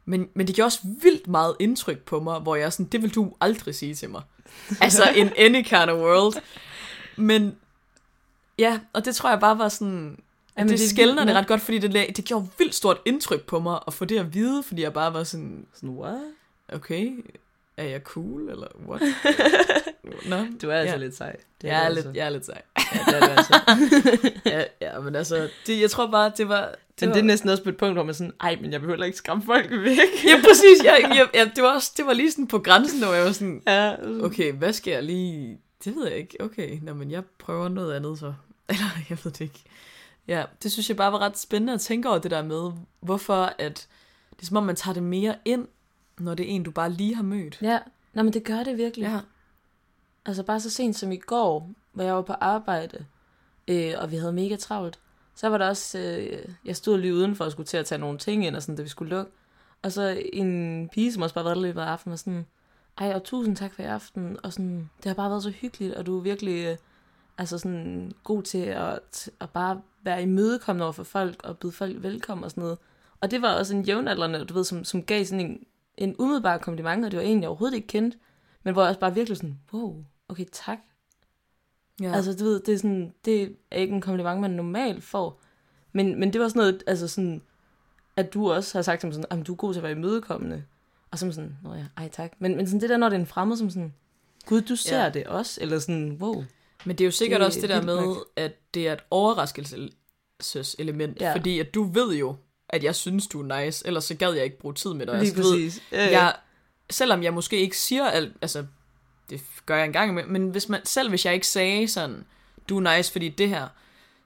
Men, 0.04 0.28
men 0.34 0.46
det 0.46 0.54
gjorde 0.54 0.66
også 0.66 0.80
vildt 1.02 1.28
meget 1.28 1.56
indtryk 1.58 1.98
på 1.98 2.20
mig, 2.20 2.40
hvor 2.40 2.56
jeg 2.56 2.72
sådan, 2.72 2.86
det 2.86 3.02
vil 3.02 3.14
du 3.14 3.32
aldrig 3.40 3.74
sige 3.74 3.94
til 3.94 4.10
mig. 4.10 4.22
altså, 4.80 5.10
in 5.16 5.30
any 5.36 5.62
kind 5.62 5.90
of 5.90 5.98
world. 5.98 6.42
Men, 7.16 7.56
ja, 8.58 8.80
og 8.92 9.04
det 9.04 9.16
tror 9.16 9.30
jeg 9.30 9.40
bare 9.40 9.58
var 9.58 9.68
sådan, 9.68 10.18
Jamen, 10.58 10.70
det, 10.70 10.78
det 10.78 10.90
skældner 10.90 11.24
det 11.24 11.34
ret 11.34 11.46
godt, 11.46 11.60
fordi 11.60 11.78
det, 11.78 12.16
det 12.16 12.24
gjorde 12.24 12.48
vildt 12.58 12.74
stort 12.74 12.98
indtryk 13.04 13.42
på 13.42 13.60
mig 13.60 13.78
at 13.86 13.94
få 13.94 14.04
det 14.04 14.18
at 14.18 14.34
vide, 14.34 14.62
fordi 14.62 14.82
jeg 14.82 14.92
bare 14.92 15.14
var 15.14 15.24
sådan... 15.24 15.66
Sådan, 15.74 15.88
what? 15.88 16.20
Okay, 16.68 17.24
er 17.76 17.84
jeg 17.84 18.00
cool, 18.00 18.48
eller 18.48 18.66
what? 18.88 19.02
Nå, 20.30 20.36
du 20.62 20.70
er 20.70 20.74
altså 20.74 20.94
ja. 20.94 20.96
lidt 20.96 21.16
sej. 21.16 21.36
Det 21.62 21.70
er 21.70 21.74
jeg, 21.74 21.82
er 21.82 21.86
altså. 21.86 22.04
lidt, 22.04 22.16
jeg 22.16 22.26
er 22.26 22.30
lidt 22.30 22.46
sej. 22.46 22.62
Ja, 22.94 22.98
det 23.06 23.14
er 23.14 23.20
det 23.20 23.30
altså. 23.30 23.60
ja, 24.56 24.64
ja, 24.80 25.00
men 25.00 25.16
altså, 25.16 25.48
det, 25.66 25.80
jeg 25.80 25.90
tror 25.90 26.10
bare, 26.10 26.32
det 26.36 26.48
var... 26.48 26.74
Men 27.02 27.08
var... 27.08 27.14
det 27.14 27.20
er 27.22 27.26
næsten 27.26 27.50
også 27.50 27.62
på 27.62 27.68
et 27.68 27.76
punkt, 27.76 27.94
hvor 27.94 28.04
man 28.04 28.14
sådan, 28.14 28.32
ej, 28.40 28.58
men 28.60 28.72
jeg 28.72 28.80
behøver 28.80 29.04
ikke 29.04 29.18
skræmme 29.18 29.44
folk 29.44 29.70
væk. 29.70 29.98
ja, 30.24 30.40
præcis. 30.48 30.84
Jeg, 30.84 31.00
jeg, 31.02 31.28
jeg, 31.34 31.52
det, 31.56 31.64
var 31.64 31.74
også, 31.74 31.92
det 31.96 32.06
var 32.06 32.12
lige 32.12 32.30
sådan 32.30 32.46
på 32.46 32.58
grænsen, 32.58 33.04
hvor 33.04 33.14
jeg 33.14 33.24
var 33.24 33.32
sådan, 33.32 33.62
ja. 33.66 33.94
okay, 34.24 34.52
hvad 34.52 34.72
skal 34.72 34.90
jeg 34.90 35.02
lige... 35.02 35.58
Det 35.84 35.96
ved 35.96 36.08
jeg 36.08 36.16
ikke. 36.16 36.36
Okay, 36.40 36.78
Nå, 36.82 36.94
men 36.94 37.10
jeg 37.10 37.22
prøver 37.38 37.68
noget 37.68 37.94
andet 37.94 38.18
så. 38.18 38.34
Eller, 38.68 38.84
jeg 39.10 39.18
ved 39.24 39.32
det 39.32 39.40
ikke. 39.40 39.62
Ja, 40.28 40.44
det 40.62 40.72
synes 40.72 40.88
jeg 40.88 40.96
bare 40.96 41.12
var 41.12 41.18
ret 41.18 41.38
spændende 41.38 41.72
at 41.72 41.80
tænke 41.80 42.08
over 42.08 42.18
det 42.18 42.30
der 42.30 42.42
med, 42.42 42.72
hvorfor 43.00 43.52
at... 43.58 43.88
Det 44.30 44.42
er 44.42 44.46
som 44.46 44.56
om, 44.56 44.62
man 44.62 44.76
tager 44.76 44.94
det 44.94 45.02
mere 45.02 45.34
ind, 45.44 45.66
når 46.18 46.34
det 46.34 46.46
er 46.46 46.50
en, 46.50 46.62
du 46.62 46.70
bare 46.70 46.90
lige 46.90 47.14
har 47.14 47.22
mødt. 47.22 47.58
Ja, 47.62 47.78
Nå, 48.12 48.22
men 48.22 48.32
det 48.32 48.44
gør 48.44 48.64
det 48.64 48.76
virkelig. 48.76 49.04
Ja. 49.04 49.18
Altså 50.26 50.42
bare 50.42 50.60
så 50.60 50.70
sent 50.70 50.96
som 50.96 51.12
i 51.12 51.16
går, 51.16 51.70
hvor 51.92 52.04
jeg 52.04 52.14
var 52.14 52.22
på 52.22 52.32
arbejde, 52.32 53.04
øh, 53.68 53.94
og 53.98 54.10
vi 54.10 54.16
havde 54.16 54.32
mega 54.32 54.56
travlt, 54.56 54.98
så 55.34 55.48
var 55.48 55.58
der 55.58 55.68
også, 55.68 55.98
øh, 55.98 56.48
jeg 56.64 56.76
stod 56.76 56.98
lige 56.98 57.14
udenfor 57.14 57.44
og 57.44 57.52
skulle 57.52 57.66
til 57.66 57.76
at 57.76 57.86
tage 57.86 57.98
nogle 57.98 58.18
ting 58.18 58.46
ind, 58.46 58.56
og 58.56 58.62
sådan, 58.62 58.76
da 58.76 58.82
vi 58.82 58.88
skulle 58.88 59.16
lukke. 59.16 59.32
Og 59.82 59.92
så 59.92 60.22
en 60.32 60.88
pige, 60.92 61.12
som 61.12 61.22
også 61.22 61.34
bare 61.34 61.44
været 61.44 61.56
der 61.56 61.62
løbet 61.62 61.80
af 61.80 61.86
aftenen, 61.86 62.12
og 62.12 62.18
sådan, 62.18 62.46
ej, 62.98 63.14
og 63.14 63.24
tusind 63.24 63.56
tak 63.56 63.74
for 63.74 63.82
i 63.82 63.86
aften, 63.86 64.36
og 64.42 64.52
sådan, 64.52 64.90
det 64.96 65.06
har 65.06 65.14
bare 65.14 65.30
været 65.30 65.42
så 65.42 65.50
hyggeligt, 65.50 65.94
og 65.94 66.06
du 66.06 66.18
er 66.18 66.22
virkelig, 66.22 66.66
øh, 66.66 66.76
altså 67.38 67.58
sådan, 67.58 68.12
god 68.24 68.42
til 68.42 68.58
at, 68.58 69.30
at 69.40 69.50
bare 69.50 69.80
være 70.04 70.22
imødekommende 70.22 70.84
over 70.84 70.92
for 70.92 71.04
folk, 71.04 71.40
og 71.44 71.58
byde 71.58 71.72
folk 71.72 72.02
velkommen 72.02 72.44
og 72.44 72.50
sådan 72.50 72.62
noget. 72.62 72.78
Og 73.20 73.30
det 73.30 73.42
var 73.42 73.54
også 73.54 73.76
en 73.76 73.82
jævnaldrende, 73.82 74.44
du 74.44 74.54
ved, 74.54 74.64
som, 74.64 74.84
som 74.84 75.02
gav 75.02 75.24
sådan 75.24 75.46
en, 75.46 75.64
en 75.96 76.16
umiddelbar 76.18 76.58
kompliment, 76.58 77.04
og 77.04 77.10
det 77.10 77.18
var 77.18 77.24
en, 77.24 77.40
jeg 77.40 77.48
overhovedet 77.48 77.76
ikke 77.76 77.88
kendte, 77.88 78.18
men 78.62 78.72
hvor 78.72 78.82
jeg 78.82 78.88
også 78.88 79.00
bare 79.00 79.14
virkelig 79.14 79.36
sådan, 79.36 79.60
wow, 79.72 80.04
okay, 80.28 80.44
tak. 80.52 80.78
Ja. 82.02 82.14
Altså, 82.14 82.36
du 82.36 82.44
ved, 82.44 82.60
det 82.60 82.74
er, 82.74 82.78
sådan, 82.78 83.14
det 83.24 83.56
er 83.70 83.78
ikke 83.78 83.94
en 83.94 84.00
kompliment, 84.00 84.40
man 84.40 84.50
normalt 84.50 85.04
får. 85.04 85.40
Men, 85.92 86.20
men 86.20 86.32
det 86.32 86.40
var 86.40 86.48
sådan 86.48 86.60
noget, 86.60 86.82
altså 86.86 87.08
sådan, 87.08 87.42
at 88.16 88.34
du 88.34 88.52
også 88.52 88.78
har 88.78 88.82
sagt 88.82 89.00
som 89.00 89.12
sådan, 89.12 89.40
at 89.40 89.46
du 89.46 89.52
er 89.52 89.56
god 89.56 89.72
til 89.72 89.78
at 89.78 89.82
være 89.82 89.92
imødekommende. 89.92 90.64
Og 91.10 91.18
så 91.18 91.32
sådan, 91.32 91.56
nå 91.64 91.74
ja, 91.74 91.84
ej 91.96 92.08
tak. 92.08 92.32
Men, 92.38 92.56
men 92.56 92.66
sådan 92.66 92.80
det 92.80 92.90
der, 92.90 92.96
når 92.96 93.08
det 93.08 93.16
er 93.16 93.20
en 93.20 93.26
fremmed, 93.26 93.56
som 93.56 93.70
sådan, 93.70 93.94
gud, 94.46 94.60
du 94.60 94.76
ser 94.76 95.02
ja. 95.02 95.10
det 95.10 95.26
også, 95.26 95.60
eller 95.60 95.78
sådan, 95.78 96.16
wow. 96.20 96.44
Men 96.84 96.98
det 96.98 97.04
er 97.04 97.06
jo 97.06 97.12
sikkert 97.12 97.40
det, 97.40 97.46
også 97.46 97.60
det 97.60 97.68
der 97.68 97.82
med, 97.82 97.96
nok. 97.96 98.16
at 98.36 98.52
det 98.74 98.88
er 98.88 98.92
et 98.92 99.04
overraskelseselement, 99.10 101.20
ja. 101.20 101.34
fordi 101.34 101.58
at 101.58 101.74
du 101.74 101.82
ved 101.82 102.14
jo, 102.14 102.36
at 102.68 102.84
jeg 102.84 102.94
synes, 102.94 103.26
du 103.26 103.42
er 103.42 103.60
nice, 103.60 103.86
ellers 103.86 104.04
så 104.04 104.14
gad 104.14 104.32
jeg 104.32 104.44
ikke 104.44 104.58
bruge 104.58 104.74
tid 104.74 104.94
med 104.94 105.06
dig. 105.06 105.14
Lige 105.14 105.28
Altså, 105.28 105.42
ved, 105.42 105.52
præcis. 105.52 105.82
Ja, 105.92 106.04
ja. 106.04 106.10
jeg, 106.10 106.34
selvom 106.90 107.22
jeg 107.22 107.34
måske 107.34 107.60
ikke 107.60 107.78
siger 107.78 108.04
alt, 108.04 108.32
altså, 108.42 108.66
det 109.32 109.42
gør 109.66 109.76
jeg 109.76 109.84
engang 109.84 110.14
med, 110.14 110.24
men 110.26 110.48
hvis 110.48 110.68
man, 110.68 110.80
selv 110.84 111.08
hvis 111.08 111.26
jeg 111.26 111.34
ikke 111.34 111.46
sagde 111.46 111.88
sådan, 111.88 112.24
du 112.68 112.80
er 112.80 112.96
nice, 112.96 113.12
fordi 113.12 113.28
det 113.28 113.48
her, 113.48 113.68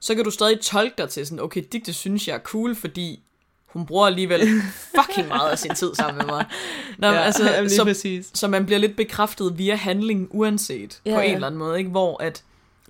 så 0.01 0.15
kan 0.15 0.25
du 0.25 0.31
stadig 0.31 0.61
tolke 0.61 0.95
dig 0.99 1.09
til 1.09 1.27
sådan, 1.27 1.41
okay, 1.41 1.63
Digte 1.73 1.93
synes 1.93 2.29
jeg 2.29 2.35
er 2.35 2.39
cool, 2.39 2.75
fordi 2.75 3.23
hun 3.67 3.87
bruger 3.87 4.07
alligevel 4.07 4.41
fucking 4.97 5.29
meget 5.29 5.51
af 5.51 5.59
sin 5.59 5.75
tid 5.75 5.95
sammen 5.95 6.17
med 6.17 6.27
mig. 6.27 6.45
Nå, 6.99 7.07
ja, 7.07 7.19
altså, 7.19 7.51
jamen, 7.51 7.71
så, 7.71 7.85
præcis. 7.85 8.31
så 8.35 8.49
man 8.49 8.67
bliver 8.67 8.79
lidt 8.79 8.97
bekræftet 8.97 9.59
via 9.59 9.75
handling, 9.75 10.29
uanset 10.31 11.01
ja, 11.05 11.15
på 11.15 11.21
en 11.21 11.29
ja. 11.29 11.35
eller 11.35 11.47
anden 11.47 11.59
måde, 11.59 11.79
ikke? 11.79 11.91
hvor 11.91 12.23
at 12.23 12.45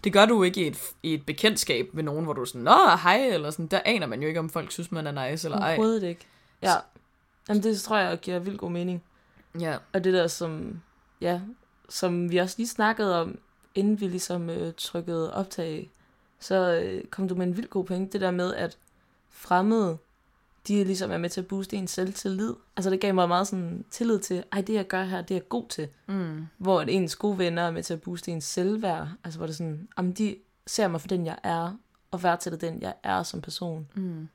det 0.05 0.12
gør 0.12 0.26
du 0.26 0.42
ikke 0.42 0.64
i 0.64 0.66
et, 0.66 0.79
i 1.02 1.14
et 1.14 1.26
bekendtskab 1.26 1.88
med 1.92 2.02
nogen, 2.02 2.24
hvor 2.24 2.33
du 2.33 2.40
er 2.40 2.44
sådan, 2.44 2.61
nå, 2.61 2.76
hej, 3.02 3.29
eller 3.33 3.50
sådan, 3.50 3.66
der 3.66 3.81
aner 3.85 4.07
man 4.07 4.22
jo 4.22 4.29
ikke, 4.29 4.40
om 4.40 4.50
folk 4.50 4.72
synes, 4.72 4.92
man 4.92 5.07
er 5.07 5.31
nice 5.31 5.46
eller 5.46 5.59
ej. 5.59 5.68
Overhovedet 5.68 6.02
ikke. 6.02 6.26
Ja. 6.62 6.74
Jamen, 7.48 7.62
det 7.62 7.81
tror 7.81 7.96
jeg 7.96 8.20
giver 8.20 8.38
vildt 8.38 8.61
god 8.61 8.70
mening. 8.70 9.02
Ja, 9.61 9.76
Og 9.92 10.05
det 10.05 10.12
der, 10.12 10.26
som, 10.26 10.81
ja, 11.20 11.40
som 11.88 12.31
vi 12.31 12.37
også 12.37 12.55
lige 12.59 12.68
snakkede 12.68 13.20
om, 13.20 13.38
inden 13.75 14.01
vi 14.01 14.09
ligesom 14.09 14.51
øh, 14.51 14.72
trykkede 14.77 15.35
optag, 15.35 15.90
så 16.40 16.81
øh, 16.83 17.05
kom 17.05 17.29
du 17.29 17.35
med 17.35 17.46
en 17.46 17.57
vildt 17.57 17.70
god 17.70 17.85
pointe, 17.85 18.12
det 18.12 18.20
der 18.20 18.31
med, 18.31 18.55
at 18.55 18.79
fremmede, 19.31 19.99
de 20.68 20.85
ligesom 20.85 21.11
er 21.11 21.18
med 21.18 21.31
til 21.31 21.40
at 21.40 21.46
booste 21.46 21.77
ens 21.77 21.90
selvtillid. 21.90 22.55
Altså 22.77 22.90
det 22.90 23.01
gav 23.01 23.14
mig 23.14 23.29
meget 23.29 23.49
sådan 23.49 23.85
tillid 23.90 24.18
til, 24.18 24.44
ej 24.53 24.61
det 24.61 24.75
jeg 24.75 24.87
gør 24.87 25.05
her, 25.05 25.20
det 25.22 25.31
er 25.31 25.38
jeg 25.38 25.49
god 25.49 25.68
til. 25.68 25.88
mm. 26.07 26.46
Hvor 26.59 26.81
at 26.81 26.88
ens 26.88 27.16
gode 27.16 27.38
venner 27.38 27.62
er 27.62 27.70
med 27.70 27.83
til 27.83 27.94
at 27.94 28.01
booste 28.01 28.31
ens 28.31 28.44
selvværd. 28.44 29.09
Altså 29.25 29.38
hvor 29.38 29.46
det 29.46 29.57
sådan, 29.57 29.88
jamen 29.99 30.12
de 30.12 30.37
ser 30.66 30.88
mig 30.88 31.01
for 31.01 31.09
den 31.09 31.27
jeg 31.27 31.38
er, 31.42 31.77
og 32.11 32.22
værdsætter 32.22 32.59
den 32.59 32.83
jeg 32.83 32.94
er 33.03 33.22
som 33.22 33.40
person. 33.40 33.88
Mm. 33.94 34.29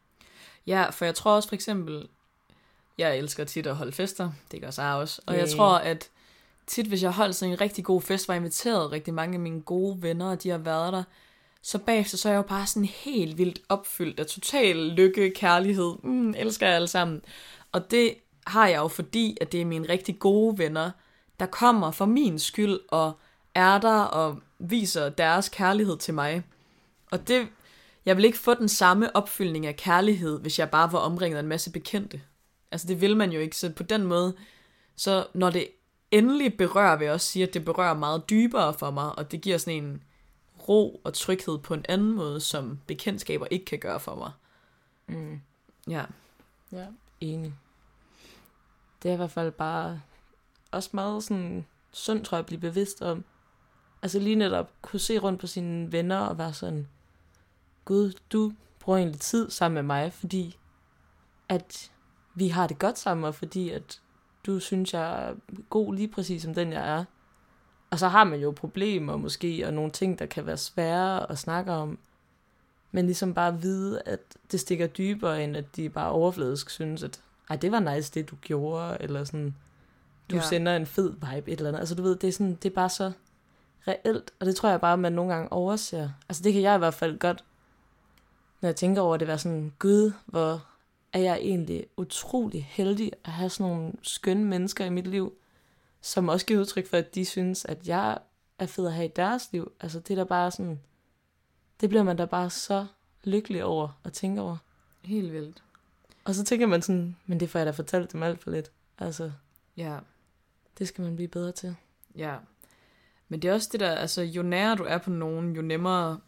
Ja, 0.68 0.90
for 0.90 1.06
jeg 1.06 1.16
tror 1.16 1.36
også 1.36 1.50
for 1.50 1.56
eksempel, 1.56 2.08
jeg 2.98 3.18
elsker 3.18 3.44
tit 3.44 3.68
at 3.68 3.76
holde 3.76 3.92
fester, 3.92 4.32
det 4.52 4.62
gør 4.62 4.72
Sara 4.72 5.00
også, 5.00 5.22
og 5.26 5.36
jeg 5.36 5.48
Yay. 5.48 5.56
tror, 5.56 5.76
at 5.78 6.10
tit 6.68 6.88
hvis 6.88 7.04
jeg 7.04 7.12
holdt 7.12 7.36
sådan 7.36 7.54
en 7.54 7.62
rigtig 7.62 7.84
god 7.84 8.02
fest, 8.02 8.28
var 8.28 8.34
inviteret 8.34 8.92
rigtig 8.92 9.14
mange 9.14 9.34
af 9.34 9.40
mine 9.40 9.62
gode 9.62 10.02
venner, 10.02 10.32
og 10.32 10.44
de 10.44 10.50
har 10.50 10.58
været 10.58 10.94
der, 10.94 11.04
så 11.62 11.78
bagefter 11.78 12.18
så 12.18 12.30
er 12.30 12.34
jeg 12.34 12.38
jo 12.38 12.48
bare 12.48 12.68
sådan 12.68 12.86
helt 12.86 13.38
vildt 13.38 13.62
opfyldt 13.70 14.20
af 14.20 14.26
total 14.26 14.76
lykke, 14.78 15.32
kærlighed, 15.36 15.94
mm, 16.04 16.34
elsker 16.38 16.68
jeg 16.68 16.76
alle 16.76 16.88
sammen. 16.88 17.22
Og 17.72 17.92
det 17.92 18.16
har 18.48 18.68
jeg 18.68 18.78
jo 18.78 18.88
fordi, 18.88 19.38
at 19.42 19.52
det 19.52 19.62
er 19.62 19.66
mine 19.66 19.90
rigtig 19.90 20.20
gode 20.20 20.58
venner, 20.58 20.92
der 21.40 21.46
kommer 21.46 21.92
for 21.92 22.06
min 22.06 22.40
skyld 22.40 22.80
og 22.88 23.20
er 23.56 23.78
der 23.78 24.00
og 24.00 24.40
viser 24.60 25.10
deres 25.10 25.50
kærlighed 25.50 25.98
til 25.98 26.14
mig. 26.14 26.44
Og 27.12 27.28
det, 27.28 27.48
jeg 28.06 28.18
vil 28.18 28.26
ikke 28.26 28.38
få 28.38 28.54
den 28.54 28.70
samme 28.70 29.16
opfyldning 29.16 29.66
af 29.66 29.76
kærlighed, 29.76 30.40
hvis 30.40 30.60
jeg 30.60 30.70
bare 30.70 30.92
var 30.92 31.00
omringet 31.00 31.38
af 31.38 31.42
en 31.42 31.48
masse 31.48 31.72
bekendte. 31.72 32.22
Altså 32.72 32.88
det 32.88 33.02
vil 33.02 33.18
man 33.18 33.32
jo 33.32 33.40
ikke, 33.40 33.58
så 33.58 33.70
på 33.70 33.84
den 33.84 34.04
måde, 34.04 34.36
så 34.96 35.28
når 35.34 35.50
det 35.50 35.68
endelig 36.12 36.58
berører, 36.58 36.98
vil 36.98 37.06
jeg 37.06 37.14
også 37.14 37.28
sige, 37.28 37.48
at 37.48 37.54
det 37.54 37.66
berører 37.66 37.94
meget 37.94 38.30
dybere 38.30 38.74
for 38.74 38.92
mig, 38.92 39.18
og 39.18 39.32
det 39.32 39.42
giver 39.42 39.58
sådan 39.58 39.84
en 39.84 40.04
ro 40.68 41.02
og 41.04 41.14
tryghed 41.14 41.58
på 41.58 41.74
en 41.74 41.86
anden 41.90 42.12
måde, 42.12 42.40
som 42.40 42.80
bekendtskaber 42.88 43.46
ikke 43.52 43.66
kan 43.66 43.80
gøre 43.80 44.00
for 44.00 44.16
mig. 44.16 44.32
Mm. 45.08 45.42
Ja. 45.88 46.06
Ja, 46.72 46.86
enig. 47.22 47.54
Det 49.04 49.10
er 49.10 49.14
i 49.14 49.18
hvert 49.18 49.32
fald 49.32 49.52
bare 49.52 50.02
også 50.72 50.90
meget 50.94 51.24
sådan 51.24 51.66
sundt, 51.92 52.26
tror 52.26 52.36
jeg, 52.36 52.40
at 52.40 52.46
blive 52.46 52.62
bevidst 52.62 53.02
om. 53.02 53.24
Altså 54.02 54.20
lige 54.20 54.36
netop 54.36 54.72
kunne 54.82 55.00
se 55.00 55.18
rundt 55.18 55.40
på 55.40 55.48
sine 55.48 55.92
venner 55.92 56.20
og 56.20 56.38
være 56.38 56.54
sådan, 56.54 56.88
Gud, 57.86 58.14
du 58.32 58.54
bruger 58.80 58.98
egentlig 58.98 59.22
tid 59.22 59.50
sammen 59.50 59.74
med 59.74 59.84
mig, 59.84 60.14
fordi 60.14 60.58
at 61.50 61.92
vi 62.36 62.48
har 62.48 62.68
det 62.68 62.80
godt 62.80 63.00
sammen, 63.00 63.24
og 63.26 63.36
fordi 63.36 63.70
at 63.70 64.02
du 64.46 64.60
synes, 64.60 64.94
jeg 64.94 65.30
er 65.30 65.34
god 65.70 65.96
lige 65.96 66.08
præcis 66.08 66.42
som 66.42 66.54
den, 66.54 66.74
jeg 66.74 66.98
er. 66.98 67.04
Og 67.90 68.00
så 68.00 68.08
har 68.08 68.24
man 68.24 68.40
jo 68.40 68.52
problemer 68.52 69.18
måske, 69.18 69.68
og 69.68 69.74
nogle 69.74 69.92
ting, 69.92 70.20
der 70.20 70.26
kan 70.26 70.46
være 70.46 70.58
svære 70.58 71.32
at 71.32 71.38
snakke 71.38 71.72
om. 71.72 71.98
Men 72.92 73.06
ligesom 73.06 73.34
bare 73.34 73.62
vide, 73.62 74.02
at 74.06 74.20
det 74.52 74.60
stikker 74.60 74.88
dybere, 74.88 75.44
end 75.44 75.58
at 75.58 75.76
de 75.76 75.90
bare 75.90 76.12
overfladisk 76.12 76.70
synes, 76.70 77.04
at 77.04 77.22
ej, 77.50 77.56
det 77.56 77.72
var 77.72 77.80
nice, 77.96 78.12
det 78.14 78.30
du 78.32 78.36
gjorde, 78.42 78.98
eller 79.00 79.24
sådan, 79.24 79.56
du 80.30 80.36
Ja. 80.36 80.42
ja. 80.42 80.48
sender 80.48 80.76
en 80.76 80.86
fed 80.86 81.10
vibe, 81.12 81.52
et 81.52 81.58
eller 81.58 81.68
andet. 81.68 81.80
Altså 81.80 81.96
du 81.96 82.04
ved, 82.04 82.16
det 82.16 82.28
er, 82.28 82.32
sådan, 82.32 82.56
det 82.64 82.70
er 82.70 82.74
bare 82.76 82.90
så 82.90 83.12
reelt, 83.88 84.34
og 84.40 84.46
det 84.46 84.56
tror 84.56 84.70
jeg 84.70 84.82
bare, 84.82 84.98
man 84.98 85.14
nogle 85.14 85.34
gange 85.34 85.52
overser. 85.52 86.10
Altså 86.30 86.44
det 86.44 86.54
kan 86.54 86.62
jeg 86.62 86.76
i 86.76 86.78
hvert 86.78 86.94
fald 86.94 87.20
godt, 87.20 87.44
når 88.62 88.70
jeg 88.70 88.76
tænker 88.76 89.02
over 89.02 89.18
det, 89.18 89.28
være 89.28 89.38
sådan, 89.38 89.74
gud, 89.80 90.12
hvor 90.26 90.66
er 91.14 91.20
jeg 91.20 91.38
egentlig 91.38 91.86
utrolig 91.98 92.66
heldig 92.66 93.12
at 93.24 93.32
have 93.32 93.50
sådan 93.50 93.72
nogle 93.72 93.94
skønne 94.02 94.46
mennesker 94.46 94.86
i 94.86 94.90
mit 94.90 95.08
liv, 95.08 95.34
som 96.02 96.30
også 96.30 96.46
giver 96.46 96.60
udtryk 96.60 96.88
for, 96.88 96.98
at 96.98 97.16
de 97.16 97.26
synes, 97.26 97.66
at 97.66 97.88
jeg 97.88 98.18
er 98.60 98.66
fed 98.66 98.88
at 98.88 98.94
have 98.94 99.06
i 99.06 99.12
deres 99.16 99.50
liv. 99.52 99.72
Altså 99.80 100.00
det 100.00 100.12
er 100.12 100.16
da 100.16 100.24
bare 100.24 100.52
sådan, 100.52 100.80
det 101.82 101.90
bliver 101.90 102.04
man 102.04 102.18
da 102.18 102.26
bare 102.26 102.50
så 102.50 102.86
lykkelig 103.24 103.64
over 103.64 104.00
at 104.04 104.14
tænke 104.14 104.42
over. 104.42 104.58
Helt 105.02 105.34
vildt. 105.34 105.64
Og 106.24 106.36
så 106.36 106.44
tænker 106.44 106.68
man 106.68 106.82
sådan, 106.82 107.16
men 107.26 107.40
det 107.40 107.50
får 107.50 107.60
jeg 107.60 107.66
da 107.66 107.72
fortalt 107.72 108.14
dem 108.14 108.24
alt 108.24 108.44
for 108.44 108.52
lidt. 108.52 108.72
Altså, 109.00 109.32
Ja. 109.78 109.98
det 110.80 110.88
skal 110.88 111.04
man 111.04 111.16
blive 111.16 111.28
bedre 111.28 111.52
til. 111.52 111.76
Ja. 112.16 112.36
Men 113.28 113.42
det 113.42 113.50
er 113.50 113.54
også 113.54 113.70
det 113.72 113.80
der, 113.80 113.92
altså 113.96 114.22
jo 114.22 114.42
nærere 114.42 114.76
du 114.76 114.84
er 114.84 114.98
på 114.98 115.10
nogen, 115.10 115.56
jo 115.56 115.62
nemmere, 115.62 116.20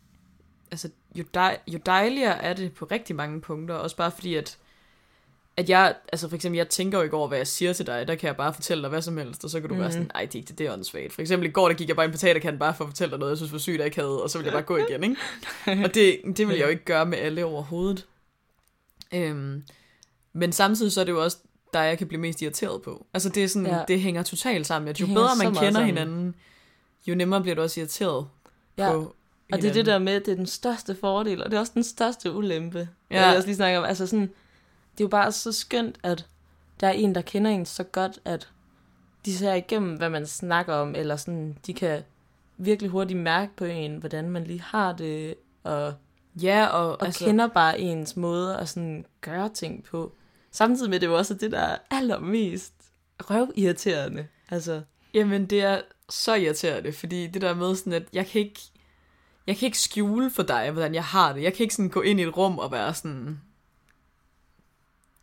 altså 0.72 0.90
jo, 1.16 1.24
dej, 1.34 1.60
jo 1.68 1.80
dejligere 1.86 2.38
er 2.44 2.54
det 2.54 2.74
på 2.74 2.86
rigtig 2.86 3.16
mange 3.16 3.42
punkter, 3.42 3.76
også 3.76 3.96
bare 3.96 4.12
fordi, 4.12 4.36
at, 4.36 4.58
at 5.58 5.70
jeg, 5.70 5.96
altså 6.12 6.30
for 6.30 6.36
eksempel, 6.36 6.58
jeg 6.58 6.70
tænker 6.70 6.98
jo 6.98 7.04
ikke 7.04 7.16
over, 7.16 7.28
hvad 7.28 7.38
jeg 7.38 7.48
siger 7.48 7.74
til 7.74 7.88
dig, 7.88 8.08
der 8.08 8.16
kan 8.16 8.28
jeg 8.28 8.36
bare 8.38 8.54
fortælle 8.54 8.82
dig 8.82 8.90
hvad 8.90 9.02
som 9.02 9.18
helst, 9.18 9.44
og 9.44 9.50
så 9.50 9.60
kan 9.60 9.70
du 9.70 9.76
mm. 9.76 9.80
være 9.80 9.90
Mhm. 9.90 9.94
sådan, 9.94 10.12
ej, 10.16 10.26
det, 10.26 10.48
det, 10.50 10.58
det 10.58 10.68
er 10.68 10.74
åndssvagt. 10.74 11.14
For 11.14 11.22
eksempel 11.22 11.50
i 11.50 11.52
går, 11.52 11.68
der 11.68 11.76
gik 11.76 11.88
jeg 11.88 11.96
bare 11.96 12.06
ind 12.06 12.14
på 12.14 12.20
teaterkanten 12.20 12.60
bare 12.60 12.74
for 12.76 12.84
at 12.84 12.90
fortælle 12.90 13.12
dig 13.12 13.20
noget, 13.20 13.30
jeg 13.32 13.38
synes 13.38 13.52
var 13.52 13.58
sygt, 13.60 13.78
jeg 13.78 13.86
ikke 13.86 13.98
havde, 14.00 14.24
og 14.24 14.30
så 14.30 14.38
ville 14.38 14.46
jeg 14.48 14.54
bare 14.54 14.64
gå 14.64 14.78
igen, 14.78 15.04
ikke? 15.04 15.86
Og 15.86 15.94
det, 15.96 16.18
det 16.38 16.48
vil 16.48 16.56
jeg 16.58 16.64
jo 16.66 16.70
ikke 16.70 16.86
gøre 16.86 17.06
med 17.06 17.18
alle 17.18 17.46
overhovedet. 17.46 18.06
Øhm, 19.14 19.64
men 20.34 20.52
samtidig 20.52 20.92
så 20.92 21.02
er 21.02 21.06
det 21.06 21.12
jo 21.12 21.24
også 21.24 21.38
der, 21.74 21.82
jeg 21.82 21.98
kan 21.98 22.08
blive 22.08 22.22
mest 22.22 22.42
irriteret 22.42 22.82
på. 22.82 23.06
Altså 23.14 23.30
det 23.30 23.44
er 23.44 23.48
sådan, 23.48 23.68
ja. 23.68 23.80
Det 23.88 24.02
hænger 24.02 24.24
totalt 24.24 24.68
sammen. 24.68 24.90
At 24.90 25.02
jo 25.02 25.06
bedre 25.06 25.30
man 25.38 25.48
kender 25.48 25.72
sammen. 25.72 25.86
hinanden, 25.86 26.36
jo 27.08 27.16
nemmere 27.16 27.42
bliver 27.42 27.56
du 27.56 27.62
også 27.62 27.80
irriteret 27.80 28.28
Ja, 28.78 28.92
på 28.92 29.16
Og 29.52 29.62
det 29.62 29.70
er 29.70 29.74
det 29.74 29.86
der 29.86 30.00
med, 30.00 30.14
at 30.14 30.26
det 30.26 30.32
er 30.32 30.36
den 30.36 30.48
største 30.48 30.96
fordel, 30.96 31.44
og 31.44 31.52
det 31.52 31.56
er 31.58 31.60
også 31.62 31.72
den 31.76 31.84
største 31.84 32.32
ulempe. 32.32 32.90
Ja. 33.12 33.16
Ja. 33.22 33.28
Jeg 33.28 33.36
også 33.36 33.48
lige 33.48 33.56
snakker 33.56 33.80
om. 33.80 33.86
Altså 33.86 34.08
sådan, 34.08 34.30
det 34.94 35.02
er 35.02 35.06
jo 35.06 35.08
bare 35.08 35.32
så 35.32 35.52
skønt, 35.52 36.00
at 36.04 36.28
der 36.80 36.88
er 36.88 36.92
en, 36.92 37.16
der 37.16 37.22
kender 37.22 37.52
en 37.52 37.66
så 37.66 37.84
godt, 37.84 38.20
at 38.26 38.50
de 39.26 39.38
ser 39.38 39.54
igennem, 39.54 39.96
hvad 39.96 40.10
man 40.10 40.28
snakker 40.28 40.74
om, 40.74 40.96
eller 40.96 41.16
sådan, 41.16 41.58
de 41.68 41.74
kan 41.74 42.02
virkelig 42.58 42.92
hurtigt 42.92 43.20
mærke 43.20 43.56
på 43.56 43.66
en, 43.66 43.98
hvordan 43.98 44.30
man 44.30 44.44
lige 44.44 44.62
har 44.62 44.94
det, 44.94 45.36
og, 45.64 45.94
Ja, 46.42 46.66
og, 46.66 46.92
og 46.92 47.06
altså, 47.06 47.26
kender 47.26 47.48
bare 47.48 47.80
ens 47.80 48.16
måde 48.16 48.58
at 48.58 48.70
sådan 48.70 49.06
gøre 49.22 49.50
ting 49.50 49.84
på. 49.84 50.12
Samtidig 50.52 50.90
med, 50.90 51.00
det 51.00 51.08
er 51.08 51.12
jo 51.12 51.18
også 51.18 51.34
det, 51.34 51.52
der 51.52 51.60
er 51.60 51.78
allermest 51.92 52.74
røvirriterende. 53.20 54.28
Altså, 54.50 54.82
jamen 55.14 55.46
det 55.46 55.62
er 55.62 55.82
så 56.10 56.34
irriterende, 56.34 56.94
fordi 56.94 57.28
det 57.28 57.42
der 57.42 57.56
med 57.56 57.76
sådan, 57.76 57.94
at 57.94 58.04
jeg 58.14 58.28
kan 58.28 58.42
ikke, 58.42 58.60
jeg 59.48 59.58
kan 59.58 59.66
ikke 59.66 59.80
skjule 59.80 60.32
for 60.32 60.44
dig, 60.44 60.72
hvordan 60.72 60.96
jeg 60.96 61.04
har 61.04 61.34
det. 61.34 61.44
Jeg 61.44 61.54
kan 61.54 61.64
ikke 61.64 61.76
sådan 61.76 61.90
gå 61.90 62.02
ind 62.02 62.20
i 62.20 62.24
et 62.24 62.38
rum 62.38 62.60
og 62.60 62.72
være 62.72 62.94
sådan, 62.94 63.42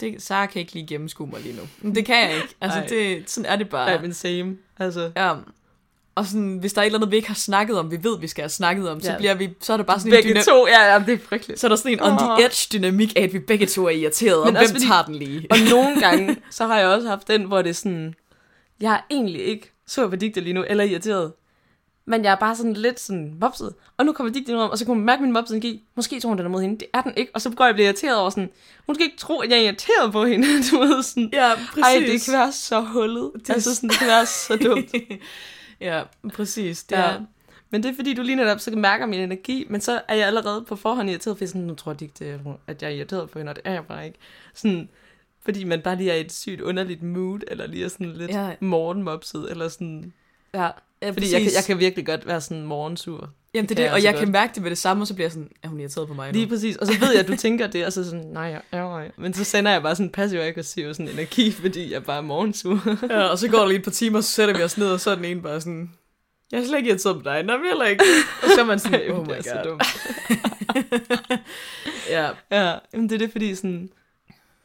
det, 0.00 0.22
Sara 0.22 0.46
kan 0.46 0.60
ikke 0.60 0.72
lige 0.72 0.86
gennemskue 0.86 1.26
mig 1.26 1.40
lige 1.40 1.56
nu. 1.56 1.62
Men 1.82 1.94
det 1.94 2.06
kan 2.06 2.16
jeg 2.28 2.34
ikke. 2.36 2.54
Altså, 2.60 2.82
det, 2.88 3.30
sådan 3.30 3.50
er 3.52 3.56
det 3.56 3.68
bare. 3.68 3.90
ja. 3.90 4.00
men 4.00 4.14
same. 4.14 4.56
Altså, 4.78 5.10
Ja. 5.16 5.32
Og 6.14 6.26
sådan, 6.26 6.56
hvis 6.58 6.72
der 6.72 6.80
er 6.80 6.82
et 6.82 6.86
eller 6.86 6.98
andet, 6.98 7.10
vi 7.10 7.16
ikke 7.16 7.28
har 7.28 7.34
snakket 7.34 7.78
om, 7.78 7.90
vi 7.90 7.98
ved, 8.02 8.18
vi 8.20 8.26
skal 8.28 8.42
have 8.42 8.48
snakket 8.48 8.88
om, 8.90 9.00
så, 9.00 9.10
Ja. 9.12 9.18
bliver 9.18 9.34
vi, 9.34 9.48
så 9.60 9.72
er 9.72 9.76
der 9.76 9.84
bare 9.84 9.98
sådan 9.98 10.10
begge 10.10 10.30
en 10.30 10.36
dyna- 10.36 10.44
to, 10.44 10.66
ja, 10.66 10.92
ja, 10.92 10.98
det 11.06 11.14
er 11.14 11.18
frygteligt. 11.28 11.60
så 11.60 11.66
er 11.66 11.68
der 11.68 11.76
sådan 11.76 11.92
en 11.92 12.00
on 12.02 12.18
the 12.18 12.44
edge 12.44 12.68
dynamik 12.72 13.12
af, 13.16 13.22
at 13.22 13.32
vi 13.32 13.38
begge 13.38 13.66
to 13.66 13.84
er 13.86 13.90
irriterede, 13.90 14.40
og 14.40 14.46
Men 14.46 14.52
hvem 14.54 14.62
også 14.62 14.74
fordi- 14.74 14.86
tager 14.86 15.02
den 15.04 15.14
lige? 15.14 15.46
Og 15.50 15.56
nogle 15.70 16.00
gange, 16.06 16.36
så 16.50 16.66
har 16.66 16.78
jeg 16.78 16.88
også 16.88 17.08
haft 17.08 17.28
den, 17.28 17.44
hvor 17.44 17.62
det 17.62 17.70
er 17.70 17.74
sådan, 17.74 18.14
jeg 18.80 18.92
er 18.94 19.00
egentlig 19.10 19.44
ikke 19.44 19.72
så 19.86 20.08
på 20.08 20.16
digte 20.16 20.40
lige 20.40 20.52
nu, 20.54 20.64
eller 20.68 20.84
irriteret. 20.84 21.32
Men 22.10 22.24
jeg 22.24 22.32
er 22.32 22.36
bare 22.36 22.56
sådan 22.56 22.72
lidt 22.72 23.00
sådan 23.00 23.36
mopset. 23.40 23.74
Og 23.96 24.06
nu 24.06 24.12
kommer 24.12 24.32
digte 24.32 24.56
om, 24.56 24.70
og 24.70 24.78
så 24.78 24.84
kan 24.84 24.94
man 24.96 25.04
mærke 25.04 25.22
min 25.22 25.32
mopset 25.32 25.54
energi. 25.56 25.82
Måske 25.94 26.20
tror 26.20 26.28
hun, 26.28 26.38
den 26.38 26.46
er 26.46 26.50
mod 26.50 26.62
hende. 26.62 26.78
Det 26.78 26.86
er 26.94 27.02
den 27.02 27.12
ikke. 27.16 27.30
Og 27.34 27.40
så 27.40 27.50
går 27.50 27.64
jeg 27.64 27.70
og 27.70 27.74
bliver 27.74 27.86
irriteret 27.88 28.18
over 28.18 28.30
sådan, 28.30 28.50
hun 28.86 28.94
skal 28.94 29.04
ikke 29.06 29.18
tro, 29.18 29.38
at 29.38 29.50
jeg 29.50 29.58
er 29.58 29.62
irriteret 29.62 30.12
på 30.12 30.24
hende. 30.24 30.46
Du 30.70 30.78
ved 30.78 31.02
sådan, 31.02 31.30
Ja, 31.32 31.48
ej, 31.82 31.94
det 32.06 32.22
kan 32.24 32.32
være 32.32 32.52
så 32.52 32.80
hullet. 32.80 33.30
Det 33.34 33.50
er 33.50 33.54
altså 33.54 33.74
sådan, 33.74 33.88
det 33.90 33.98
kan 33.98 34.08
være 34.08 34.26
så 34.26 34.56
dumt. 34.56 34.94
ja, 35.80 36.02
præcis. 36.34 36.82
Det 36.84 36.96
Ja. 36.96 37.02
er, 37.02 37.20
Men 37.70 37.82
det 37.82 37.90
er 37.90 37.94
fordi, 37.94 38.14
du 38.14 38.22
lige 38.22 38.36
netop 38.36 38.60
så 38.60 38.70
mærker 38.70 39.06
min 39.06 39.20
energi, 39.20 39.66
men 39.70 39.80
så 39.80 40.00
er 40.08 40.14
jeg 40.14 40.26
allerede 40.26 40.64
på 40.68 40.76
forhånd 40.76 41.10
irriteret, 41.10 41.38
for 41.38 41.46
sådan, 41.46 41.60
nu 41.62 41.74
tror 41.74 41.92
jeg 41.92 42.02
ikke, 42.02 42.40
at 42.66 42.82
jeg 42.82 42.90
er 42.90 42.94
irriteret 42.94 43.30
på 43.30 43.38
hende, 43.38 43.50
og 43.50 43.56
det 43.56 43.62
er 43.64 43.72
jeg 43.72 43.84
bare 43.88 44.06
ikke. 44.06 44.18
Sådan, 44.54 44.88
fordi 45.44 45.64
man 45.64 45.80
bare 45.80 45.96
lige 45.96 46.10
er 46.10 46.14
i 46.14 46.20
et 46.20 46.32
sygt 46.32 46.60
underligt 46.60 47.02
mood, 47.02 47.40
eller 47.48 47.66
lige 47.66 47.84
er 47.84 47.88
sådan 47.88 48.12
lidt 48.12 48.30
ja. 48.30 48.50
morgenmopset, 48.60 49.50
eller 49.50 49.68
sådan, 49.68 50.12
ja. 50.54 50.68
Ja, 51.02 51.10
Fordi 51.10 51.32
jeg, 51.32 51.42
kan- 51.42 51.52
jeg 51.54 51.64
kan 51.66 51.78
virkelig 51.78 52.06
godt 52.06 52.26
være 52.26 52.40
sådan 52.40 52.62
morgensur. 52.62 53.30
Jamen, 53.54 53.68
det 53.68 53.70
er 53.70 53.74
kan 53.74 53.76
det, 53.76 53.82
jeg 53.82 53.90
og 53.90 53.94
altså 53.96 54.08
jeg 54.08 54.14
kan 54.14 54.24
godt. 54.24 54.32
mærke 54.32 54.54
det 54.54 54.62
med 54.62 54.70
det 54.70 54.78
samme, 54.78 55.02
og 55.02 55.06
så 55.06 55.14
bliver 55.14 55.24
jeg 55.24 55.32
sådan, 55.32 55.50
er 55.62 55.68
hun 55.68 55.80
irriteret 55.80 56.08
på 56.08 56.14
mig 56.14 56.28
nu? 56.28 56.32
Lige 56.32 56.46
præcis. 56.46 56.76
Og 56.76 56.86
så 56.86 56.98
ved 57.00 57.10
jeg, 57.12 57.20
at 57.20 57.28
du 57.28 57.36
tænker 57.36 57.66
det, 57.66 57.86
og 57.86 57.92
så 57.92 58.04
sådan, 58.04 58.20
nej, 58.26 58.58
ja, 58.72 58.98
ja. 59.02 59.08
Men 59.16 59.34
så 59.34 59.44
sender 59.44 59.70
jeg 59.72 59.82
bare 59.82 59.96
sådan 59.96 60.10
passiv-aggressiv 60.10 60.94
sådan 60.94 61.08
energi, 61.08 61.52
fordi 61.52 61.92
jeg 61.92 62.04
bare 62.04 62.16
er 62.16 62.20
morgensur. 62.22 62.96
Ja, 63.10 63.22
og 63.22 63.38
så 63.38 63.48
går 63.48 63.58
der 63.58 63.66
lige 63.66 63.78
et 63.78 63.84
par 63.84 63.90
timer, 63.90 64.20
så 64.20 64.28
sætter 64.32 64.56
vi 64.56 64.62
os 64.62 64.78
ned, 64.78 64.90
og 64.90 65.00
så 65.00 65.10
er 65.10 65.14
den 65.14 65.24
ene 65.24 65.42
bare 65.42 65.60
sådan, 65.60 65.90
jeg 66.52 66.60
er 66.60 66.64
slet 66.64 66.76
ikke 66.78 66.88
irriteret 66.90 67.16
på 67.16 67.22
dig, 67.24 67.42
nej, 67.42 67.56
heller 67.68 67.84
ikke. 67.86 68.04
Og 68.42 68.48
så 68.54 68.60
er 68.60 68.64
man 68.64 68.78
sådan, 68.78 69.00
Ej, 69.00 69.10
oh 69.10 69.18
det 69.18 69.26
my 69.26 69.32
er 69.32 69.42
så 69.42 69.54
god. 69.54 69.64
dumt. 69.70 69.82
ja, 72.10 72.30
Ja, 72.50 72.74
men 72.92 73.02
det 73.08 73.14
er 73.14 73.18
det, 73.18 73.32
fordi 73.32 73.54
sådan... 73.54 73.90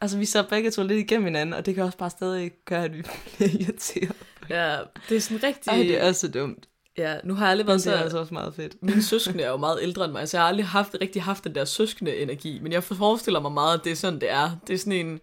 Altså, 0.01 0.17
vi 0.17 0.25
så 0.25 0.43
begge 0.49 0.71
to 0.71 0.83
lidt 0.83 0.99
igennem 0.99 1.25
hinanden, 1.25 1.53
og 1.53 1.65
det 1.65 1.75
kan 1.75 1.83
også 1.83 1.97
bare 1.97 2.09
stadig 2.09 2.51
gøre, 2.65 2.83
at 2.83 2.97
vi 2.97 3.01
bliver 3.37 3.49
irriteret. 3.59 4.15
Ja, 4.49 4.77
det 5.09 5.17
er 5.17 5.21
sådan 5.21 5.43
rigtig... 5.43 5.69
Ej, 5.71 5.77
det 5.77 6.03
er 6.03 6.11
så 6.11 6.27
dumt. 6.27 6.65
Ja, 6.97 7.17
nu 7.23 7.33
har 7.33 7.45
jeg 7.45 7.51
aldrig 7.51 7.67
været 7.67 7.83
det 7.83 7.93
er 7.93 7.97
så... 7.97 8.03
altså 8.03 8.17
også 8.17 8.33
meget 8.33 8.53
fedt. 8.55 8.83
Mine 8.83 9.03
søskende 9.03 9.43
er 9.43 9.49
jo 9.49 9.57
meget 9.57 9.79
ældre 9.81 10.05
end 10.05 10.13
mig, 10.13 10.29
så 10.29 10.37
jeg 10.37 10.41
har 10.43 10.47
aldrig 10.47 10.65
haft, 10.65 10.95
rigtig 11.01 11.23
haft 11.23 11.43
den 11.43 11.55
der 11.55 11.65
søskende 11.65 12.17
energi. 12.17 12.59
Men 12.61 12.71
jeg 12.71 12.83
forestiller 12.83 13.39
mig 13.39 13.51
meget, 13.51 13.77
at 13.77 13.83
det 13.83 13.91
er 13.91 13.95
sådan, 13.95 14.21
det 14.21 14.31
er. 14.31 14.57
Det 14.67 14.73
er 14.73 14.77
sådan 14.77 14.93
en, 14.93 15.19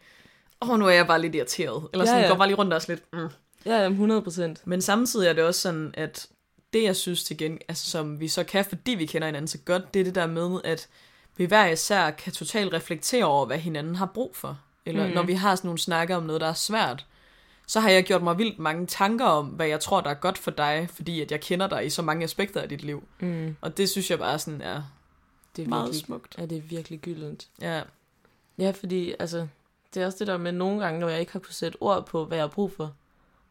åh, 0.63 0.71
oh, 0.71 0.79
nu 0.79 0.87
er 0.87 0.91
jeg 0.91 1.07
bare 1.07 1.21
lidt 1.21 1.35
irriteret. 1.35 1.89
Eller 1.93 2.05
sådan, 2.05 2.21
Ja, 2.21 2.25
ja, 2.25 2.31
går 2.31 2.39
bare 2.39 2.49
lige 2.49 2.57
rundt 2.57 2.73
og 2.73 2.83
lidt, 2.89 3.03
mm. 3.13 3.29
Ja, 3.67 3.83
jamen, 3.83 3.93
100 3.93 4.23
procent. 4.23 4.67
Men 4.67 4.83
samtidig 4.83 5.29
er 5.29 5.33
det 5.33 5.45
også 5.45 5.61
sådan, 5.61 5.95
at 5.95 6.27
det, 6.73 6.83
jeg 6.83 6.97
synes 6.97 7.25
til 7.25 7.37
gen, 7.37 7.59
altså, 7.69 7.91
som 7.91 8.21
vi 8.21 8.29
så 8.29 8.45
kan, 8.45 8.65
fordi 8.65 8.91
vi 8.91 9.07
kender 9.07 9.29
hinanden 9.29 9.49
så 9.49 9.59
godt, 9.59 9.95
det 9.95 10.01
er 10.01 10.05
det 10.05 10.15
der 10.15 10.27
med, 10.27 10.61
at 10.65 10.89
vi 11.37 11.45
hver 11.45 11.67
især 11.67 12.11
kan 12.11 12.33
totalt 12.33 12.73
reflektere 12.73 13.25
over, 13.25 13.47
hvad 13.47 13.59
hinanden 13.59 13.97
har 13.97 14.07
brug 14.07 14.37
for. 14.37 14.59
Eller 14.87 15.07
mm. 15.07 15.13
når 15.13 15.23
vi 15.23 15.33
har 15.33 15.55
sådan 15.55 15.69
nogle 15.69 15.79
snakker 15.79 16.17
om 16.17 16.23
noget, 16.23 16.41
der 16.41 16.47
er 16.47 16.55
svært, 16.55 17.07
så 17.67 17.81
har 17.81 17.91
jeg 17.91 18.05
gjort 18.05 18.23
mig 18.23 18.39
vildt 18.39 18.59
mange 18.59 18.87
tanker 18.87 19.25
om, 19.25 19.47
hvad 19.47 19.67
jeg 19.67 19.81
tror, 19.81 20.01
der 20.01 20.11
er 20.11 20.15
godt 20.15 20.39
for 20.39 20.51
dig, 20.51 20.89
fordi 20.95 21.21
at 21.21 21.31
jeg 21.31 21.41
kender 21.41 21.69
dig 21.69 21.87
i 21.87 21.91
så 21.91 22.03
mange 22.03 22.25
aspekter 22.25 22.61
af 22.61 22.69
dit 22.69 22.83
liv. 22.83 23.05
Mm. 23.21 23.57
Og 23.61 23.77
det 23.77 23.89
synes 23.89 24.11
jeg 24.11 24.19
bare 24.19 24.39
sådan 24.39 24.61
er 24.61 24.83
Det 25.57 25.65
er 25.65 25.69
meget 25.69 25.85
virkelig, 25.85 26.05
smukt. 26.07 26.35
Ja, 26.39 26.47
det 26.47 26.59
er 26.59 26.63
virkelig 26.63 26.99
gyldent. 27.01 27.49
Ja, 27.61 27.83
Ja, 28.59 28.71
fordi 28.71 29.15
altså, 29.19 29.47
det 29.95 30.03
er 30.03 30.07
også 30.07 30.19
det 30.19 30.27
der 30.27 30.37
med 30.37 30.53
nogle 30.53 30.81
gange, 30.85 31.01
når 31.01 31.09
jeg 31.09 31.21
ikke 31.21 31.33
har 31.33 31.39
kunnet 31.41 31.55
sætte 31.55 31.77
ord 31.81 32.07
på, 32.07 32.25
hvad 32.25 32.37
jeg 32.39 32.43
har 32.43 32.49
brug 32.49 32.73
for, 32.73 32.93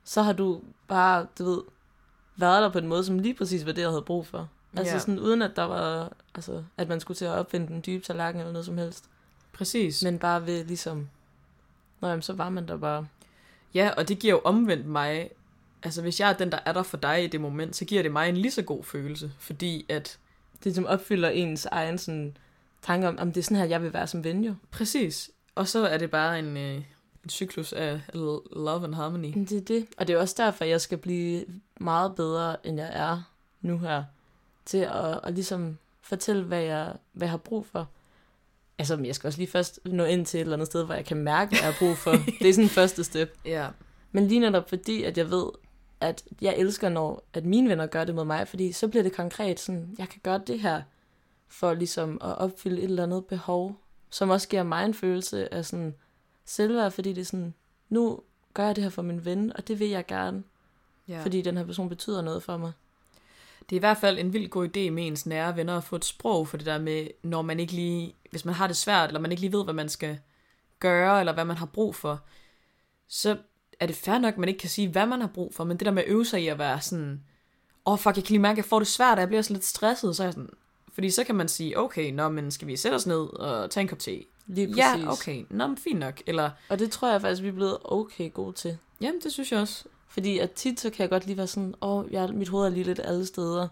så 0.03 0.21
har 0.21 0.33
du 0.33 0.61
bare, 0.87 1.27
du 1.39 1.43
ved, 1.43 1.61
været 2.35 2.61
der 2.63 2.69
på 2.69 2.77
en 2.77 2.87
måde, 2.87 3.03
som 3.05 3.19
lige 3.19 3.33
præcis 3.33 3.65
var 3.65 3.71
det, 3.71 3.81
jeg 3.81 3.89
havde 3.89 4.01
brug 4.01 4.27
for. 4.27 4.49
Altså 4.77 4.93
Ja. 4.93 4.99
sådan 4.99 5.19
uden 5.19 5.41
at 5.41 5.51
der 5.55 5.63
var, 5.63 6.11
altså, 6.35 6.63
at 6.77 6.87
man 6.89 6.99
skulle 6.99 7.17
til 7.17 7.25
at 7.25 7.31
opfinde 7.31 7.67
den 7.67 7.83
dybe 7.85 8.03
tallerken 8.05 8.41
eller 8.41 8.51
noget 8.53 8.65
som 8.65 8.77
helst. 8.77 9.05
præcis. 9.53 10.03
Men 10.03 10.19
bare 10.19 10.45
ved 10.45 10.65
ligesom, 10.65 11.09
Nå 12.01 12.07
jamen, 12.07 12.21
så 12.21 12.33
var 12.33 12.49
man 12.49 12.67
der 12.67 12.77
bare. 12.77 13.07
Ja, 13.73 13.89
og 13.97 14.07
det 14.07 14.19
giver 14.19 14.33
jo 14.33 14.41
omvendt 14.43 14.85
mig, 14.85 15.29
altså 15.83 16.01
hvis 16.01 16.19
jeg 16.19 16.29
er 16.29 16.33
den, 16.33 16.51
der 16.51 16.59
er 16.65 16.73
der 16.73 16.83
for 16.83 16.97
dig 16.97 17.23
i 17.23 17.27
det 17.27 17.41
moment, 17.41 17.75
så 17.75 17.85
giver 17.85 18.01
det 18.01 18.11
mig 18.11 18.29
en 18.29 18.37
lige 18.37 18.51
så 18.51 18.61
god 18.61 18.83
følelse, 18.83 19.31
fordi 19.39 19.85
at, 19.89 20.17
Det 20.63 20.75
som 20.75 20.85
opfylder 20.85 21.29
ens 21.29 21.65
egen 21.65 21.97
sådan, 21.97 22.37
tanke 22.81 23.07
om, 23.07 23.17
om 23.19 23.31
det 23.31 23.39
er 23.39 23.43
sådan 23.43 23.57
her, 23.57 23.65
jeg 23.65 23.83
vil 23.83 23.93
være 23.93 24.07
som 24.07 24.23
ven 24.23 24.43
jo. 24.43 24.55
præcis, 24.71 25.31
og 25.55 25.67
så 25.67 25.87
er 25.87 25.97
det 25.97 26.11
bare 26.11 26.39
en, 26.39 26.57
øh, 26.57 26.75
en 27.23 27.29
cyklus 27.29 27.73
af 27.73 28.01
love 28.53 28.83
and 28.83 28.95
harmony. 28.95 29.33
Det 29.35 29.51
er 29.51 29.61
det. 29.61 29.87
Og 29.97 30.07
det 30.07 30.13
er 30.13 30.19
også 30.19 30.35
derfor, 30.37 30.65
jeg 30.65 30.81
skal 30.81 30.97
blive 30.97 31.45
meget 31.79 32.15
bedre, 32.15 32.67
end 32.67 32.77
jeg 32.77 32.89
er 32.93 33.23
nu 33.61 33.77
her, 33.77 34.03
til 34.65 34.77
at, 34.77 35.19
at 35.23 35.33
ligesom 35.33 35.77
fortælle, 36.01 36.43
hvad 36.43 36.61
jeg, 36.61 36.93
hvad 37.13 37.27
jeg 37.27 37.31
har 37.31 37.37
brug 37.37 37.65
for. 37.65 37.87
Altså, 38.81 38.95
men 38.95 39.05
jeg 39.05 39.15
skal 39.15 39.27
også 39.27 39.39
lige 39.39 39.51
først 39.51 39.79
nå 39.85 40.03
ind 40.03 40.25
til 40.25 40.37
et 40.37 40.41
eller 40.41 40.53
andet 40.53 40.67
sted, 40.67 40.85
hvor 40.85 40.93
jeg 40.93 41.05
kan 41.05 41.17
mærke, 41.17 41.49
hvad 41.49 41.59
jeg 41.59 41.73
har 41.73 41.75
brug 41.79 41.97
for. 41.97 42.11
det 42.39 42.49
er 42.49 42.53
sådan 42.53 42.69
første 42.69 43.03
step. 43.03 43.37
Ja, 43.45 43.67
Men 44.11 44.27
lige 44.27 44.39
netop 44.39 44.69
fordi, 44.69 45.03
at 45.03 45.17
jeg 45.17 45.29
ved, 45.31 45.45
at 45.99 46.23
jeg 46.41 46.55
elsker, 46.57 46.89
når 46.89 47.23
at 47.33 47.45
mine 47.45 47.69
venner 47.69 47.85
gør 47.85 48.03
det 48.03 48.15
mod 48.15 48.25
mig, 48.25 48.47
fordi 48.47 48.71
så 48.71 48.87
bliver 48.87 49.03
det 49.03 49.13
konkret 49.13 49.59
sådan, 49.59 49.95
jeg 49.97 50.09
kan 50.09 50.19
gøre 50.23 50.41
det 50.47 50.59
her, 50.59 50.81
for 51.47 51.73
ligesom 51.73 52.17
at 52.21 52.37
opfylde 52.37 52.77
et 52.77 52.83
eller 52.83 53.03
andet 53.03 53.25
behov, 53.25 53.75
som 54.09 54.29
også 54.29 54.47
giver 54.47 54.63
mig 54.63 54.85
en 54.85 54.93
følelse 54.93 55.53
af 55.53 55.65
sådan 55.65 55.95
selvværd, 56.45 56.91
fordi 56.91 57.13
det 57.13 57.21
er 57.21 57.25
sådan, 57.25 57.53
nu 57.89 58.19
gør 58.53 58.65
jeg 58.65 58.75
det 58.75 58.83
her 58.83 58.91
for 58.91 59.01
min 59.01 59.25
ven, 59.25 59.53
og 59.55 59.67
det 59.67 59.79
vil 59.79 59.89
jeg 59.89 60.05
gerne, 60.05 60.43
ja. 61.07 61.23
fordi 61.23 61.41
den 61.41 61.57
her 61.57 61.65
person 61.65 61.89
betyder 61.89 62.21
noget 62.21 62.43
for 62.43 62.57
mig. 62.57 62.71
Det 63.71 63.75
er 63.75 63.79
i 63.79 63.87
hvert 63.87 63.97
fald 63.97 64.19
en 64.19 64.33
vild 64.33 64.49
god 64.49 64.65
idé 64.67 64.89
med 64.89 65.07
ens 65.07 65.25
nære 65.25 65.55
venner 65.55 65.77
at 65.77 65.83
få 65.83 65.95
et 65.95 66.05
sprog 66.05 66.47
for 66.47 66.57
det 66.57 66.65
der 66.65 66.79
med, 66.79 67.07
når 67.23 67.41
man 67.41 67.59
ikke 67.59 67.73
lige, 67.73 68.15
hvis 68.31 68.45
man 68.45 68.53
har 68.53 68.67
det 68.67 68.77
svært, 68.77 69.09
eller 69.09 69.19
man 69.19 69.31
ikke 69.31 69.41
lige 69.41 69.53
ved, 69.53 69.63
hvad 69.63 69.73
man 69.73 69.89
skal 69.89 70.19
gøre, 70.79 71.19
eller 71.19 71.33
hvad 71.33 71.45
man 71.45 71.57
har 71.57 71.65
brug 71.65 71.95
for, 71.95 72.21
så 73.07 73.37
er 73.79 73.85
det 73.85 73.95
fair 73.95 74.17
nok, 74.17 74.33
at 74.33 74.37
man 74.37 74.49
ikke 74.49 74.59
kan 74.59 74.69
sige, 74.69 74.89
hvad 74.89 75.05
man 75.05 75.21
har 75.21 75.27
brug 75.27 75.53
for, 75.53 75.63
men 75.63 75.77
det 75.77 75.85
der 75.85 75.91
med 75.91 76.03
at 76.03 76.09
øve 76.09 76.25
sig 76.25 76.43
i 76.43 76.47
at 76.47 76.59
være 76.59 76.81
sådan, 76.81 77.23
åh 77.85 77.93
oh, 77.93 77.99
fuck, 77.99 78.15
jeg 78.15 78.23
kan 78.23 78.33
lige 78.33 78.41
mærke, 78.41 78.53
at 78.53 78.57
jeg 78.57 78.65
får 78.65 78.79
det 78.79 78.87
svært, 78.87 79.13
og 79.13 79.19
jeg 79.19 79.27
bliver 79.27 79.41
så 79.41 79.53
lidt 79.53 79.65
stresset, 79.65 80.15
så 80.15 80.23
er 80.23 80.27
jeg 80.27 80.33
sådan, 80.33 80.49
fordi 80.93 81.09
så 81.09 81.23
kan 81.23 81.35
man 81.35 81.47
sige, 81.47 81.79
okay, 81.79 82.11
nå, 82.11 82.29
men 82.29 82.51
skal 82.51 82.67
vi 82.67 82.75
sætte 82.75 82.95
os 82.95 83.07
ned 83.07 83.39
og 83.39 83.71
tage 83.71 83.81
en 83.81 83.87
kop 83.87 83.99
te? 83.99 84.23
Lige 84.47 84.67
præcis. 84.67 84.77
Ja, 84.77 85.11
okay, 85.11 85.45
nå, 85.49 85.67
men 85.67 85.77
fint 85.77 85.99
nok. 85.99 86.21
Eller, 86.25 86.49
Og 86.69 86.79
det 86.79 86.91
tror 86.91 87.11
jeg 87.11 87.21
faktisk, 87.21 87.43
vi 87.43 87.47
er 87.47 87.51
blevet 87.51 87.77
okay 87.85 88.33
gode 88.33 88.53
til. 88.53 88.77
jamen, 89.01 89.21
det 89.21 89.31
synes 89.31 89.51
jeg 89.51 89.59
også. 89.59 89.85
Fordi 90.11 90.39
at 90.39 90.51
tit, 90.51 90.79
så 90.79 90.89
kan 90.89 91.01
jeg 91.01 91.09
godt 91.09 91.25
lige 91.25 91.37
være 91.37 91.47
sådan, 91.47 91.75
åh, 91.81 91.97
oh, 91.99 92.11
jeg, 92.13 92.29
mit 92.29 92.49
hoved 92.49 92.65
er 92.65 92.69
lige 92.69 92.83
lidt 92.83 92.99
alle 93.03 93.25
steder. 93.25 93.67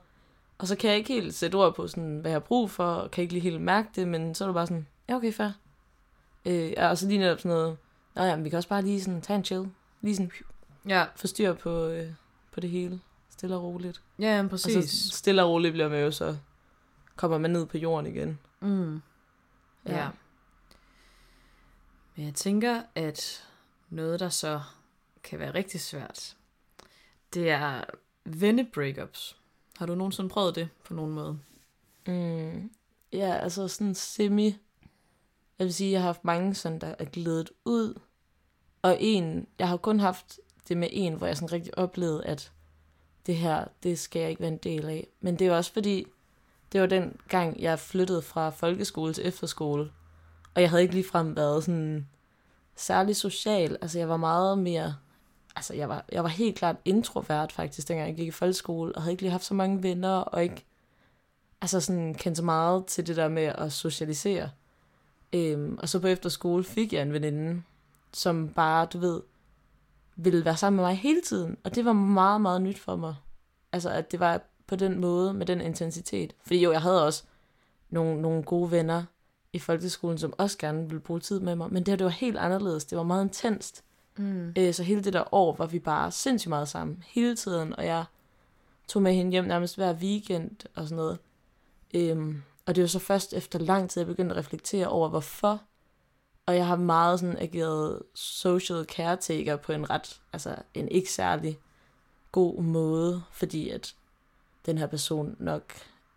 Og 0.58 0.68
så 0.68 0.76
kan 0.76 0.90
jeg 0.90 0.98
ikke 0.98 1.14
helt 1.14 1.34
sætte 1.36 1.56
ord 1.56 1.76
på, 1.76 1.88
sådan, 1.88 2.20
hvad 2.20 2.32
jeg 2.32 2.36
har 2.36 2.40
brug 2.40 2.72
for, 2.72 2.86
og 2.86 3.12
kan 3.12 3.22
ikke 3.22 3.34
lige 3.34 3.44
helt 3.44 3.62
mærke 3.62 3.90
det, 3.96 4.08
men 4.08 4.36
så 4.36 4.44
er 4.44 4.48
du 4.48 4.54
bare 4.54 4.68
sådan, 4.68 4.88
ja, 5.10 5.16
okay, 5.16 5.34
fair. 5.34 5.50
Øh, 6.46 6.72
ja, 6.72 6.90
og 6.90 6.98
så 6.98 7.08
lige 7.08 7.20
netop 7.20 7.40
sådan 7.40 7.58
noget, 7.58 7.78
nå 8.16 8.24
ja, 8.24 8.36
men 8.36 8.46
vi 8.46 8.50
kan 8.50 8.58
også 8.58 8.70
bare 8.70 8.82
lige 8.82 9.02
sådan 9.04 9.22
tage 9.22 9.38
en 9.38 9.46
chill. 9.46 9.70
Lige 10.02 10.16
sådan 10.16 10.32
Ja, 10.88 11.06
få 11.16 11.28
styr 11.28 11.54
på, 11.54 11.86
øh, 11.86 12.12
på 12.52 12.60
det 12.60 12.70
hele. 12.70 13.00
Stille 13.30 13.56
og 13.56 13.64
roligt. 13.64 14.02
ja, 14.20 14.36
jamen, 14.36 14.46
Og 14.46 14.50
præcis. 14.52 14.92
så 14.92 15.18
stille 15.18 15.44
og 15.44 15.50
roligt 15.50 15.72
bliver 15.74 15.90
man 15.90 16.02
jo 16.02 16.12
så, 16.12 16.38
kommer 17.16 17.38
man 17.38 17.52
ned 17.52 17.66
på 17.66 17.78
jorden 17.78 18.16
igen. 18.16 18.40
Mm. 18.60 19.02
Ja. 19.86 19.98
ja. 19.98 20.08
Men 22.16 22.26
jeg 22.26 22.34
tænker, 22.34 22.82
at 22.96 23.48
noget, 23.90 24.20
der 24.20 24.30
så 24.30 24.62
kan 25.30 25.40
være 25.40 25.54
rigtig 25.54 25.82
svært, 25.82 26.38
det 27.34 27.50
er 27.50 27.84
venne-breakups. 28.26 29.38
Har 29.78 29.86
du 29.86 29.96
nogensinde 29.96 30.30
prøvet 30.30 30.56
det 30.56 30.70
på 30.84 30.94
nogen 30.94 31.12
måde? 31.12 31.40
Mm, 32.08 32.72
ja, 33.14 33.34
altså 33.34 33.68
sådan 33.68 33.96
semi. 33.96 34.58
Jeg 35.60 35.66
vil 35.66 35.74
sige, 35.74 35.92
jeg 35.92 36.02
har 36.02 36.06
haft 36.06 36.26
mange 36.26 36.56
sådan, 36.56 36.80
der 36.80 36.96
er 37.00 37.06
glædet 37.06 37.50
ud. 37.66 38.00
Og 38.82 38.98
en, 39.00 39.48
jeg 39.60 39.68
har 39.68 39.78
kun 39.78 40.00
haft 40.00 40.40
det 40.68 40.78
med 40.78 40.88
en, 40.92 41.14
hvor 41.14 41.28
jeg 41.28 41.38
sådan 41.38 41.52
rigtig 41.52 41.78
oplevede, 41.78 42.26
at 42.26 42.52
det 43.26 43.38
her, 43.38 43.66
det 43.84 44.00
skal 44.00 44.20
jeg 44.20 44.30
ikke 44.30 44.42
være 44.42 44.52
en 44.52 44.58
del 44.58 44.90
af. 44.90 45.08
Men 45.22 45.40
det 45.40 45.48
er 45.48 45.56
også 45.56 45.74
fordi, 45.74 46.06
det 46.72 46.82
var 46.82 46.88
den 46.88 47.20
gang, 47.28 47.62
jeg 47.62 47.80
flyttede 47.80 48.22
fra 48.22 48.50
folkeskole 48.50 49.14
til 49.14 49.28
efterskole. 49.28 49.92
Og 50.56 50.62
jeg 50.62 50.70
havde 50.70 50.82
ikke 50.82 50.94
ligefrem 50.94 51.36
været 51.36 51.64
sådan 51.64 52.08
særlig 52.76 53.16
social. 53.16 53.78
Altså 53.82 54.00
jeg 54.00 54.10
var 54.10 54.18
meget 54.18 54.58
mere, 54.58 54.96
altså 55.60 55.74
jeg 55.74 55.90
var, 55.90 56.06
jeg 56.12 56.24
var 56.24 56.30
helt 56.30 56.58
klart 56.58 56.76
introvert 56.86 57.52
faktisk, 57.52 57.88
dengang 57.88 58.08
jeg 58.08 58.16
gik 58.16 58.28
i 58.28 58.32
folkeskole, 58.32 58.96
og 58.96 59.02
havde 59.02 59.12
ikke 59.12 59.24
lige 59.24 59.32
haft 59.32 59.46
så 59.46 59.54
mange 59.54 59.84
venner, 59.84 60.16
og 60.16 60.44
ikke 60.44 60.66
altså 61.62 61.80
sådan 61.80 62.14
kendte 62.14 62.40
så 62.40 62.44
meget 62.44 62.86
til 62.86 63.08
det 63.08 63.16
der 63.16 63.28
med 63.28 63.44
at 63.44 63.74
socialisere. 63.74 64.50
Øhm, 65.34 65.78
og 65.82 65.90
så 65.90 66.00
på 66.00 66.08
efterskole 66.08 66.64
fik 66.64 66.94
jeg 66.94 67.02
en 67.02 67.14
veninde, 67.14 67.64
som 68.14 68.50
bare, 68.50 68.86
du 68.86 69.00
ved, 69.00 69.22
ville 70.16 70.46
være 70.46 70.58
sammen 70.58 70.76
med 70.76 70.86
mig 70.86 70.98
hele 70.98 71.22
tiden. 71.22 71.58
Og 71.64 71.76
det 71.76 71.86
var 71.86 71.94
meget, 71.94 72.42
meget 72.42 72.62
nyt 72.62 72.80
for 72.80 72.96
mig. 72.96 73.16
Altså, 73.72 73.90
at 73.90 74.12
det 74.12 74.20
var 74.20 74.42
på 74.68 74.76
den 74.76 75.00
måde, 75.00 75.34
med 75.34 75.46
den 75.46 75.62
intensitet. 75.62 76.34
Fordi 76.44 76.64
jo, 76.64 76.72
jeg 76.72 76.82
havde 76.82 77.06
også 77.06 77.24
nogle, 77.90 78.22
nogle 78.22 78.44
gode 78.44 78.72
venner 78.72 79.04
i 79.54 79.60
folkeskolen, 79.60 80.18
som 80.18 80.34
også 80.38 80.58
gerne 80.58 80.84
ville 80.84 81.00
bruge 81.00 81.20
tid 81.20 81.40
med 81.40 81.56
mig. 81.56 81.74
Men 81.74 81.84
det 81.84 81.88
her, 81.92 81.96
det 81.96 82.06
var 82.06 82.12
helt 82.12 82.38
anderledes. 82.38 82.86
Det 82.86 82.98
var 82.98 83.04
meget 83.04 83.24
intenst. 83.24 83.84
Mm. 84.20 84.54
Øh, 84.58 84.74
så 84.74 84.84
hele 84.84 85.04
det 85.04 85.14
der 85.14 85.34
år 85.34 85.56
var 85.56 85.66
vi 85.66 85.80
bare 85.80 86.12
sindssygt 86.12 86.50
meget 86.50 86.68
sammen. 86.68 87.04
Hele 87.08 87.36
tiden. 87.36 87.76
Og 87.76 87.86
jeg 87.86 88.06
tog 88.88 89.02
med 89.02 89.14
hende 89.14 89.32
hjem 89.32 89.46
nærmest 89.46 89.76
hver 89.76 89.94
weekend 89.94 90.52
og 90.76 90.84
sådan 90.84 90.96
noget. 90.96 91.18
Øhm, 91.94 92.42
og 92.66 92.76
det 92.76 92.82
var 92.82 92.88
så 92.88 93.00
først 93.00 93.34
efter 93.34 93.60
lang 93.60 93.90
tid, 93.90 94.02
jeg 94.02 94.08
begyndte 94.08 94.36
at 94.36 94.40
reflektere 94.40 94.88
over, 94.88 95.10
hvorfor. 95.10 95.62
Og 96.46 96.56
jeg 96.56 96.68
har 96.68 96.76
meget 96.76 97.20
sådan 97.20 97.38
ageret 97.38 98.02
social 98.14 98.86
caretaker 98.86 99.56
på 99.56 99.72
en 99.72 99.90
ret, 99.90 100.22
altså 100.34 100.56
en 100.74 100.88
ikke 100.88 101.12
særlig 101.12 101.60
god 102.32 102.62
måde, 102.64 103.24
fordi 103.32 103.70
at 103.70 103.96
den 104.66 104.78
her 104.78 104.88
person 104.88 105.36
nok 105.40 105.74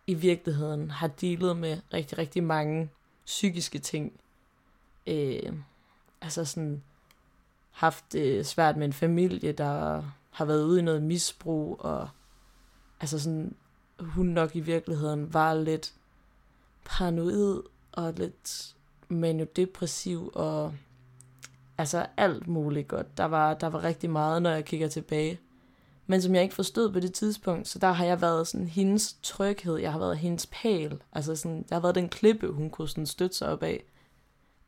i 0.07 0.13
virkeligheden 0.13 0.91
har 0.91 1.07
dealet 1.07 1.57
med 1.57 1.77
rigtig, 1.93 2.17
rigtig 2.17 2.43
mange 2.43 2.89
psykiske 3.25 3.79
ting. 3.79 4.13
Øh, 5.07 5.53
altså 6.21 6.45
sådan 6.45 6.83
haft 7.73 8.13
det 8.13 8.45
svært 8.45 8.77
med 8.77 8.85
en 8.85 8.93
familie, 8.93 9.51
der 9.51 10.03
har 10.29 10.45
været 10.45 10.63
ude 10.63 10.79
i 10.79 10.83
noget 10.83 11.03
misbrug, 11.03 11.79
og 11.79 12.09
altså 12.99 13.19
sådan, 13.19 13.55
hun 13.99 14.25
nok 14.25 14.55
i 14.55 14.59
virkeligheden 14.59 15.33
var 15.33 15.53
lidt 15.53 15.93
paranoid 16.85 17.61
og 17.91 18.13
lidt 18.13 18.75
maniodepressiv 19.07 20.31
og 20.33 20.73
altså 21.77 22.05
alt 22.17 22.47
muligt 22.47 22.87
godt. 22.87 23.17
Der 23.17 23.25
var, 23.25 23.53
der 23.53 23.67
var 23.67 23.83
rigtig 23.83 24.09
meget, 24.09 24.41
når 24.41 24.49
jeg 24.49 24.65
kigger 24.65 24.87
tilbage. 24.87 25.39
men 26.07 26.21
som 26.21 26.35
jeg 26.35 26.43
ikke 26.43 26.55
forstod 26.55 26.91
på 26.91 26.99
det 26.99 27.13
tidspunkt, 27.13 27.67
så 27.67 27.79
der 27.79 27.91
har 27.91 28.05
jeg 28.05 28.21
været 28.21 28.47
sådan 28.47 28.67
hendes 28.67 29.17
tryghed, 29.23 29.77
jeg 29.77 29.91
har 29.91 29.99
været 29.99 30.17
hendes 30.17 30.45
pæl, 30.45 31.01
altså 31.11 31.35
sådan, 31.35 31.65
jeg 31.69 31.75
har 31.75 31.81
været 31.81 31.95
den 31.95 32.09
klippe, 32.09 32.47
hun 32.47 32.69
kunne 32.69 32.89
sådan 32.89 33.05
støtte 33.05 33.37
sig 33.37 33.47
op 33.49 33.63
af, 33.63 33.83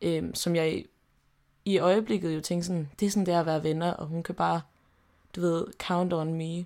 øhm, 0.01 0.36
som 0.36 0.56
jeg 0.56 0.86
i, 1.66 1.78
øjeblikket 1.78 2.36
jo 2.36 2.41
tænkte 2.41 2.68
sådan, 2.68 2.89
det 2.99 3.05
er 3.05 3.09
sådan 3.09 3.26
det 3.26 3.32
at 3.32 3.45
være 3.45 3.63
venner, 3.63 3.91
og 3.93 4.07
hun 4.07 4.24
kan 4.24 4.36
bare, 4.36 4.61
du 5.36 5.41
ved, 5.41 5.66
count 5.80 6.13
on 6.13 6.34
me, 6.34 6.66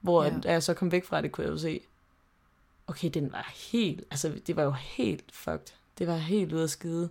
hvor 0.00 0.24
Ja. 0.24 0.38
da 0.42 0.52
jeg 0.52 0.62
så 0.62 0.74
kom 0.74 0.92
væk 0.92 1.04
fra 1.04 1.20
det, 1.22 1.32
kunne 1.32 1.44
jeg 1.44 1.52
jo 1.52 1.58
se, 1.58 1.80
okay, 2.86 3.10
den 3.14 3.32
var 3.32 3.52
helt, 3.72 4.04
altså 4.10 4.32
det 4.46 4.56
var 4.56 4.62
jo 4.62 4.70
helt 4.70 5.24
fucked, 5.32 5.74
det 5.98 6.06
var 6.06 6.16
helt 6.16 6.52
ude 6.52 6.62
af 6.62 6.70
skide, 6.70 7.08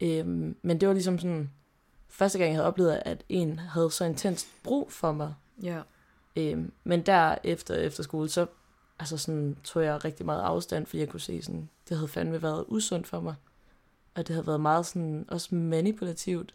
øhm, 0.00 0.56
men 0.62 0.80
det 0.80 0.88
var 0.88 0.94
ligesom 0.94 1.18
sådan, 1.18 1.50
første 2.08 2.38
gang 2.38 2.48
jeg 2.48 2.56
havde 2.56 2.66
oplevet, 2.66 3.02
at 3.04 3.24
en 3.28 3.58
havde 3.58 3.90
så 3.90 4.04
intens 4.04 4.46
brug 4.62 4.92
for 4.92 5.12
mig, 5.12 5.34
Ja. 5.62 5.80
Øhm, 6.36 6.72
men 6.84 7.02
der 7.06 7.34
efter, 7.44 7.74
efter 7.74 8.02
skole, 8.02 8.28
så 8.28 8.46
altså 8.98 9.16
sådan, 9.16 9.56
tog 9.64 9.84
jeg 9.84 10.04
rigtig 10.04 10.26
meget 10.26 10.42
afstand, 10.42 10.86
fordi 10.86 11.00
jeg 11.00 11.08
kunne 11.08 11.20
se, 11.20 11.42
sådan, 11.42 11.68
det 11.88 11.96
havde 11.96 12.08
fandme 12.08 12.42
været 12.42 12.64
usundt 12.68 13.06
for 13.06 13.20
mig. 13.20 13.34
Og 14.20 14.26
det 14.26 14.34
havde 14.34 14.46
været 14.46 14.60
meget 14.60 14.86
sådan, 14.86 15.24
også 15.28 15.54
manipulativt. 15.54 16.54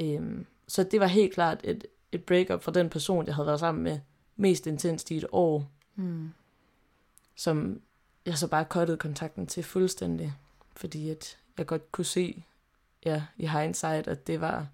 Øhm, 0.00 0.46
så 0.68 0.82
det 0.82 1.00
var 1.00 1.06
helt 1.06 1.34
klart 1.34 1.60
et, 1.64 1.84
et 2.12 2.24
breakup 2.24 2.62
fra 2.62 2.72
den 2.72 2.90
person, 2.90 3.26
jeg 3.26 3.34
havde 3.34 3.46
været 3.46 3.60
sammen 3.60 3.84
med 3.84 4.00
mest 4.36 4.66
intenst 4.66 5.10
i 5.10 5.16
et 5.16 5.24
år, 5.32 5.70
Mm. 5.94 6.30
som 7.36 7.80
jeg 8.26 8.38
så 8.38 8.48
bare 8.48 8.64
kottede 8.64 8.98
kontakten 8.98 9.46
til 9.46 9.62
fuldstændig. 9.62 10.34
Fordi 10.76 11.10
at 11.10 11.38
jeg 11.58 11.66
godt 11.66 11.92
kunne 11.92 12.04
se, 12.04 12.44
ja, 13.04 13.24
i 13.36 13.46
hindsight, 13.46 14.08
at 14.08 14.26
det 14.26 14.40
var, 14.40 14.68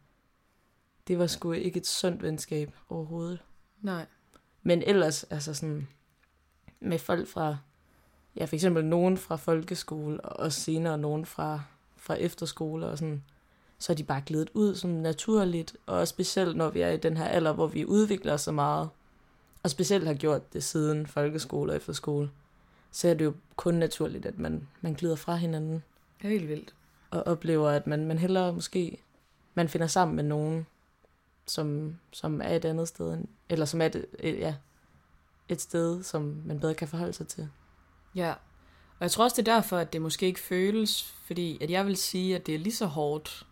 det 1.09 1.19
var 1.19 1.27
sgu 1.27 1.53
ikke 1.53 1.77
et 1.79 1.87
sundt 1.87 2.23
venskab 2.23 2.75
overhovedet. 2.89 3.43
Nej. 3.81 4.07
Men 4.63 4.83
ellers, 4.83 5.25
altså 5.25 5.55
sådan, 5.55 5.89
med 6.81 6.99
folk 6.99 7.29
fra, 7.29 7.57
ja, 8.37 8.45
for 8.45 8.55
eksempel 8.55 8.85
nogen 8.85 9.17
fra 9.17 9.37
folkeskole, 9.37 10.21
og 10.21 10.41
også 10.41 10.61
senere 10.61 10.99
nogen 10.99 11.27
fra, 11.27 11.63
fra 12.09 12.15
efterskole 12.15 12.87
og 12.87 12.99
sådan, 12.99 13.23
så 13.79 13.93
er 13.93 13.97
de 13.97 14.05
bare 14.05 14.23
glædet 14.27 14.51
ud 14.55 14.75
som 14.75 14.91
naturligt, 14.91 15.77
og 15.87 16.09
specielt 16.09 16.57
når 16.57 16.71
vi 16.71 16.81
er 16.81 16.91
i 16.91 16.97
den 16.97 17.17
her 17.17 17.25
alder, 17.25 17.53
hvor 17.53 17.67
vi 17.67 17.85
udvikler 17.85 18.37
så 18.37 18.53
meget, 18.53 18.89
og 19.63 19.71
specielt 19.71 20.07
har 20.07 20.15
gjort 20.15 20.53
det 20.53 20.65
siden 20.65 21.07
folkeskole 21.07 21.73
og 21.73 21.77
efterskole, 21.77 22.31
så 22.91 23.09
er 23.09 23.15
det 23.15 23.25
jo 23.25 23.35
kun 23.57 23.75
naturligt, 23.75 24.27
at 24.27 24.39
man, 24.39 24.69
man 24.81 24.95
glider 24.95 25.17
fra 25.17 25.37
hinanden, 25.37 25.83
Det 26.23 26.27
er 26.27 26.29
helt 26.29 26.49
vildt. 26.49 26.75
og 27.11 27.27
oplever, 27.27 27.71
at 27.71 27.87
man, 27.87 28.07
man 28.07 28.19
hellere 28.19 28.53
måske, 28.53 29.03
man 29.55 29.69
finder 29.69 29.87
sammen 29.87 30.17
med 30.17 30.25
nogen, 30.25 30.67
som, 31.47 31.97
som 32.11 32.41
er 32.41 32.57
et 32.57 32.65
andet 32.65 32.89
sted, 32.89 33.13
end, 33.15 33.29
eller 33.49 33.65
som 33.67 33.81
er 33.81 33.87
et, 33.87 34.07
et, 34.19 34.39
ja, 34.39 34.55
et 35.49 35.61
sted, 35.61 36.03
som 36.03 36.43
man 36.47 36.61
bedre 36.61 36.75
kan 36.75 36.89
forholde 36.89 37.13
sig 37.13 37.29
til. 37.29 37.49
Ja. 38.15 38.35
Og 38.99 39.05
jeg 39.05 39.11
tror 39.11 39.25
også, 39.25 39.43
det 39.43 39.49
er 39.49 39.55
derfor, 39.55 39.79
at 39.79 39.93
det 39.93 40.03
måske 40.03 40.27
ikke 40.27 40.41
føles, 40.41 41.15
fordi 41.25 41.59
at 41.61 41.71
jeg 41.71 41.87
vil 41.87 41.97
sige, 41.97 42.37
at 42.37 42.47
det 42.47 42.55
er 42.55 42.59
lige 42.59 42.75
så 42.75 42.87
hårdt 42.87 43.47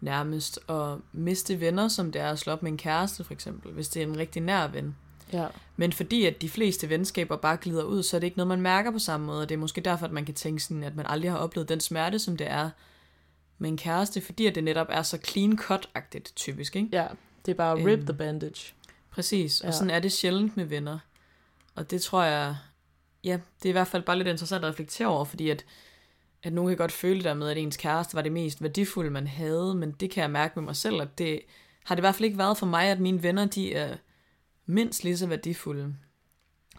nærmest 0.00 0.58
at 0.68 0.96
miste 1.12 1.60
venner, 1.60 1.88
som 1.88 2.12
det 2.12 2.20
er 2.20 2.30
at 2.30 2.38
slå 2.38 2.52
op 2.52 2.62
med 2.62 2.70
en 2.72 2.78
kæreste, 2.78 3.24
for 3.24 3.32
eksempel, 3.32 3.72
hvis 3.72 3.88
det 3.88 4.02
er 4.02 4.06
en 4.06 4.18
rigtig 4.18 4.42
nær 4.42 4.66
ven. 4.66 4.96
Ja, 5.32 5.46
Men 5.76 5.92
fordi 5.92 6.24
at 6.26 6.42
de 6.42 6.48
fleste 6.48 6.88
venskaber 6.88 7.36
bare 7.36 7.56
glider 7.56 7.82
ud, 7.82 8.02
så 8.02 8.16
er 8.16 8.20
det 8.20 8.26
ikke 8.26 8.36
noget, 8.36 8.48
man 8.48 8.60
mærker 8.60 8.90
på 8.90 8.98
samme 8.98 9.26
måde. 9.26 9.42
Og 9.42 9.48
det 9.48 9.54
er 9.54 9.58
måske 9.58 9.80
derfor, 9.80 10.06
at 10.06 10.12
man 10.12 10.24
kan 10.24 10.34
tænke 10.34 10.62
sådan, 10.62 10.84
at 10.84 10.96
man 10.96 11.06
aldrig 11.08 11.30
har 11.30 11.38
oplevet 11.38 11.68
den 11.68 11.80
smerte, 11.80 12.18
som 12.18 12.36
det 12.36 12.50
er 12.50 12.70
med 13.58 13.68
en 13.70 13.76
kæreste, 13.76 14.20
fordi 14.20 14.46
at 14.46 14.54
det 14.54 14.64
netop 14.64 14.86
er 14.90 15.02
så 15.02 15.18
clean 15.26 15.58
cut-agtigt, 15.58 16.32
typisk, 16.36 16.76
ikke? 16.76 16.88
ja 16.92 17.06
det 17.46 17.52
er 17.52 17.56
bare 17.56 17.76
rip 17.76 17.86
Øhm. 17.86 18.06
the 18.06 18.14
bandage. 18.14 18.72
Præcis, 19.10 19.60
og 19.60 19.66
Ja. 19.66 19.72
sådan 19.72 19.90
er 19.90 20.00
det 20.00 20.12
sjældent 20.12 20.56
med 20.56 20.64
venner. 20.64 20.98
Og 21.74 21.90
det 21.90 22.02
tror 22.02 22.22
jeg, 22.22 22.56
ja, 23.24 23.32
det 23.58 23.64
er 23.64 23.68
i 23.68 23.72
hvert 23.72 23.86
fald 23.88 24.02
bare 24.02 24.16
lidt 24.16 24.28
interessant 24.28 24.64
at 24.64 24.70
reflektere 24.70 25.08
over, 25.08 25.24
fordi 25.24 25.50
at, 25.50 25.64
at 26.42 26.52
nogen 26.52 26.70
kan 26.70 26.76
godt 26.76 26.92
føle 26.92 27.22
der 27.24 27.34
med, 27.34 27.48
at 27.50 27.58
ens 27.58 27.76
kæreste 27.76 28.14
var 28.14 28.22
det 28.22 28.32
mest 28.32 28.62
værdifulde, 28.62 29.10
man 29.10 29.26
havde, 29.26 29.74
men 29.74 29.90
det 29.92 30.10
kan 30.10 30.22
jeg 30.22 30.30
mærke 30.30 30.52
med 30.56 30.64
mig 30.64 30.76
selv, 30.76 31.00
at 31.02 31.18
det 31.18 31.40
har 31.84 31.94
det 31.94 32.00
i 32.00 32.02
hvert 32.02 32.14
fald 32.14 32.24
ikke 32.24 32.38
været 32.38 32.58
for 32.58 32.66
mig, 32.66 32.84
at 32.84 33.00
mine 33.00 33.22
venner, 33.22 33.44
de 33.46 33.74
er 33.74 33.96
mindst 34.66 35.04
lige 35.04 35.18
så 35.18 35.26
værdifulde, 35.26 35.94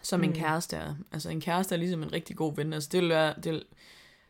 som 0.02 0.24
en 0.24 0.30
Mm. 0.30 0.36
kæreste 0.36 0.76
er. 0.76 0.96
Altså 1.12 1.30
en 1.30 1.42
kæreste 1.42 1.76
er 1.76 1.80
ligesom 1.80 2.04
en 2.04 2.14
rigtig 2.14 2.36
god 2.36 2.56
ven. 2.56 2.74
Altså 2.74 2.90
det 2.92 3.02
vil 3.02 3.10
være, 3.10 3.34
det 3.44 3.52
vil, 3.52 3.66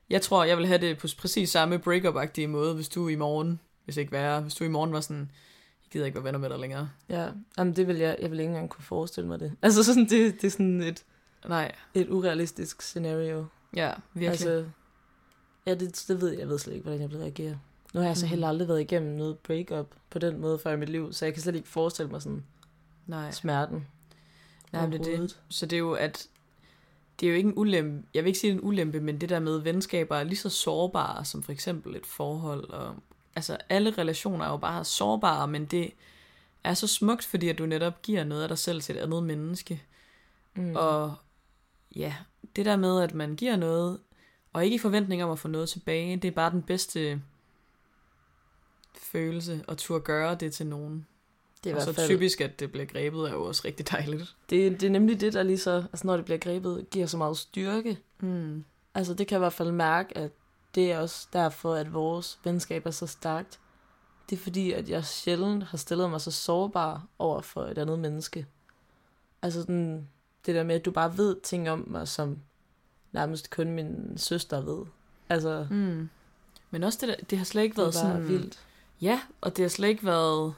jeg 0.09 0.21
tror, 0.21 0.43
jeg 0.43 0.57
vil 0.57 0.67
have 0.67 0.81
det 0.81 0.97
på 0.97 1.07
præcis 1.17 1.49
samme 1.49 1.79
break-up-agtige 1.79 2.47
måde, 2.47 2.75
hvis 2.75 2.89
du 2.89 3.07
i 3.07 3.15
morgen, 3.15 3.59
hvis 3.85 3.97
ikke 3.97 4.11
værre, 4.11 4.41
hvis 4.41 4.55
du 4.55 4.63
i 4.63 4.67
morgen 4.67 4.91
var 4.93 5.01
sådan, 5.01 5.31
jeg 5.83 5.91
gider 5.91 6.05
ikke 6.05 6.15
være 6.15 6.23
venner 6.23 6.39
med 6.39 6.49
dig 6.49 6.59
længere. 6.59 6.89
Ja, 7.09 7.27
Jamen, 7.57 7.75
det 7.75 7.87
vil 7.87 7.95
jeg, 7.97 8.17
jeg 8.21 8.31
vil 8.31 8.39
ikke 8.39 8.49
engang 8.49 8.69
kunne 8.69 8.83
forestille 8.83 9.27
mig 9.27 9.39
det. 9.39 9.53
Altså 9.61 9.83
sådan, 9.83 10.03
det, 10.09 10.41
det 10.41 10.43
er 10.47 10.51
sådan 10.51 10.81
et, 10.81 11.03
Nej, 11.47 11.71
et 11.93 12.09
urealistisk 12.09 12.81
scenario. 12.81 13.45
ja, 13.75 13.91
virkelig. 14.13 14.29
Altså, 14.49 14.65
ja, 15.65 15.73
det, 15.75 16.05
det 16.07 16.21
ved 16.21 16.29
jeg, 16.29 16.39
jeg 16.39 16.47
ved 16.49 16.59
slet 16.59 16.73
ikke, 16.73 16.83
hvordan 16.83 17.01
jeg 17.01 17.11
vil 17.11 17.19
reagere. 17.19 17.59
Nu 17.93 17.99
har 17.99 18.07
jeg 18.07 18.17
så 18.17 18.25
Mhm. 18.25 18.29
heller 18.29 18.47
aldrig 18.47 18.67
været 18.67 18.81
igennem 18.81 19.15
noget 19.17 19.37
breakup 19.37 19.87
på 20.09 20.19
den 20.19 20.39
måde 20.41 20.59
før 20.59 20.71
i 20.73 20.77
mit 20.77 20.89
liv, 20.89 21.13
så 21.13 21.25
jeg 21.25 21.33
kan 21.33 21.43
slet 21.43 21.55
ikke 21.55 21.67
forestille 21.67 22.11
mig 22.11 22.21
sådan 22.21 22.43
Nej. 23.07 23.31
smerten. 23.31 23.87
Nej, 24.71 24.87
men 24.87 25.03
det 25.03 25.13
er 25.13 25.19
det. 25.21 25.39
Så 25.49 25.65
det 25.65 25.75
er 25.75 25.79
jo, 25.79 25.93
at 25.93 26.27
det 27.19 27.25
er 27.25 27.29
jo 27.31 27.35
ikke 27.37 27.47
en 27.47 27.53
ulempe, 27.57 28.07
jeg 28.13 28.23
vil 28.23 28.27
ikke 28.29 28.39
sige 28.39 28.53
en 28.53 28.59
ulempe, 28.63 28.99
men 28.99 29.21
det 29.21 29.29
der 29.29 29.39
med 29.39 29.57
venskaber 29.59 30.15
er 30.15 30.23
lige 30.23 30.37
så 30.37 30.49
sårbare 30.49 31.25
som 31.25 31.43
for 31.43 31.51
eksempel 31.51 31.95
et 31.95 32.05
forhold. 32.05 32.69
Og, 32.69 32.95
altså 33.35 33.57
alle 33.69 33.91
relationer 33.91 34.45
er 34.45 34.49
jo 34.49 34.57
bare 34.57 34.85
sårbare, 34.85 35.47
men 35.47 35.65
det 35.65 35.91
er 36.63 36.73
så 36.73 36.87
smukt, 36.87 37.25
fordi 37.25 37.49
at 37.49 37.57
du 37.57 37.65
netop 37.65 38.01
giver 38.01 38.23
noget 38.23 38.43
af 38.43 38.47
dig 38.49 38.57
selv 38.57 38.81
til 38.81 38.95
et 38.97 38.99
andet 39.01 39.23
menneske. 39.23 39.83
Mm. 40.55 40.63
Mm. 40.63 40.75
Og 40.75 41.15
ja, 41.95 42.15
det 42.55 42.65
der 42.65 42.75
med, 42.75 43.01
at 43.01 43.13
man 43.13 43.35
giver 43.35 43.55
noget, 43.55 43.99
og 44.53 44.65
ikke 44.65 44.75
i 44.75 44.79
forventning 44.79 45.23
om 45.23 45.31
at 45.31 45.39
få 45.39 45.47
noget 45.47 45.69
tilbage, 45.69 46.17
det 46.17 46.27
er 46.27 46.31
bare 46.31 46.51
den 46.51 46.61
bedste 46.61 47.21
følelse 48.97 49.63
at 49.67 49.77
turde 49.77 50.01
gøre 50.01 50.35
det 50.35 50.53
til 50.53 50.67
nogen. 50.67 51.07
det 51.63 51.69
er 51.69 51.69
i 51.69 51.73
og 51.73 51.75
hvert 51.75 51.95
så 51.95 52.01
fald, 52.01 52.07
typisk, 52.07 52.41
at 52.41 52.59
det 52.59 52.71
bliver 52.71 52.85
grebet, 52.85 53.29
er 53.29 53.31
jo 53.31 53.43
også 53.43 53.61
rigtig 53.65 53.91
dejligt. 53.91 54.35
det, 54.49 54.81
det 54.81 54.87
er 54.87 54.91
nemlig 54.91 55.21
det, 55.21 55.33
der 55.33 55.43
lige 55.43 55.57
så, 55.57 55.71
altså 55.71 56.07
når 56.07 56.15
det 56.15 56.25
bliver 56.25 56.37
grebet, 56.37 56.89
giver 56.91 57.05
så 57.05 57.17
meget 57.17 57.37
styrke. 57.37 57.97
Mm. 58.19 58.65
Altså 58.93 59.13
det 59.13 59.27
kan 59.27 59.35
jeg 59.35 59.39
i 59.39 59.43
hvert 59.43 59.53
fald 59.53 59.71
mærke, 59.71 60.17
at 60.17 60.31
det 60.75 60.91
er 60.91 60.99
også 60.99 61.27
derfor, 61.33 61.73
at 61.73 61.93
vores 61.93 62.39
venskab 62.43 62.85
er 62.85 62.91
så 62.91 63.07
stærkt. 63.07 63.59
Det 64.29 64.35
er 64.35 64.39
fordi, 64.39 64.71
at 64.71 64.89
jeg 64.89 65.05
sjældent 65.05 65.63
har 65.63 65.77
stillet 65.77 66.09
mig 66.09 66.21
så 66.21 66.31
sårbar 66.31 67.07
over 67.19 67.41
for 67.41 67.61
et 67.61 67.77
andet 67.77 67.99
menneske. 67.99 68.45
Altså 69.41 69.61
sådan, 69.61 70.07
det 70.45 70.55
der 70.55 70.63
med, 70.63 70.75
at 70.75 70.85
du 70.85 70.91
bare 70.91 71.17
ved 71.17 71.35
ting 71.43 71.69
om 71.69 71.83
mig, 71.87 72.07
som 72.07 72.37
nærmest 73.11 73.49
kun 73.49 73.71
min 73.71 74.17
søster 74.17 74.61
ved. 74.61 74.85
Altså, 75.29 75.67
Mm. 75.69 76.09
Men 76.71 76.83
også 76.83 76.97
det 77.01 77.09
der, 77.09 77.25
det 77.29 77.37
har 77.37 77.45
slet 77.45 77.63
ikke 77.63 77.77
været 77.77 77.93
sådan... 77.93 78.27
vildt. 78.27 78.59
Ja, 79.01 79.21
og 79.41 79.57
det 79.57 79.63
har 79.63 79.69
slet 79.69 79.87
ikke 79.87 80.05
været... 80.05 80.53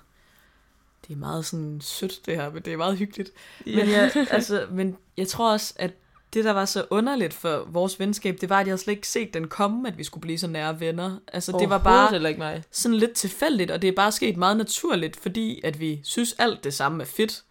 Det 1.07 1.13
er 1.13 1.17
meget 1.17 1.45
sådan 1.45 1.81
sødt 1.81 2.25
det 2.25 2.35
her, 2.35 2.51
men 2.51 2.61
det 2.61 2.73
er 2.73 2.77
meget 2.77 2.97
hyggeligt. 2.97 3.29
Men, 3.65 3.89
jeg, 3.89 4.27
altså, 4.31 4.67
men 4.71 4.97
jeg 5.17 5.27
tror 5.27 5.51
også, 5.51 5.73
at 5.75 5.91
det, 6.33 6.45
der 6.45 6.51
var 6.51 6.65
så 6.65 6.85
underligt 6.89 7.33
for 7.33 7.65
vores 7.67 7.99
venskab, 7.99 8.37
det 8.41 8.49
var, 8.49 8.59
at 8.59 8.67
jeg 8.67 8.71
havde 8.71 8.81
slet 8.81 8.93
ikke 8.93 9.07
set 9.07 9.33
den 9.33 9.47
komme, 9.47 9.87
at 9.87 9.97
vi 9.97 10.03
skulle 10.03 10.21
blive 10.21 10.37
så 10.37 10.47
nære 10.47 10.79
venner. 10.79 11.17
Altså, 11.27 11.57
det 11.59 11.69
var 11.69 11.77
bare 11.77 12.29
ikke 12.29 12.39
mig. 12.39 12.63
sådan 12.71 12.97
lidt 12.97 13.13
tilfældigt, 13.13 13.71
og 13.71 13.81
det 13.81 13.87
er 13.87 13.95
bare 13.95 14.11
sket 14.11 14.37
meget 14.37 14.57
naturligt, 14.57 15.15
fordi 15.15 15.61
at 15.63 15.79
vi 15.79 16.01
synes 16.03 16.35
alt 16.39 16.63
det 16.63 16.73
samme 16.73 17.03
er 17.03 17.07
fedt. 17.07 17.43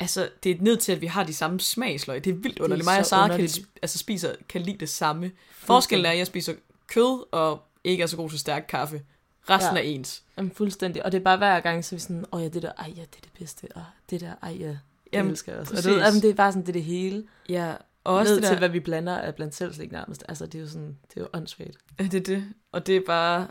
Altså, 0.00 0.28
det 0.42 0.50
er 0.52 0.56
ned 0.60 0.76
til, 0.76 0.92
at 0.92 1.00
vi 1.00 1.06
har 1.06 1.24
de 1.24 1.34
samme 1.34 1.60
smagsløg. 1.60 2.24
Det 2.24 2.30
er 2.30 2.34
vildt 2.34 2.58
underligt. 2.58 2.84
Mig 2.84 2.98
og 2.98 3.06
Sara 3.06 3.36
kan, 3.36 3.48
altså, 3.82 3.98
spiser, 3.98 4.32
kan 4.48 4.60
lide 4.60 4.78
det 4.78 4.88
samme. 4.88 5.32
Forskellen 5.52 6.06
er, 6.06 6.10
at 6.10 6.18
jeg 6.18 6.26
spiser 6.26 6.54
kød, 6.86 7.24
og 7.32 7.62
ikke 7.84 8.02
er 8.02 8.06
så 8.06 8.16
god 8.16 8.30
til 8.30 8.38
stærk 8.38 8.64
kaffe. 8.68 9.02
Resten 9.50 9.76
Ja. 9.76 9.82
er 9.82 9.86
ens. 9.86 10.22
Jamen, 10.36 10.50
fuldstændig. 10.50 11.04
Og 11.04 11.12
det 11.12 11.18
er 11.18 11.22
bare 11.24 11.36
hver 11.36 11.60
gang, 11.60 11.84
så 11.84 11.94
vi 11.94 12.00
sådan, 12.00 12.24
åh 12.32 12.42
ja, 12.42 12.48
det 12.48 12.62
der, 12.62 12.72
ej 12.78 12.92
ja, 12.96 13.00
det 13.00 13.16
er 13.16 13.20
det 13.20 13.30
bedste. 13.38 13.68
Og 13.74 13.84
det 14.10 14.20
der, 14.20 14.34
ej 14.42 14.56
ja, 14.60 14.68
det 14.68 14.78
Jamen, 15.12 15.30
elsker 15.30 15.52
jeg 15.52 15.60
også. 15.60 15.76
Og 15.76 15.84
det, 15.84 16.00
jamen, 16.00 16.22
det 16.22 16.30
er 16.30 16.34
bare 16.34 16.52
sådan, 16.52 16.62
det 16.62 16.68
er 16.68 16.72
det 16.72 16.84
hele. 16.84 17.24
Ja, 17.48 17.74
og 18.04 18.14
også 18.14 18.30
Ned 18.30 18.36
det 18.36 18.42
der, 18.42 18.48
til, 18.48 18.58
hvad 18.58 18.68
vi 18.68 18.80
blander 18.80 19.18
af 19.18 19.34
blandt 19.34 19.54
selv 19.54 19.74
slik 19.74 19.92
nærmest. 19.92 20.24
Altså, 20.28 20.46
det 20.46 20.54
er 20.54 20.62
jo 20.62 20.68
sådan, 20.68 20.98
det 21.08 21.16
er 21.16 21.20
jo 21.20 21.28
åndssvagt. 21.32 21.76
Det 21.98 22.14
er 22.14 22.20
det. 22.20 22.44
Og 22.72 22.86
det 22.86 22.96
er 22.96 23.00
bare... 23.06 23.46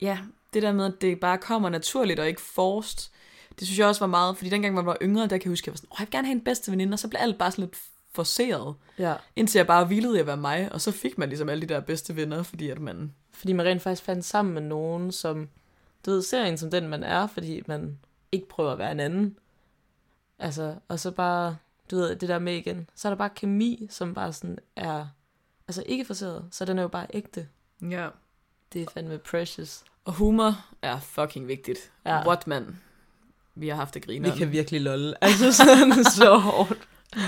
Ja, 0.00 0.18
det 0.54 0.62
der 0.62 0.72
med, 0.72 0.84
at 0.84 1.00
det 1.00 1.20
bare 1.20 1.38
kommer 1.38 1.68
naturligt 1.68 2.20
og 2.20 2.28
ikke 2.28 2.40
forced. 2.40 3.10
Det 3.58 3.66
synes 3.66 3.78
jeg 3.78 3.86
også 3.86 4.00
var 4.00 4.06
meget, 4.06 4.36
fordi 4.36 4.50
dengang 4.50 4.74
man 4.74 4.86
var 4.86 4.96
yngre, 5.02 5.22
der 5.22 5.28
kan 5.28 5.42
jeg 5.42 5.50
huske, 5.50 5.64
at 5.64 5.66
jeg 5.66 5.72
var 5.72 5.76
sådan, 5.76 5.88
Åh, 5.92 5.96
jeg 5.98 6.06
vil 6.06 6.12
gerne 6.12 6.26
have 6.26 6.36
en 6.36 6.44
bedste 6.44 6.70
veninde, 6.70 6.94
og 6.94 6.98
så 6.98 7.08
blev 7.08 7.20
alt 7.20 7.38
bare 7.38 7.50
sådan 7.50 7.64
lidt 7.64 7.76
forceret. 8.12 8.74
Ja. 8.98 9.14
Indtil 9.36 9.58
jeg 9.58 9.66
bare 9.66 9.84
hvilede 9.84 10.16
i 10.16 10.20
at 10.20 10.26
være 10.26 10.36
mig, 10.36 10.72
og 10.72 10.80
så 10.80 10.90
fik 10.90 11.18
man 11.18 11.28
ligesom 11.28 11.48
alle 11.48 11.66
de 11.66 11.74
der 11.74 11.80
bedste 11.80 12.16
venner, 12.16 12.42
fordi 12.42 12.70
at 12.70 12.80
man... 12.80 13.14
Fordi 13.32 13.52
man 13.52 13.66
rent 13.66 13.82
faktisk 13.82 14.02
fandt 14.02 14.24
sammen 14.24 14.54
med 14.54 14.62
nogen, 14.62 15.12
som, 15.12 15.48
du 16.06 16.10
ved, 16.10 16.22
ser 16.22 16.44
en 16.44 16.58
som 16.58 16.70
den, 16.70 16.88
man 16.88 17.02
er, 17.02 17.26
fordi 17.26 17.62
man 17.66 17.98
ikke 18.32 18.48
prøver 18.48 18.72
at 18.72 18.78
være 18.78 18.92
en 18.92 19.00
anden. 19.00 19.36
Altså, 20.38 20.74
og 20.88 21.00
så 21.00 21.10
bare, 21.10 21.56
du 21.90 21.96
ved, 21.96 22.16
det 22.16 22.28
der 22.28 22.38
med 22.38 22.54
igen, 22.54 22.88
så 22.94 23.08
er 23.08 23.10
der 23.10 23.16
bare 23.16 23.30
kemi, 23.30 23.86
som 23.90 24.14
bare 24.14 24.32
sådan 24.32 24.58
er, 24.76 25.06
altså 25.68 25.82
ikke 25.86 26.04
forseret, 26.04 26.48
så 26.50 26.64
den 26.64 26.78
er 26.78 26.82
jo 26.82 26.88
bare 26.88 27.06
ægte. 27.10 27.48
Ja. 27.82 28.08
Det 28.72 28.82
er 28.82 28.86
fandme 28.94 29.18
precious. 29.18 29.84
Og 30.04 30.12
humor 30.12 30.64
er 30.82 31.00
fucking 31.00 31.48
vigtigt. 31.48 31.92
Ja. 32.06 32.26
What 32.26 32.46
man? 32.46 32.80
Vi 33.54 33.68
har 33.68 33.76
haft 33.76 33.94
det 33.94 34.02
Vi 34.08 34.12
griner. 34.12 34.36
kan 34.36 34.52
virkelig 34.52 34.80
lolle. 34.80 35.24
Altså 35.24 35.52
sådan 35.52 36.04
så 36.18 36.36
hårdt. 36.36 36.78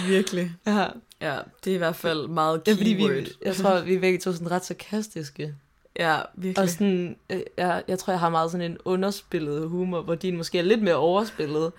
virkelig. 0.06 0.52
Ja. 0.66 0.86
Ja, 1.20 1.38
det 1.64 1.70
er 1.70 1.74
i 1.74 1.78
hvert 1.78 1.96
fald 1.96 2.28
meget 2.28 2.62
Ja, 2.66 2.74
keyword. 2.74 2.78
fordi 2.78 2.90
vi, 2.94 3.28
jeg 3.44 3.56
tror, 3.56 3.80
vi 3.80 3.94
er 3.94 4.00
begge 4.00 4.18
to 4.18 4.32
sådan 4.32 4.50
ret 4.50 4.64
sarkastiske. 4.64 5.54
Ja, 5.98 6.18
virkelig. 6.34 6.62
Og 6.62 6.68
sådan, 6.68 7.16
øh, 7.30 7.40
jeg, 7.56 7.82
jeg 7.88 7.98
tror, 7.98 8.12
jeg 8.12 8.20
har 8.20 8.28
meget 8.28 8.50
sådan 8.50 8.70
en 8.70 8.78
underspillet 8.84 9.68
humor, 9.68 10.02
hvor 10.02 10.14
din 10.14 10.36
måske 10.36 10.58
er 10.58 10.62
lidt 10.62 10.82
mere 10.82 10.94
overspillet. 10.94 11.72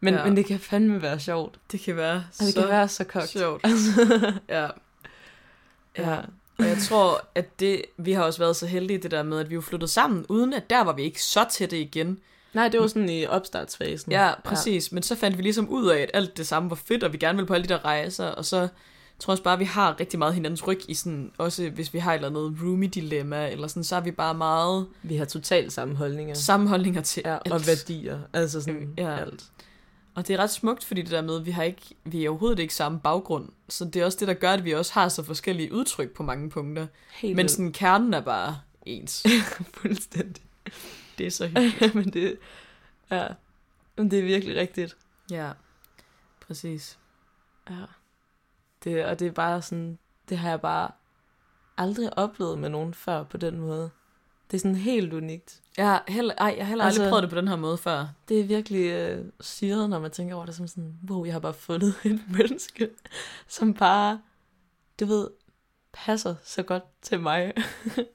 Men, 0.00 0.14
Ja. 0.14 0.20
ja. 0.20 0.26
men 0.26 0.36
det 0.36 0.46
kan 0.46 0.58
fandme 0.60 1.02
være 1.02 1.20
sjovt. 1.20 1.58
det 1.72 1.80
kan 1.80 1.96
være 1.96 2.16
Og 2.16 2.22
det 2.46 2.54
så 2.54 2.60
kan 2.60 2.68
være 2.68 2.88
så 2.88 3.04
kogt. 3.04 3.28
sjovt. 3.28 3.66
Ja. 4.48 4.68
Ja. 5.98 6.16
Og 6.58 6.64
jeg 6.68 6.78
tror, 6.78 7.26
at 7.34 7.60
det, 7.60 7.82
vi 7.96 8.12
har 8.12 8.22
også 8.24 8.38
været 8.38 8.56
så 8.56 8.66
heldige 8.66 8.98
det 8.98 9.10
der 9.10 9.22
med, 9.22 9.40
at 9.40 9.50
vi 9.50 9.54
er 9.54 9.60
flyttet 9.60 9.90
sammen, 9.90 10.26
uden 10.28 10.52
at 10.52 10.70
der 10.70 10.80
var 10.84 10.92
vi 10.92 11.02
ikke 11.02 11.22
så 11.22 11.44
tætte 11.50 11.80
igen. 11.80 12.18
Nej, 12.54 12.68
det 12.68 12.80
var 12.80 12.86
sådan 12.86 13.08
i 13.08 13.26
opstartsfasen. 13.26 14.12
Ja, 14.12 14.32
præcis. 14.44 14.92
Ja. 14.92 14.94
Men 14.94 15.02
så 15.02 15.14
fandt 15.16 15.38
vi 15.38 15.42
ligesom 15.42 15.68
ud 15.68 15.86
af, 15.88 16.00
at 16.00 16.10
alt 16.14 16.36
det 16.36 16.46
samme 16.46 16.70
var 16.70 16.76
fedt, 16.76 17.04
og 17.04 17.12
vi 17.12 17.18
gerne 17.18 17.36
ville 17.36 17.46
på 17.46 17.54
alle 17.54 17.64
de 17.68 17.68
der 17.74 17.84
rejser, 17.84 18.26
og 18.26 18.44
så 18.44 18.68
tror 19.18 19.30
jeg 19.30 19.34
også 19.34 19.42
bare, 19.42 19.54
at 19.54 19.60
vi 19.60 19.64
har 19.64 20.00
rigtig 20.00 20.18
meget 20.18 20.34
hinandens 20.34 20.66
ryg 20.66 20.80
i 20.88 20.94
sådan, 20.94 21.32
også 21.38 21.70
hvis 21.70 21.94
vi 21.94 21.98
har 21.98 22.12
et 22.12 22.24
eller 22.24 22.28
andet 22.28 22.58
roomie-dilemma, 22.62 23.48
eller 23.50 23.66
sådan, 23.66 23.84
så 23.84 23.96
er 23.96 24.00
vi 24.00 24.10
bare 24.10 24.34
meget 24.34 24.86
Vi 25.02 25.16
har 25.16 25.24
totalt 25.24 25.72
samme 25.72 25.96
holdninger. 25.96 26.34
sammenholdninger 26.34 27.00
til 27.02 27.22
Ja, 27.26 27.34
alt. 27.34 27.52
og 27.52 27.66
værdier. 27.66 28.18
Altså 28.32 28.60
sådan 28.60 28.94
Ja. 28.98 29.10
ja. 29.10 29.16
alt. 29.20 29.44
Og 30.14 30.28
det 30.28 30.34
er 30.34 30.38
ret 30.38 30.50
smukt, 30.50 30.84
fordi 30.84 31.02
det 31.02 31.10
der 31.10 31.22
med, 31.22 31.36
at 31.40 31.46
vi 31.46 31.50
har 31.50 31.62
ikke, 31.62 31.82
vi 32.04 32.24
er 32.24 32.28
overhovedet 32.30 32.58
ikke 32.58 32.74
samme 32.74 33.00
baggrund. 33.00 33.48
Så 33.68 33.84
det 33.84 33.96
er 34.02 34.04
også 34.04 34.18
det, 34.20 34.28
der 34.28 34.34
gør, 34.34 34.50
at 34.52 34.64
vi 34.64 34.72
også 34.74 34.92
har 34.94 35.08
så 35.08 35.22
forskellige 35.22 35.72
udtryk 35.72 36.10
på 36.10 36.22
mange 36.22 36.50
punkter. 36.50 36.86
Helt 37.14 37.36
Men 37.36 37.48
sådan, 37.48 37.72
kernen 37.72 38.14
er 38.14 38.20
bare 38.20 38.58
ens. 38.86 39.26
fuldstændig. 39.80 40.42
Det 41.18 41.26
er 41.26 41.30
så 41.30 41.46
hyggeligt. 41.56 41.94
Men 41.94 42.12
det, 42.12 42.38
ja. 43.10 43.26
Men 43.96 44.10
det 44.10 44.18
er 44.18 44.22
virkelig 44.22 44.56
rigtigt. 44.56 44.96
Ja, 45.30 45.50
præcis. 46.46 46.98
Ja. 47.70 47.74
Det, 48.84 49.04
og 49.04 49.18
det 49.18 49.26
er 49.26 49.32
bare 49.32 49.62
sådan, 49.62 49.98
det 50.28 50.38
har 50.38 50.48
jeg 50.50 50.60
bare 50.60 50.90
aldrig 51.78 52.18
oplevet 52.18 52.58
med 52.58 52.68
nogen 52.68 52.94
før 52.94 53.22
på 53.22 53.36
den 53.36 53.60
måde. 53.60 53.90
Det 54.50 54.56
er 54.56 54.60
sådan 54.60 54.76
helt 54.76 55.12
unikt. 55.12 55.60
Jeg 55.76 55.86
har 55.86 56.04
heller, 56.08 56.34
ej, 56.38 56.54
jeg 56.56 56.64
har 56.66 56.68
heller 56.68 56.84
aldrig 56.84 57.00
Altså- 57.02 57.10
prøvet 57.10 57.22
det 57.22 57.30
på 57.30 57.36
den 57.36 57.48
her 57.48 57.56
måde 57.56 57.78
før. 57.78 58.06
Det 58.28 58.40
er 58.40 58.44
virkelig 58.44 58.90
øh, 58.92 59.24
syret, 59.40 59.90
når 59.90 59.98
man 59.98 60.10
tænker 60.10 60.34
over 60.34 60.46
det 60.46 60.54
som 60.54 60.66
sådan, 60.66 60.98
wow, 61.10 61.24
jeg 61.24 61.32
har 61.34 61.40
bare 61.40 61.54
fundet 61.54 61.94
et 62.04 62.20
menneske, 62.28 62.90
som 63.48 63.74
bare, 63.74 64.20
du 65.00 65.04
ved, 65.06 65.28
passer 65.92 66.34
så 66.44 66.62
godt 66.62 66.82
til 67.02 67.20
mig. 67.20 67.52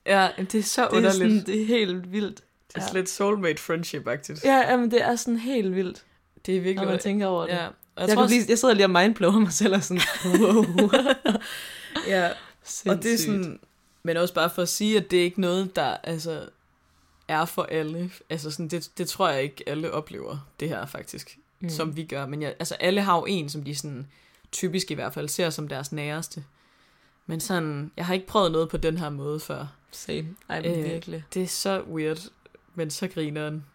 Ja, 0.06 0.30
det 0.38 0.56
er 0.56 0.64
så 0.64 0.82
Det 0.82 0.88
er, 0.92 0.98
underligt. 0.98 1.16
sådan, 1.16 1.46
det 1.46 1.62
er 1.62 1.66
helt 1.66 2.12
vildt. 2.12 2.44
Det 2.68 2.78
er 2.78 2.88
ja. 2.94 2.94
lidt 2.94 3.10
soulmate 3.10 3.62
friendship-agtigt. 3.62 4.42
Ja, 4.44 4.72
jamen, 4.72 4.92
det 4.92 5.02
er 5.02 5.16
sådan 5.16 5.38
helt 5.38 5.76
vildt, 5.76 6.06
Det 6.46 6.56
er 6.56 6.60
når 6.60 6.64
virkelig... 6.64 6.88
man 6.88 7.00
tænker 7.00 7.28
over 7.28 7.42
det. 7.46 7.54
ja. 7.54 7.68
Og 7.68 8.02
Jeg, 8.02 8.08
jeg, 8.08 8.16
tror 8.16 8.24
også, 8.24 8.36
jeg 8.50 8.58
sidder 8.58 8.74
lige 8.74 8.86
og 8.86 8.90
mindblower 8.90 9.40
mig 9.40 9.54
selv 9.54 9.76
og 9.76 9.84
sådan, 9.84 10.02
wow. 10.42 10.66
ja, 12.14 12.28
og 12.28 12.34
det 12.34 13.14
er 13.14 13.18
Sindssygt. 13.18 13.20
sådan... 13.20 13.60
Men 14.04 14.18
også 14.18 14.34
bare 14.34 14.50
for 14.50 14.62
at 14.62 14.70
sige, 14.70 14.98
at 14.98 15.12
det 15.12 15.20
er 15.20 15.24
ikke 15.24 15.42
noget, 15.42 15.76
der 15.76 15.98
altså, 16.04 16.50
er 17.28 17.46
for 17.46 17.64
alle. 17.64 18.12
Altså 18.30 18.52
sådan, 18.52 18.68
det, 18.68 18.90
det 18.98 19.10
tror 19.10 19.30
jeg 19.30 19.44
ikke, 19.44 19.64
alle 19.68 19.92
oplever, 19.92 20.48
det 20.60 20.70
her 20.70 20.86
faktisk, 20.86 21.38
mm. 21.60 21.70
som 21.70 21.96
vi 21.96 22.04
gør. 22.04 22.26
Men 22.26 22.42
jeg, 22.42 22.56
altså, 22.60 22.76
alle 22.76 23.02
har 23.02 23.16
jo 23.16 23.26
en, 23.26 23.50
som 23.50 23.64
de 23.64 23.76
sådan, 23.76 24.08
typisk 24.52 24.92
i 24.92 24.94
hvert 24.94 25.14
fald, 25.14 25.30
ser 25.30 25.50
som 25.50 25.68
deres 25.68 25.92
næreste. 25.92 26.44
Men 27.26 27.40
sådan, 27.40 27.92
jeg 27.98 28.06
har 28.06 28.14
ikke 28.14 28.28
prøvet 28.28 28.52
noget 28.52 28.70
på 28.70 28.78
den 28.78 28.98
her 28.98 29.10
måde 29.10 29.40
før. 29.40 29.66
Same. 29.92 30.36
Ej, 30.50 30.62
men 30.62 30.72
øh. 30.72 30.84
virkelig. 30.84 31.24
Det 31.34 31.44
er 31.44 31.48
så 31.48 31.82
weird, 31.82 32.30
men 32.78 32.90
så 32.90 33.08
griner 33.08 33.50
den. 33.50 33.66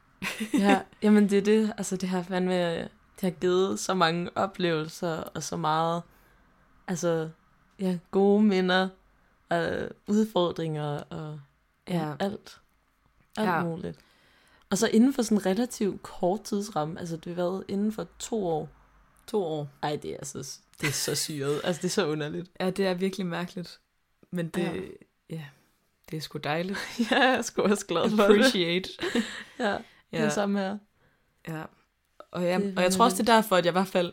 ja, 0.54 0.82
jamen 1.02 1.30
det 1.30 1.38
er 1.38 1.42
det. 1.42 1.72
Altså 1.78 1.96
det 1.96 2.08
har 2.08 2.22
fandme, 2.22 2.78
det 2.78 2.90
har 3.20 3.30
givet 3.30 3.78
så 3.78 3.94
mange 3.94 4.36
oplevelser 4.36 5.16
og 5.16 5.42
så 5.42 5.56
meget, 5.56 6.02
altså 6.88 7.30
ja, 7.78 7.98
gode 8.10 8.42
minder 8.42 8.88
og 9.48 9.88
udfordringer 10.06 10.98
og 10.98 11.40
ja, 11.88 12.14
alt. 12.20 12.60
Alt 13.36 13.48
ja. 13.48 13.64
muligt. 13.64 13.98
Og 14.70 14.78
så 14.78 14.88
inden 14.88 15.12
for 15.12 15.22
sådan 15.22 15.38
en 15.38 15.46
relativt 15.46 16.02
kort 16.02 16.42
tidsramme, 16.42 17.00
altså 17.00 17.16
det 17.16 17.26
har 17.26 17.42
været 17.42 17.64
inden 17.68 17.92
for 17.92 18.06
to 18.18 18.46
år. 18.46 18.68
To 19.26 19.44
år. 19.44 19.68
Ej, 19.82 19.98
det 20.02 20.10
er 20.10 20.16
altså, 20.16 20.58
det 20.80 20.88
er 20.88 20.92
så 20.92 21.14
syret. 21.14 21.60
altså 21.64 21.82
det 21.82 21.88
er 21.88 21.92
så 21.92 22.06
underligt. 22.06 22.50
Ja, 22.60 22.70
det 22.70 22.86
er 22.86 22.94
virkelig 22.94 23.26
mærkeligt. 23.26 23.80
Men 24.30 24.48
det, 24.48 24.62
ja, 24.62 24.80
Ja. 25.30 25.44
Det 26.12 26.18
er 26.18 26.20
sgu 26.20 26.38
dejligt. 26.38 26.78
ja, 27.10 27.16
jeg 27.20 27.34
er 27.34 27.42
sgu 27.42 27.62
også 27.62 27.86
glad 27.86 28.10
for 28.10 28.16
det. 28.16 28.24
Appreciate. 28.24 28.88
Ja, 29.58 29.64
det 29.64 29.78
er 30.12 30.22
Ja, 30.22 30.28
samme 30.28 30.58
her. 30.58 30.78
ja. 31.48 31.62
Og, 32.32 32.42
ja, 32.42 32.58
Det 32.58 32.72
og 32.76 32.82
jeg 32.82 32.92
tror 32.92 33.04
også, 33.04 33.16
det 33.22 33.28
er 33.28 33.34
derfor, 33.34 33.56
at 33.56 33.64
jeg 33.64 33.70
i 33.72 33.78
hvert 33.78 33.88
fald 33.88 34.12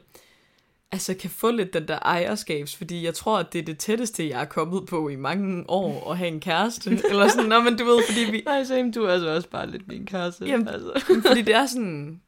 altså, 0.91 1.13
kan 1.13 1.29
få 1.29 1.51
lidt 1.51 1.73
den 1.73 1.87
der 1.87 1.99
ejerskabs, 1.99 2.75
fordi 2.75 3.05
jeg 3.05 3.13
tror, 3.13 3.39
at 3.39 3.53
det 3.53 3.59
er 3.59 3.63
det 3.63 3.77
tætteste, 3.77 4.29
jeg 4.29 4.41
er 4.41 4.45
kommet 4.45 4.85
på 4.85 5.09
i 5.09 5.15
mange 5.15 5.65
år, 5.69 6.11
at 6.11 6.17
have 6.17 6.27
en 6.27 6.39
kæreste. 6.39 6.89
Eller 7.09 7.27
sådan, 7.27 7.49
nå, 7.49 7.61
men 7.61 7.77
du 7.77 7.85
ved, 7.85 8.03
fordi 8.09 8.31
vi... 8.31 8.41
Nej, 8.45 8.63
same, 8.63 8.91
du 8.91 9.03
er 9.03 9.11
altså 9.11 9.29
også 9.35 9.49
bare 9.49 9.69
lidt 9.69 9.87
min 9.87 10.05
kæreste. 10.05 10.45
Jamen, 10.45 10.67
altså. 10.67 11.21
Fordi 11.27 11.41
det 11.41 11.55
er 11.55 11.65
sådan... 11.65 12.21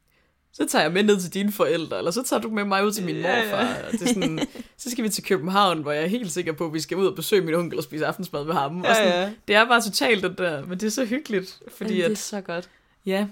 Så 0.54 0.66
tager 0.66 0.82
jeg 0.82 0.92
med 0.92 1.02
ned 1.02 1.20
til 1.20 1.34
dine 1.34 1.52
forældre, 1.52 1.98
eller 1.98 2.10
så 2.10 2.22
tager 2.22 2.40
du 2.40 2.50
med 2.50 2.64
mig 2.64 2.86
ud 2.86 2.92
til 2.92 3.04
min 3.04 3.16
Ja, 3.16 3.38
ja. 3.38 3.44
morfar. 3.44 3.74
Og 3.86 3.92
det 3.92 4.02
er 4.02 4.06
sådan, 4.06 4.38
så 4.78 4.90
skal 4.90 5.04
vi 5.04 5.08
til 5.08 5.24
København, 5.24 5.82
hvor 5.82 5.92
jeg 5.92 6.02
er 6.02 6.06
helt 6.06 6.32
sikker 6.32 6.52
på, 6.52 6.66
at 6.66 6.72
vi 6.72 6.80
skal 6.80 6.96
ud 6.96 7.06
og 7.06 7.14
besøge 7.16 7.42
min 7.42 7.54
onkel 7.54 7.78
og 7.78 7.84
spise 7.84 8.06
aftensmad 8.06 8.44
med 8.44 8.54
ham. 8.54 8.80
Og 8.80 8.86
Ja, 8.86 8.94
sådan, 8.94 9.08
ja. 9.12 9.32
Det 9.48 9.56
er 9.56 9.64
bare 9.64 9.80
totalt 9.82 10.22
det 10.22 10.38
der, 10.38 10.66
men 10.66 10.80
det 10.80 10.86
er 10.86 10.90
så 10.90 11.04
hyggeligt, 11.04 11.60
fordi 11.76 12.00
at, 12.00 12.10
det 12.10 12.16
er 12.16 12.20
så 12.20 12.40
godt. 12.40 12.68
ja, 13.06 13.26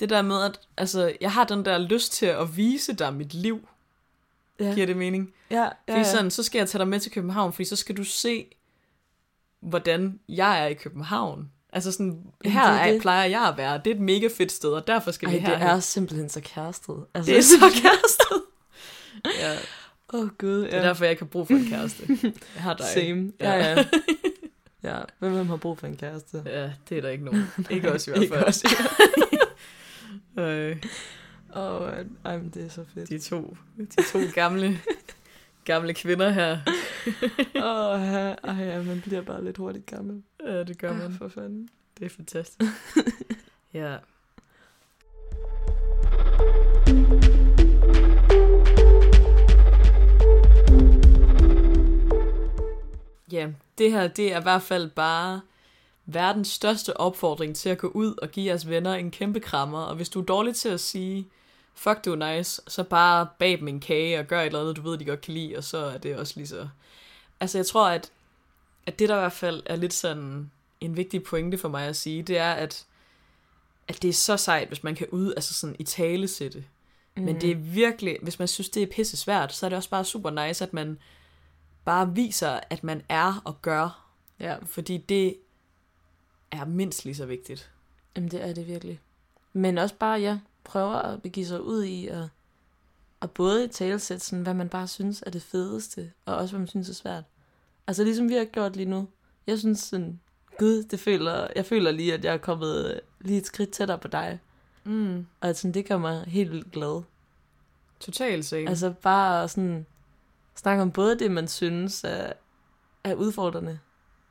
det 0.00 0.10
der 0.10 0.22
med, 0.22 0.42
at 0.42 0.60
altså, 0.76 1.12
jeg 1.20 1.32
har 1.32 1.44
den 1.44 1.64
der 1.64 1.78
lyst 1.78 2.12
til 2.12 2.26
at 2.26 2.56
vise 2.56 2.92
dig 2.92 3.14
mit 3.14 3.34
liv, 3.34 3.68
Ja, 4.60 4.72
giver 4.74 4.86
det 4.86 4.96
mening? 4.96 5.32
ja, 5.50 5.56
ja, 5.62 5.68
Fordi 5.88 5.98
ja. 5.98 6.04
sådan, 6.04 6.30
så 6.30 6.42
skal 6.42 6.58
jeg 6.58 6.68
tage 6.68 6.78
dig 6.78 6.88
med 6.88 7.00
til 7.00 7.12
København, 7.12 7.52
fordi 7.52 7.64
så 7.64 7.76
skal 7.76 7.96
du 7.96 8.04
se, 8.04 8.46
hvordan 9.60 10.20
jeg 10.28 10.62
er 10.62 10.66
i 10.66 10.74
København. 10.74 11.50
Altså 11.72 11.92
sådan, 11.92 12.22
her 12.44 12.70
det 12.70 12.80
er 12.80 12.84
er, 12.84 12.92
det. 12.92 13.00
plejer 13.02 13.24
jeg 13.28 13.42
at 13.48 13.56
være. 13.56 13.78
Det 13.84 13.90
er 13.90 13.94
et 13.94 14.00
mega 14.00 14.28
fedt 14.36 14.52
sted, 14.52 14.70
og 14.70 14.86
derfor 14.86 15.10
skal 15.10 15.28
Ej, 15.28 15.34
vi 15.34 15.38
det 15.40 15.46
her. 15.58 15.66
er 15.66 15.80
simpelthen 15.80 16.28
så 16.28 16.40
kærestet. 16.40 16.96
Altså, 17.14 17.30
det 17.30 17.38
er 17.38 17.42
så 17.42 17.70
kærestet. 17.82 18.42
ja, 19.40 19.56
Åh, 20.14 20.20
oh, 20.20 20.28
gud, 20.38 20.60
det 20.62 20.74
er 20.74 20.78
ja. 20.78 20.82
derfor, 20.88 21.04
jeg 21.04 21.10
ikke 21.10 21.22
har 21.22 21.28
brug 21.28 21.46
for 21.46 21.54
en 21.54 21.66
kæreste. 21.68 22.02
Jeg 22.54 22.62
har 22.62 22.74
dig. 22.74 22.86
Same. 22.94 23.32
Ja, 23.40 23.52
Ja. 23.52 23.70
ja. 23.70 23.84
ja, 24.90 24.98
hvem 25.18 25.32
hvem 25.32 25.46
har 25.48 25.56
brug 25.56 25.78
for 25.78 25.86
en 25.86 25.96
kæreste? 25.96 26.42
Ja, 26.46 26.70
det 26.88 26.98
er 26.98 27.02
der 27.02 27.08
ikke 27.08 27.24
nogen. 27.24 27.46
Ikke 27.70 27.92
også 27.92 28.10
i 28.10 28.12
hvert 28.12 28.22
Ikke 28.22 28.34
fald. 28.34 28.48
os. 28.48 28.62
Øh, 30.38 30.76
Åh, 31.56 31.82
oh, 31.82 31.88
ej, 32.24 32.38
det 32.54 32.64
er 32.64 32.68
så 32.68 32.84
fedt. 32.94 33.08
de 33.08 33.18
to, 33.18 33.56
de 33.78 34.02
to 34.12 34.18
gamle, 34.34 34.80
gamle 35.64 35.94
kvinder 35.94 36.30
her. 36.30 36.58
Åh, 37.56 37.94
oh, 37.94 38.00
ja. 38.12 38.34
ej, 38.44 38.64
ja, 38.64 38.82
man 38.82 39.00
bliver 39.00 39.22
bare 39.22 39.44
lidt 39.44 39.56
hurtigt 39.56 39.86
gammel. 39.86 40.22
Ja, 40.46 40.62
det 40.64 40.78
gør 40.78 40.92
man. 40.92 41.02
Ah, 41.02 41.18
for 41.18 41.28
fanden. 41.28 41.68
Det 41.98 42.04
er 42.04 42.10
fantastisk. 42.10 42.70
ja. 43.74 43.96
Ja, 53.32 53.48
det 53.78 53.92
her, 53.92 54.08
det 54.08 54.32
er 54.32 54.40
i 54.40 54.42
hvert 54.42 54.62
fald 54.62 54.90
bare 54.90 55.40
verdens 56.06 56.48
største 56.48 56.96
opfordring 56.96 57.56
til 57.56 57.68
at 57.68 57.78
gå 57.78 57.86
ud 57.86 58.14
og 58.22 58.28
give 58.28 58.46
jeres 58.46 58.68
venner 58.68 58.94
en 58.94 59.10
kæmpe 59.10 59.40
krammer. 59.40 59.78
Og 59.82 59.96
hvis 59.96 60.08
du 60.08 60.20
er 60.20 60.24
dårlig 60.24 60.56
til 60.56 60.68
at 60.68 60.80
sige, 60.80 61.28
fuck 61.74 62.04
du 62.04 62.14
nice, 62.14 62.62
så 62.68 62.82
bare 62.82 63.28
bag 63.38 63.58
dem 63.58 63.68
en 63.68 63.80
kage 63.80 64.18
og 64.18 64.26
gør 64.26 64.40
et 64.40 64.46
eller 64.46 64.60
andet, 64.60 64.76
du 64.76 64.82
ved, 64.82 64.98
de 64.98 65.04
godt 65.04 65.20
kan 65.20 65.34
lide, 65.34 65.56
og 65.56 65.64
så 65.64 65.78
er 65.78 65.98
det 65.98 66.16
også 66.16 66.32
lige 66.36 66.46
så... 66.46 66.68
Altså, 67.40 67.58
jeg 67.58 67.66
tror, 67.66 67.88
at, 67.88 68.10
at 68.86 68.98
det 68.98 69.08
der 69.08 69.16
i 69.16 69.20
hvert 69.20 69.32
fald 69.32 69.62
er 69.66 69.76
lidt 69.76 69.92
sådan 69.94 70.50
en 70.80 70.96
vigtig 70.96 71.22
pointe 71.22 71.58
for 71.58 71.68
mig 71.68 71.86
at 71.86 71.96
sige, 71.96 72.22
det 72.22 72.38
er, 72.38 72.52
at, 72.52 72.86
at 73.88 74.02
det 74.02 74.08
er 74.08 74.12
så 74.12 74.36
sejt, 74.36 74.68
hvis 74.68 74.84
man 74.84 74.94
kan 74.94 75.06
ud, 75.08 75.32
altså 75.36 75.54
sådan 75.54 75.76
i 75.78 75.84
tale 75.84 76.28
sætte. 76.28 76.64
Mm. 77.16 77.22
Men 77.22 77.40
det 77.40 77.50
er 77.50 77.54
virkelig, 77.54 78.18
hvis 78.22 78.38
man 78.38 78.48
synes, 78.48 78.68
det 78.68 78.82
er 78.82 78.86
pisse 78.86 79.16
svært, 79.16 79.54
så 79.54 79.66
er 79.66 79.68
det 79.68 79.76
også 79.76 79.90
bare 79.90 80.04
super 80.04 80.46
nice, 80.46 80.64
at 80.64 80.72
man 80.72 80.98
bare 81.84 82.14
viser, 82.14 82.60
at 82.70 82.84
man 82.84 83.02
er 83.08 83.42
og 83.44 83.62
gør. 83.62 84.08
Ja, 84.40 84.56
Fordi 84.64 84.98
det 84.98 85.36
er 86.50 86.64
mindst 86.64 87.04
lige 87.04 87.14
så 87.14 87.26
vigtigt. 87.26 87.70
jamen 88.16 88.30
det 88.30 88.44
er 88.44 88.54
det 88.54 88.66
virkelig. 88.66 89.00
Men 89.52 89.78
også 89.78 89.94
bare, 89.94 90.20
ja, 90.20 90.38
prøver 90.64 90.94
at 90.94 91.22
begive 91.22 91.46
sig 91.46 91.62
ud 91.62 91.84
i 91.84 92.06
at, 92.06 92.28
at 93.22 93.30
både 93.30 93.68
talesætte 93.68 94.24
sådan, 94.24 94.42
hvad 94.42 94.54
man 94.54 94.68
bare 94.68 94.88
synes 94.88 95.22
er 95.26 95.30
det 95.30 95.42
fedeste, 95.42 96.12
og 96.26 96.36
også 96.36 96.52
hvad 96.52 96.58
man 96.58 96.68
synes 96.68 96.88
er 96.88 96.94
svært. 96.94 97.24
Altså 97.86 98.04
ligesom 98.04 98.28
vi 98.28 98.34
har 98.34 98.44
gjort 98.44 98.76
lige 98.76 98.90
nu. 98.90 99.08
Jeg 99.46 99.58
synes 99.58 99.78
sådan, 99.78 100.20
gud, 100.58 100.82
det 100.82 101.00
føler, 101.00 101.48
jeg 101.56 101.66
føler 101.66 101.90
lige, 101.90 102.14
at 102.14 102.24
jeg 102.24 102.34
er 102.34 102.38
kommet 102.38 103.00
lige 103.20 103.38
et 103.38 103.46
skridt 103.46 103.70
tættere 103.70 103.98
på 103.98 104.08
dig. 104.08 104.40
Mm. 104.84 105.26
Og 105.40 105.56
sådan, 105.56 105.74
det 105.74 105.88
gør 105.88 105.98
mig 105.98 106.24
helt 106.26 106.50
vildt 106.52 106.72
glad. 106.72 107.02
Totalt 108.00 108.44
set. 108.44 108.68
Altså 108.68 108.94
bare 109.02 109.48
sådan 109.48 109.86
snakke 110.54 110.82
om 110.82 110.90
både 110.90 111.18
det, 111.18 111.30
man 111.30 111.48
synes 111.48 112.04
er, 112.04 112.32
er 113.04 113.14
udfordrende, 113.14 113.78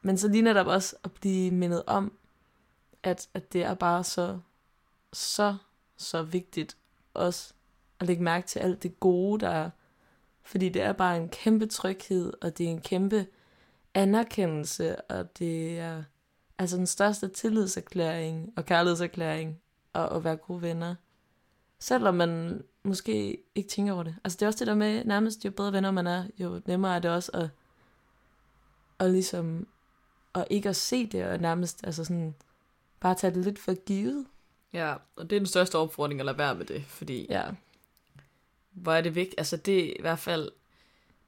men 0.01 0.17
så 0.17 0.27
lige 0.27 0.41
netop 0.41 0.67
også 0.67 0.95
at 1.03 1.11
blive 1.11 1.51
mindet 1.51 1.83
om, 1.87 2.13
at, 3.03 3.27
at 3.33 3.53
det 3.53 3.63
er 3.63 3.73
bare 3.73 4.03
så, 4.03 4.39
så, 5.13 5.55
så 6.01 6.23
vigtigt 6.23 6.77
også 7.13 7.53
at 7.99 8.07
lægge 8.07 8.23
mærke 8.23 8.47
til 8.47 8.59
alt 8.59 8.83
det 8.83 8.99
gode, 8.99 9.39
der 9.39 9.49
er. 9.49 9.69
Fordi 10.43 10.69
det 10.69 10.81
er 10.81 10.93
bare 10.93 11.17
en 11.17 11.29
kæmpe 11.29 11.65
tryghed, 11.65 12.33
og 12.41 12.57
det 12.57 12.65
er 12.65 12.69
en 12.69 12.81
kæmpe 12.81 13.25
anerkendelse, 13.93 15.01
og 15.01 15.39
det 15.39 15.79
er 15.79 16.03
altså 16.57 16.77
den 16.77 16.87
største 16.87 17.27
tillidserklæring 17.27 18.53
og 18.57 18.65
kærlighedserklæring 18.65 19.61
at, 19.93 20.15
at 20.15 20.23
være 20.23 20.35
gode 20.35 20.61
venner. 20.61 20.95
Selvom 21.79 22.15
man 22.15 22.63
måske 22.83 23.37
ikke 23.55 23.69
tænker 23.69 23.93
over 23.93 24.03
det. 24.03 24.15
Altså 24.23 24.37
det 24.37 24.41
er 24.41 24.47
også 24.47 24.59
det 24.59 24.67
der 24.67 24.75
med, 24.75 25.05
nærmest 25.05 25.45
jo 25.45 25.51
bedre 25.51 25.73
venner 25.73 25.91
man 25.91 26.07
er, 26.07 26.25
jo 26.37 26.61
nemmere 26.65 26.95
er 26.95 26.99
det 26.99 27.11
også 27.11 27.31
at, 27.33 27.49
at 28.99 29.11
ligesom, 29.11 29.67
og 30.33 30.47
ikke 30.49 30.69
at 30.69 30.75
se 30.75 31.07
det, 31.07 31.25
og 31.25 31.37
nærmest 31.37 31.79
altså 31.83 32.03
sådan, 32.03 32.35
bare 32.99 33.15
tage 33.15 33.33
det 33.33 33.45
lidt 33.45 33.59
for 33.59 33.73
givet. 33.73 34.25
Ja, 34.73 34.93
og 35.15 35.29
det 35.29 35.35
er 35.35 35.39
den 35.39 35.47
største 35.47 35.77
opfordring 35.77 36.19
at 36.19 36.25
lade 36.25 36.37
være 36.37 36.55
med 36.55 36.65
det, 36.65 36.83
fordi 36.87 37.27
Ja, 37.29 37.43
hvor 38.71 38.93
er 38.93 39.01
det 39.01 39.15
vigtigt, 39.15 39.35
altså 39.37 39.57
det 39.57 39.79
er 39.79 39.93
i 39.99 40.01
hvert 40.01 40.19
fald, 40.19 40.51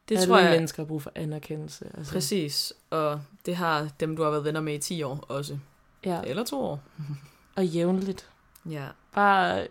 det 0.10 0.16
Alle 0.16 0.28
tror 0.28 0.38
jeg, 0.38 0.52
mennesker 0.52 0.84
har 0.84 0.88
brug 0.88 1.02
for 1.02 1.12
anerkendelse. 1.16 1.92
Altså. 1.98 2.14
præcis, 2.14 2.74
og 2.90 3.22
det 3.46 3.56
har 3.56 3.90
dem, 4.00 4.16
du 4.16 4.24
har 4.24 4.30
været 4.30 4.44
venner 4.44 4.62
med 4.62 4.74
i 4.74 4.78
10 4.78 5.04
år 5.04 5.26
også, 5.28 5.58
Ja, 6.06 6.22
eller 6.22 6.44
to 6.44 6.62
år. 6.62 6.84
og 7.56 7.66
jævnligt. 7.66 8.30
Ja, 8.70 8.88
Bare 9.14 9.68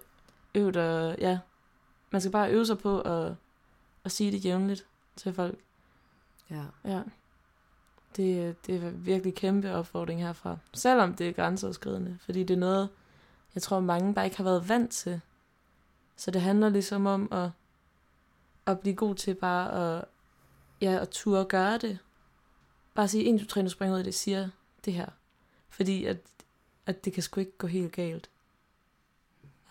øv 0.54 0.72
dig, 0.72 1.16
ja. 1.18 1.38
Man 2.10 2.20
skal 2.20 2.30
bare 2.32 2.50
øve 2.50 2.66
sig 2.66 2.78
på 2.78 3.00
at, 3.00 3.34
at 4.04 4.12
sige 4.12 4.32
det 4.32 4.44
jævnligt 4.44 4.86
til 5.16 5.32
folk. 5.34 5.58
ja. 6.50 6.62
Ja. 6.84 7.02
Det, 8.16 8.56
det 8.66 8.84
er 8.84 8.90
virkelig 8.90 9.34
kæmpe 9.34 9.74
opfordring 9.74 10.22
herfra. 10.22 10.56
Selvom 10.74 11.14
det 11.14 11.28
er 11.28 11.32
grænseoverskridende. 11.32 12.18
Fordi 12.24 12.44
det 12.44 12.54
er 12.54 12.58
noget, 12.58 12.88
jeg 13.54 13.62
tror 13.62 13.80
mange 13.80 14.14
bare 14.14 14.24
ikke 14.24 14.36
har 14.36 14.44
været 14.44 14.68
vant 14.68 14.90
til. 14.92 15.20
Så 16.16 16.30
det 16.30 16.40
handler 16.40 16.68
ligesom 16.68 17.06
om 17.06 17.28
at, 17.32 17.50
at 18.66 18.80
blive 18.80 18.94
god 18.96 19.14
til 19.14 19.34
bare 19.34 19.96
at, 19.98 20.04
ja, 20.80 20.98
at 21.00 21.08
turde 21.08 21.44
gøre 21.44 21.78
det. 21.78 21.98
Bare 22.94 23.08
sige, 23.08 23.34
1, 23.34 23.40
2, 23.40 23.46
3, 23.46 23.62
nu 23.62 23.68
springer 23.68 23.94
ud 23.94 23.98
af 23.98 24.04
det, 24.04 24.14
siger 24.14 24.48
det 24.84 24.92
her. 24.92 25.08
Fordi 25.68 26.04
at, 26.04 26.16
at 26.86 27.04
det 27.04 27.12
kan 27.12 27.22
sgu 27.22 27.40
ikke 27.40 27.58
gå 27.58 27.66
helt 27.66 27.92
galt. 27.92 28.30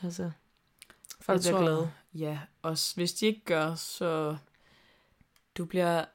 Altså, 0.03 0.31
folk 1.21 1.37
Jeg 1.37 1.41
bliver 1.41 1.57
tror- 1.57 1.61
glade. 1.65 1.91
Ja, 2.13 2.39
og 2.61 2.77
s- 2.77 2.93
hvis 2.93 3.13
de 3.13 3.25
ikke 3.25 3.41
gør, 3.45 3.75
så 3.75 4.37
du 5.57 5.65
bliver, 5.65 6.05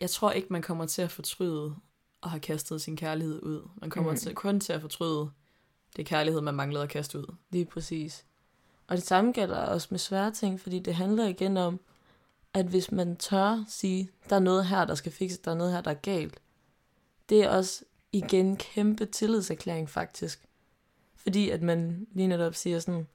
jeg 0.00 0.10
tror 0.10 0.30
ikke, 0.32 0.48
man 0.50 0.62
kommer 0.62 0.86
til 0.86 1.02
at 1.02 1.10
fortryde 1.10 1.76
at 2.22 2.30
have 2.30 2.40
kastet 2.40 2.82
sin 2.82 2.96
kærlighed 2.96 3.42
ud. 3.42 3.68
Man 3.76 3.90
kommer 3.90 4.10
Mhm. 4.10 4.18
til, 4.20 4.34
kun 4.34 4.60
til 4.60 4.72
at 4.72 4.80
fortryde 4.80 5.30
det 5.96 6.06
kærlighed, 6.06 6.40
man 6.40 6.54
manglede 6.54 6.82
at 6.82 6.88
kaste 6.88 7.18
ud. 7.18 7.34
Lige 7.50 7.64
præcis. 7.64 8.24
Og 8.86 8.96
det 8.96 9.04
samme 9.04 9.32
gælder 9.32 9.56
også 9.56 9.88
med 9.90 9.98
svære 9.98 10.30
ting, 10.30 10.60
fordi 10.60 10.78
det 10.78 10.94
handler 10.94 11.26
igen 11.26 11.56
om, 11.56 11.80
at 12.54 12.66
hvis 12.66 12.92
man 12.92 13.16
tør 13.16 13.64
sige, 13.68 14.10
der 14.30 14.36
er 14.36 14.40
noget 14.40 14.66
her, 14.66 14.84
der 14.84 14.94
skal 14.94 15.12
fikses, 15.12 15.38
der 15.38 15.50
er 15.50 15.54
noget 15.54 15.72
her, 15.72 15.80
der 15.80 15.90
er 15.90 15.94
galt, 15.94 16.40
det 17.28 17.42
er 17.44 17.50
også 17.50 17.84
igen 18.12 18.46
en 18.46 18.56
kæmpe 18.56 19.06
tillidserklæring 19.06 19.90
faktisk. 19.90 20.40
Fordi 21.14 21.50
at 21.50 21.62
man 21.62 22.06
lige 22.12 22.28
netop 22.28 22.54
siger 22.54 22.78
sådan, 22.80 23.06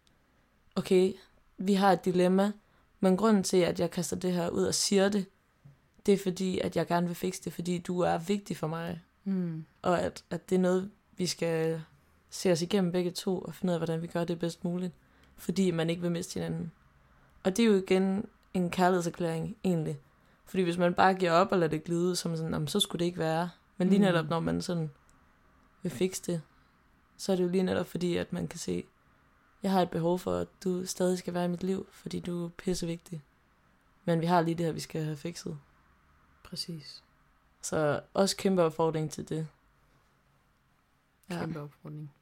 okay, 0.75 1.13
vi 1.57 1.73
har 1.73 1.91
et 1.91 2.05
dilemma, 2.05 2.51
men 2.99 3.17
grunden 3.17 3.43
til, 3.43 3.57
at 3.57 3.79
jeg 3.79 3.91
kaster 3.91 4.15
det 4.15 4.33
her 4.33 4.49
ud 4.49 4.63
og 4.63 4.75
siger 4.75 5.09
det, 5.09 5.25
det 6.05 6.13
er 6.13 6.17
fordi, 6.17 6.59
at 6.59 6.75
jeg 6.75 6.87
gerne 6.87 7.07
vil 7.07 7.15
fikse 7.15 7.43
det, 7.43 7.53
fordi 7.53 7.77
du 7.77 7.99
er 7.99 8.17
vigtig 8.17 8.57
for 8.57 8.67
mig 8.67 9.01
Mm. 9.23 9.65
og 9.81 10.01
at, 10.01 10.23
at 10.29 10.49
det 10.49 10.55
er 10.55 10.59
noget, 10.59 10.91
vi 11.17 11.27
skal 11.27 11.81
se 12.31 12.51
os 12.51 12.61
igennem 12.61 12.91
begge 12.91 13.11
to, 13.11 13.39
og 13.39 13.53
finde 13.55 13.71
ud 13.71 13.73
af, 13.73 13.79
hvordan 13.79 14.01
vi 14.01 14.07
gør 14.07 14.23
det 14.23 14.39
bedst 14.39 14.63
muligt, 14.63 14.93
fordi 15.37 15.71
man 15.71 15.89
ikke 15.89 16.01
vil 16.01 16.11
miste 16.11 16.33
hinanden. 16.33 16.71
Og 17.43 17.57
det 17.57 17.63
er 17.65 17.67
jo 17.67 17.75
igen 17.75 18.25
en 18.53 18.69
kærlighedserklæring, 18.69 19.57
egentlig. 19.63 19.99
Fordi 20.45 20.63
hvis 20.63 20.77
man 20.77 20.93
bare 20.93 21.13
giver 21.13 21.31
op 21.31 21.51
og 21.51 21.57
lader 21.57 21.69
det 21.69 21.83
glide 21.83 22.15
som 22.15 22.35
sådan, 22.35 22.53
"Jamen, 22.53 22.67
så 22.67 22.79
skulle 22.79 22.99
det 22.99 23.05
ikke 23.05 23.19
være. 23.19 23.49
Men 23.77 23.89
lige 23.89 23.99
Mm. 23.99 24.05
netop, 24.05 24.29
når 24.29 24.39
man 24.39 24.61
sådan 24.61 24.91
vil 25.83 25.91
fikse 25.91 26.23
det, 26.31 26.41
så 27.17 27.31
er 27.31 27.35
det 27.35 27.43
jo 27.43 27.49
lige 27.49 27.63
netop 27.63 27.87
fordi, 27.87 28.17
at 28.17 28.33
man 28.33 28.47
kan 28.47 28.59
se, 28.59 28.83
jeg 29.63 29.71
har 29.71 29.81
et 29.81 29.89
behov 29.89 30.19
for, 30.19 30.35
at 30.35 30.47
du 30.63 30.85
stadig 30.85 31.17
skal 31.17 31.33
være 31.33 31.45
i 31.45 31.47
mit 31.47 31.63
liv, 31.63 31.87
fordi 31.91 32.19
du 32.19 32.45
er 32.45 32.49
pissevigtig. 32.49 33.21
Men 34.05 34.21
vi 34.21 34.25
har 34.25 34.41
lige 34.41 34.55
det 34.55 34.65
her, 34.65 34.73
vi 34.73 34.79
skal 34.79 35.03
have 35.03 35.17
fikset. 35.17 35.57
Præcis. 36.43 37.03
Så 37.61 38.01
også 38.13 38.37
kæmpe 38.37 38.63
opfordring 38.63 39.11
til 39.11 39.29
det. 39.29 39.47
Kæmpe 41.29 41.61
opfordring. 41.61 42.13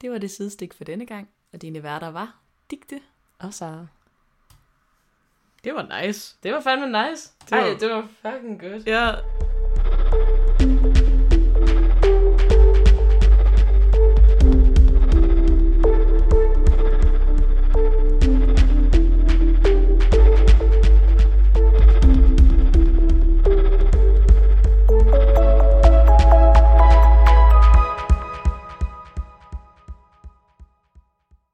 Det 0.00 0.10
var 0.10 0.18
det 0.18 0.30
sidestik 0.30 0.74
for 0.74 0.84
denne 0.84 1.06
gang, 1.06 1.28
og 1.52 1.62
dine 1.62 1.82
værter 1.82 2.08
var 2.08 2.36
Digte. 2.70 3.00
Og 3.38 3.54
Sara. 3.54 3.86
Det 5.64 5.74
var 5.74 6.02
nice. 6.02 6.36
Det 6.42 6.52
var 6.52 6.60
fandme 6.60 6.86
nice. 7.10 7.32
Det 7.44 7.50
var- 7.50 7.58
Ej, 7.58 7.76
det 7.80 7.90
var 7.90 8.08
fucking 8.22 8.60
good. 8.60 8.82
Ja, 8.86 9.12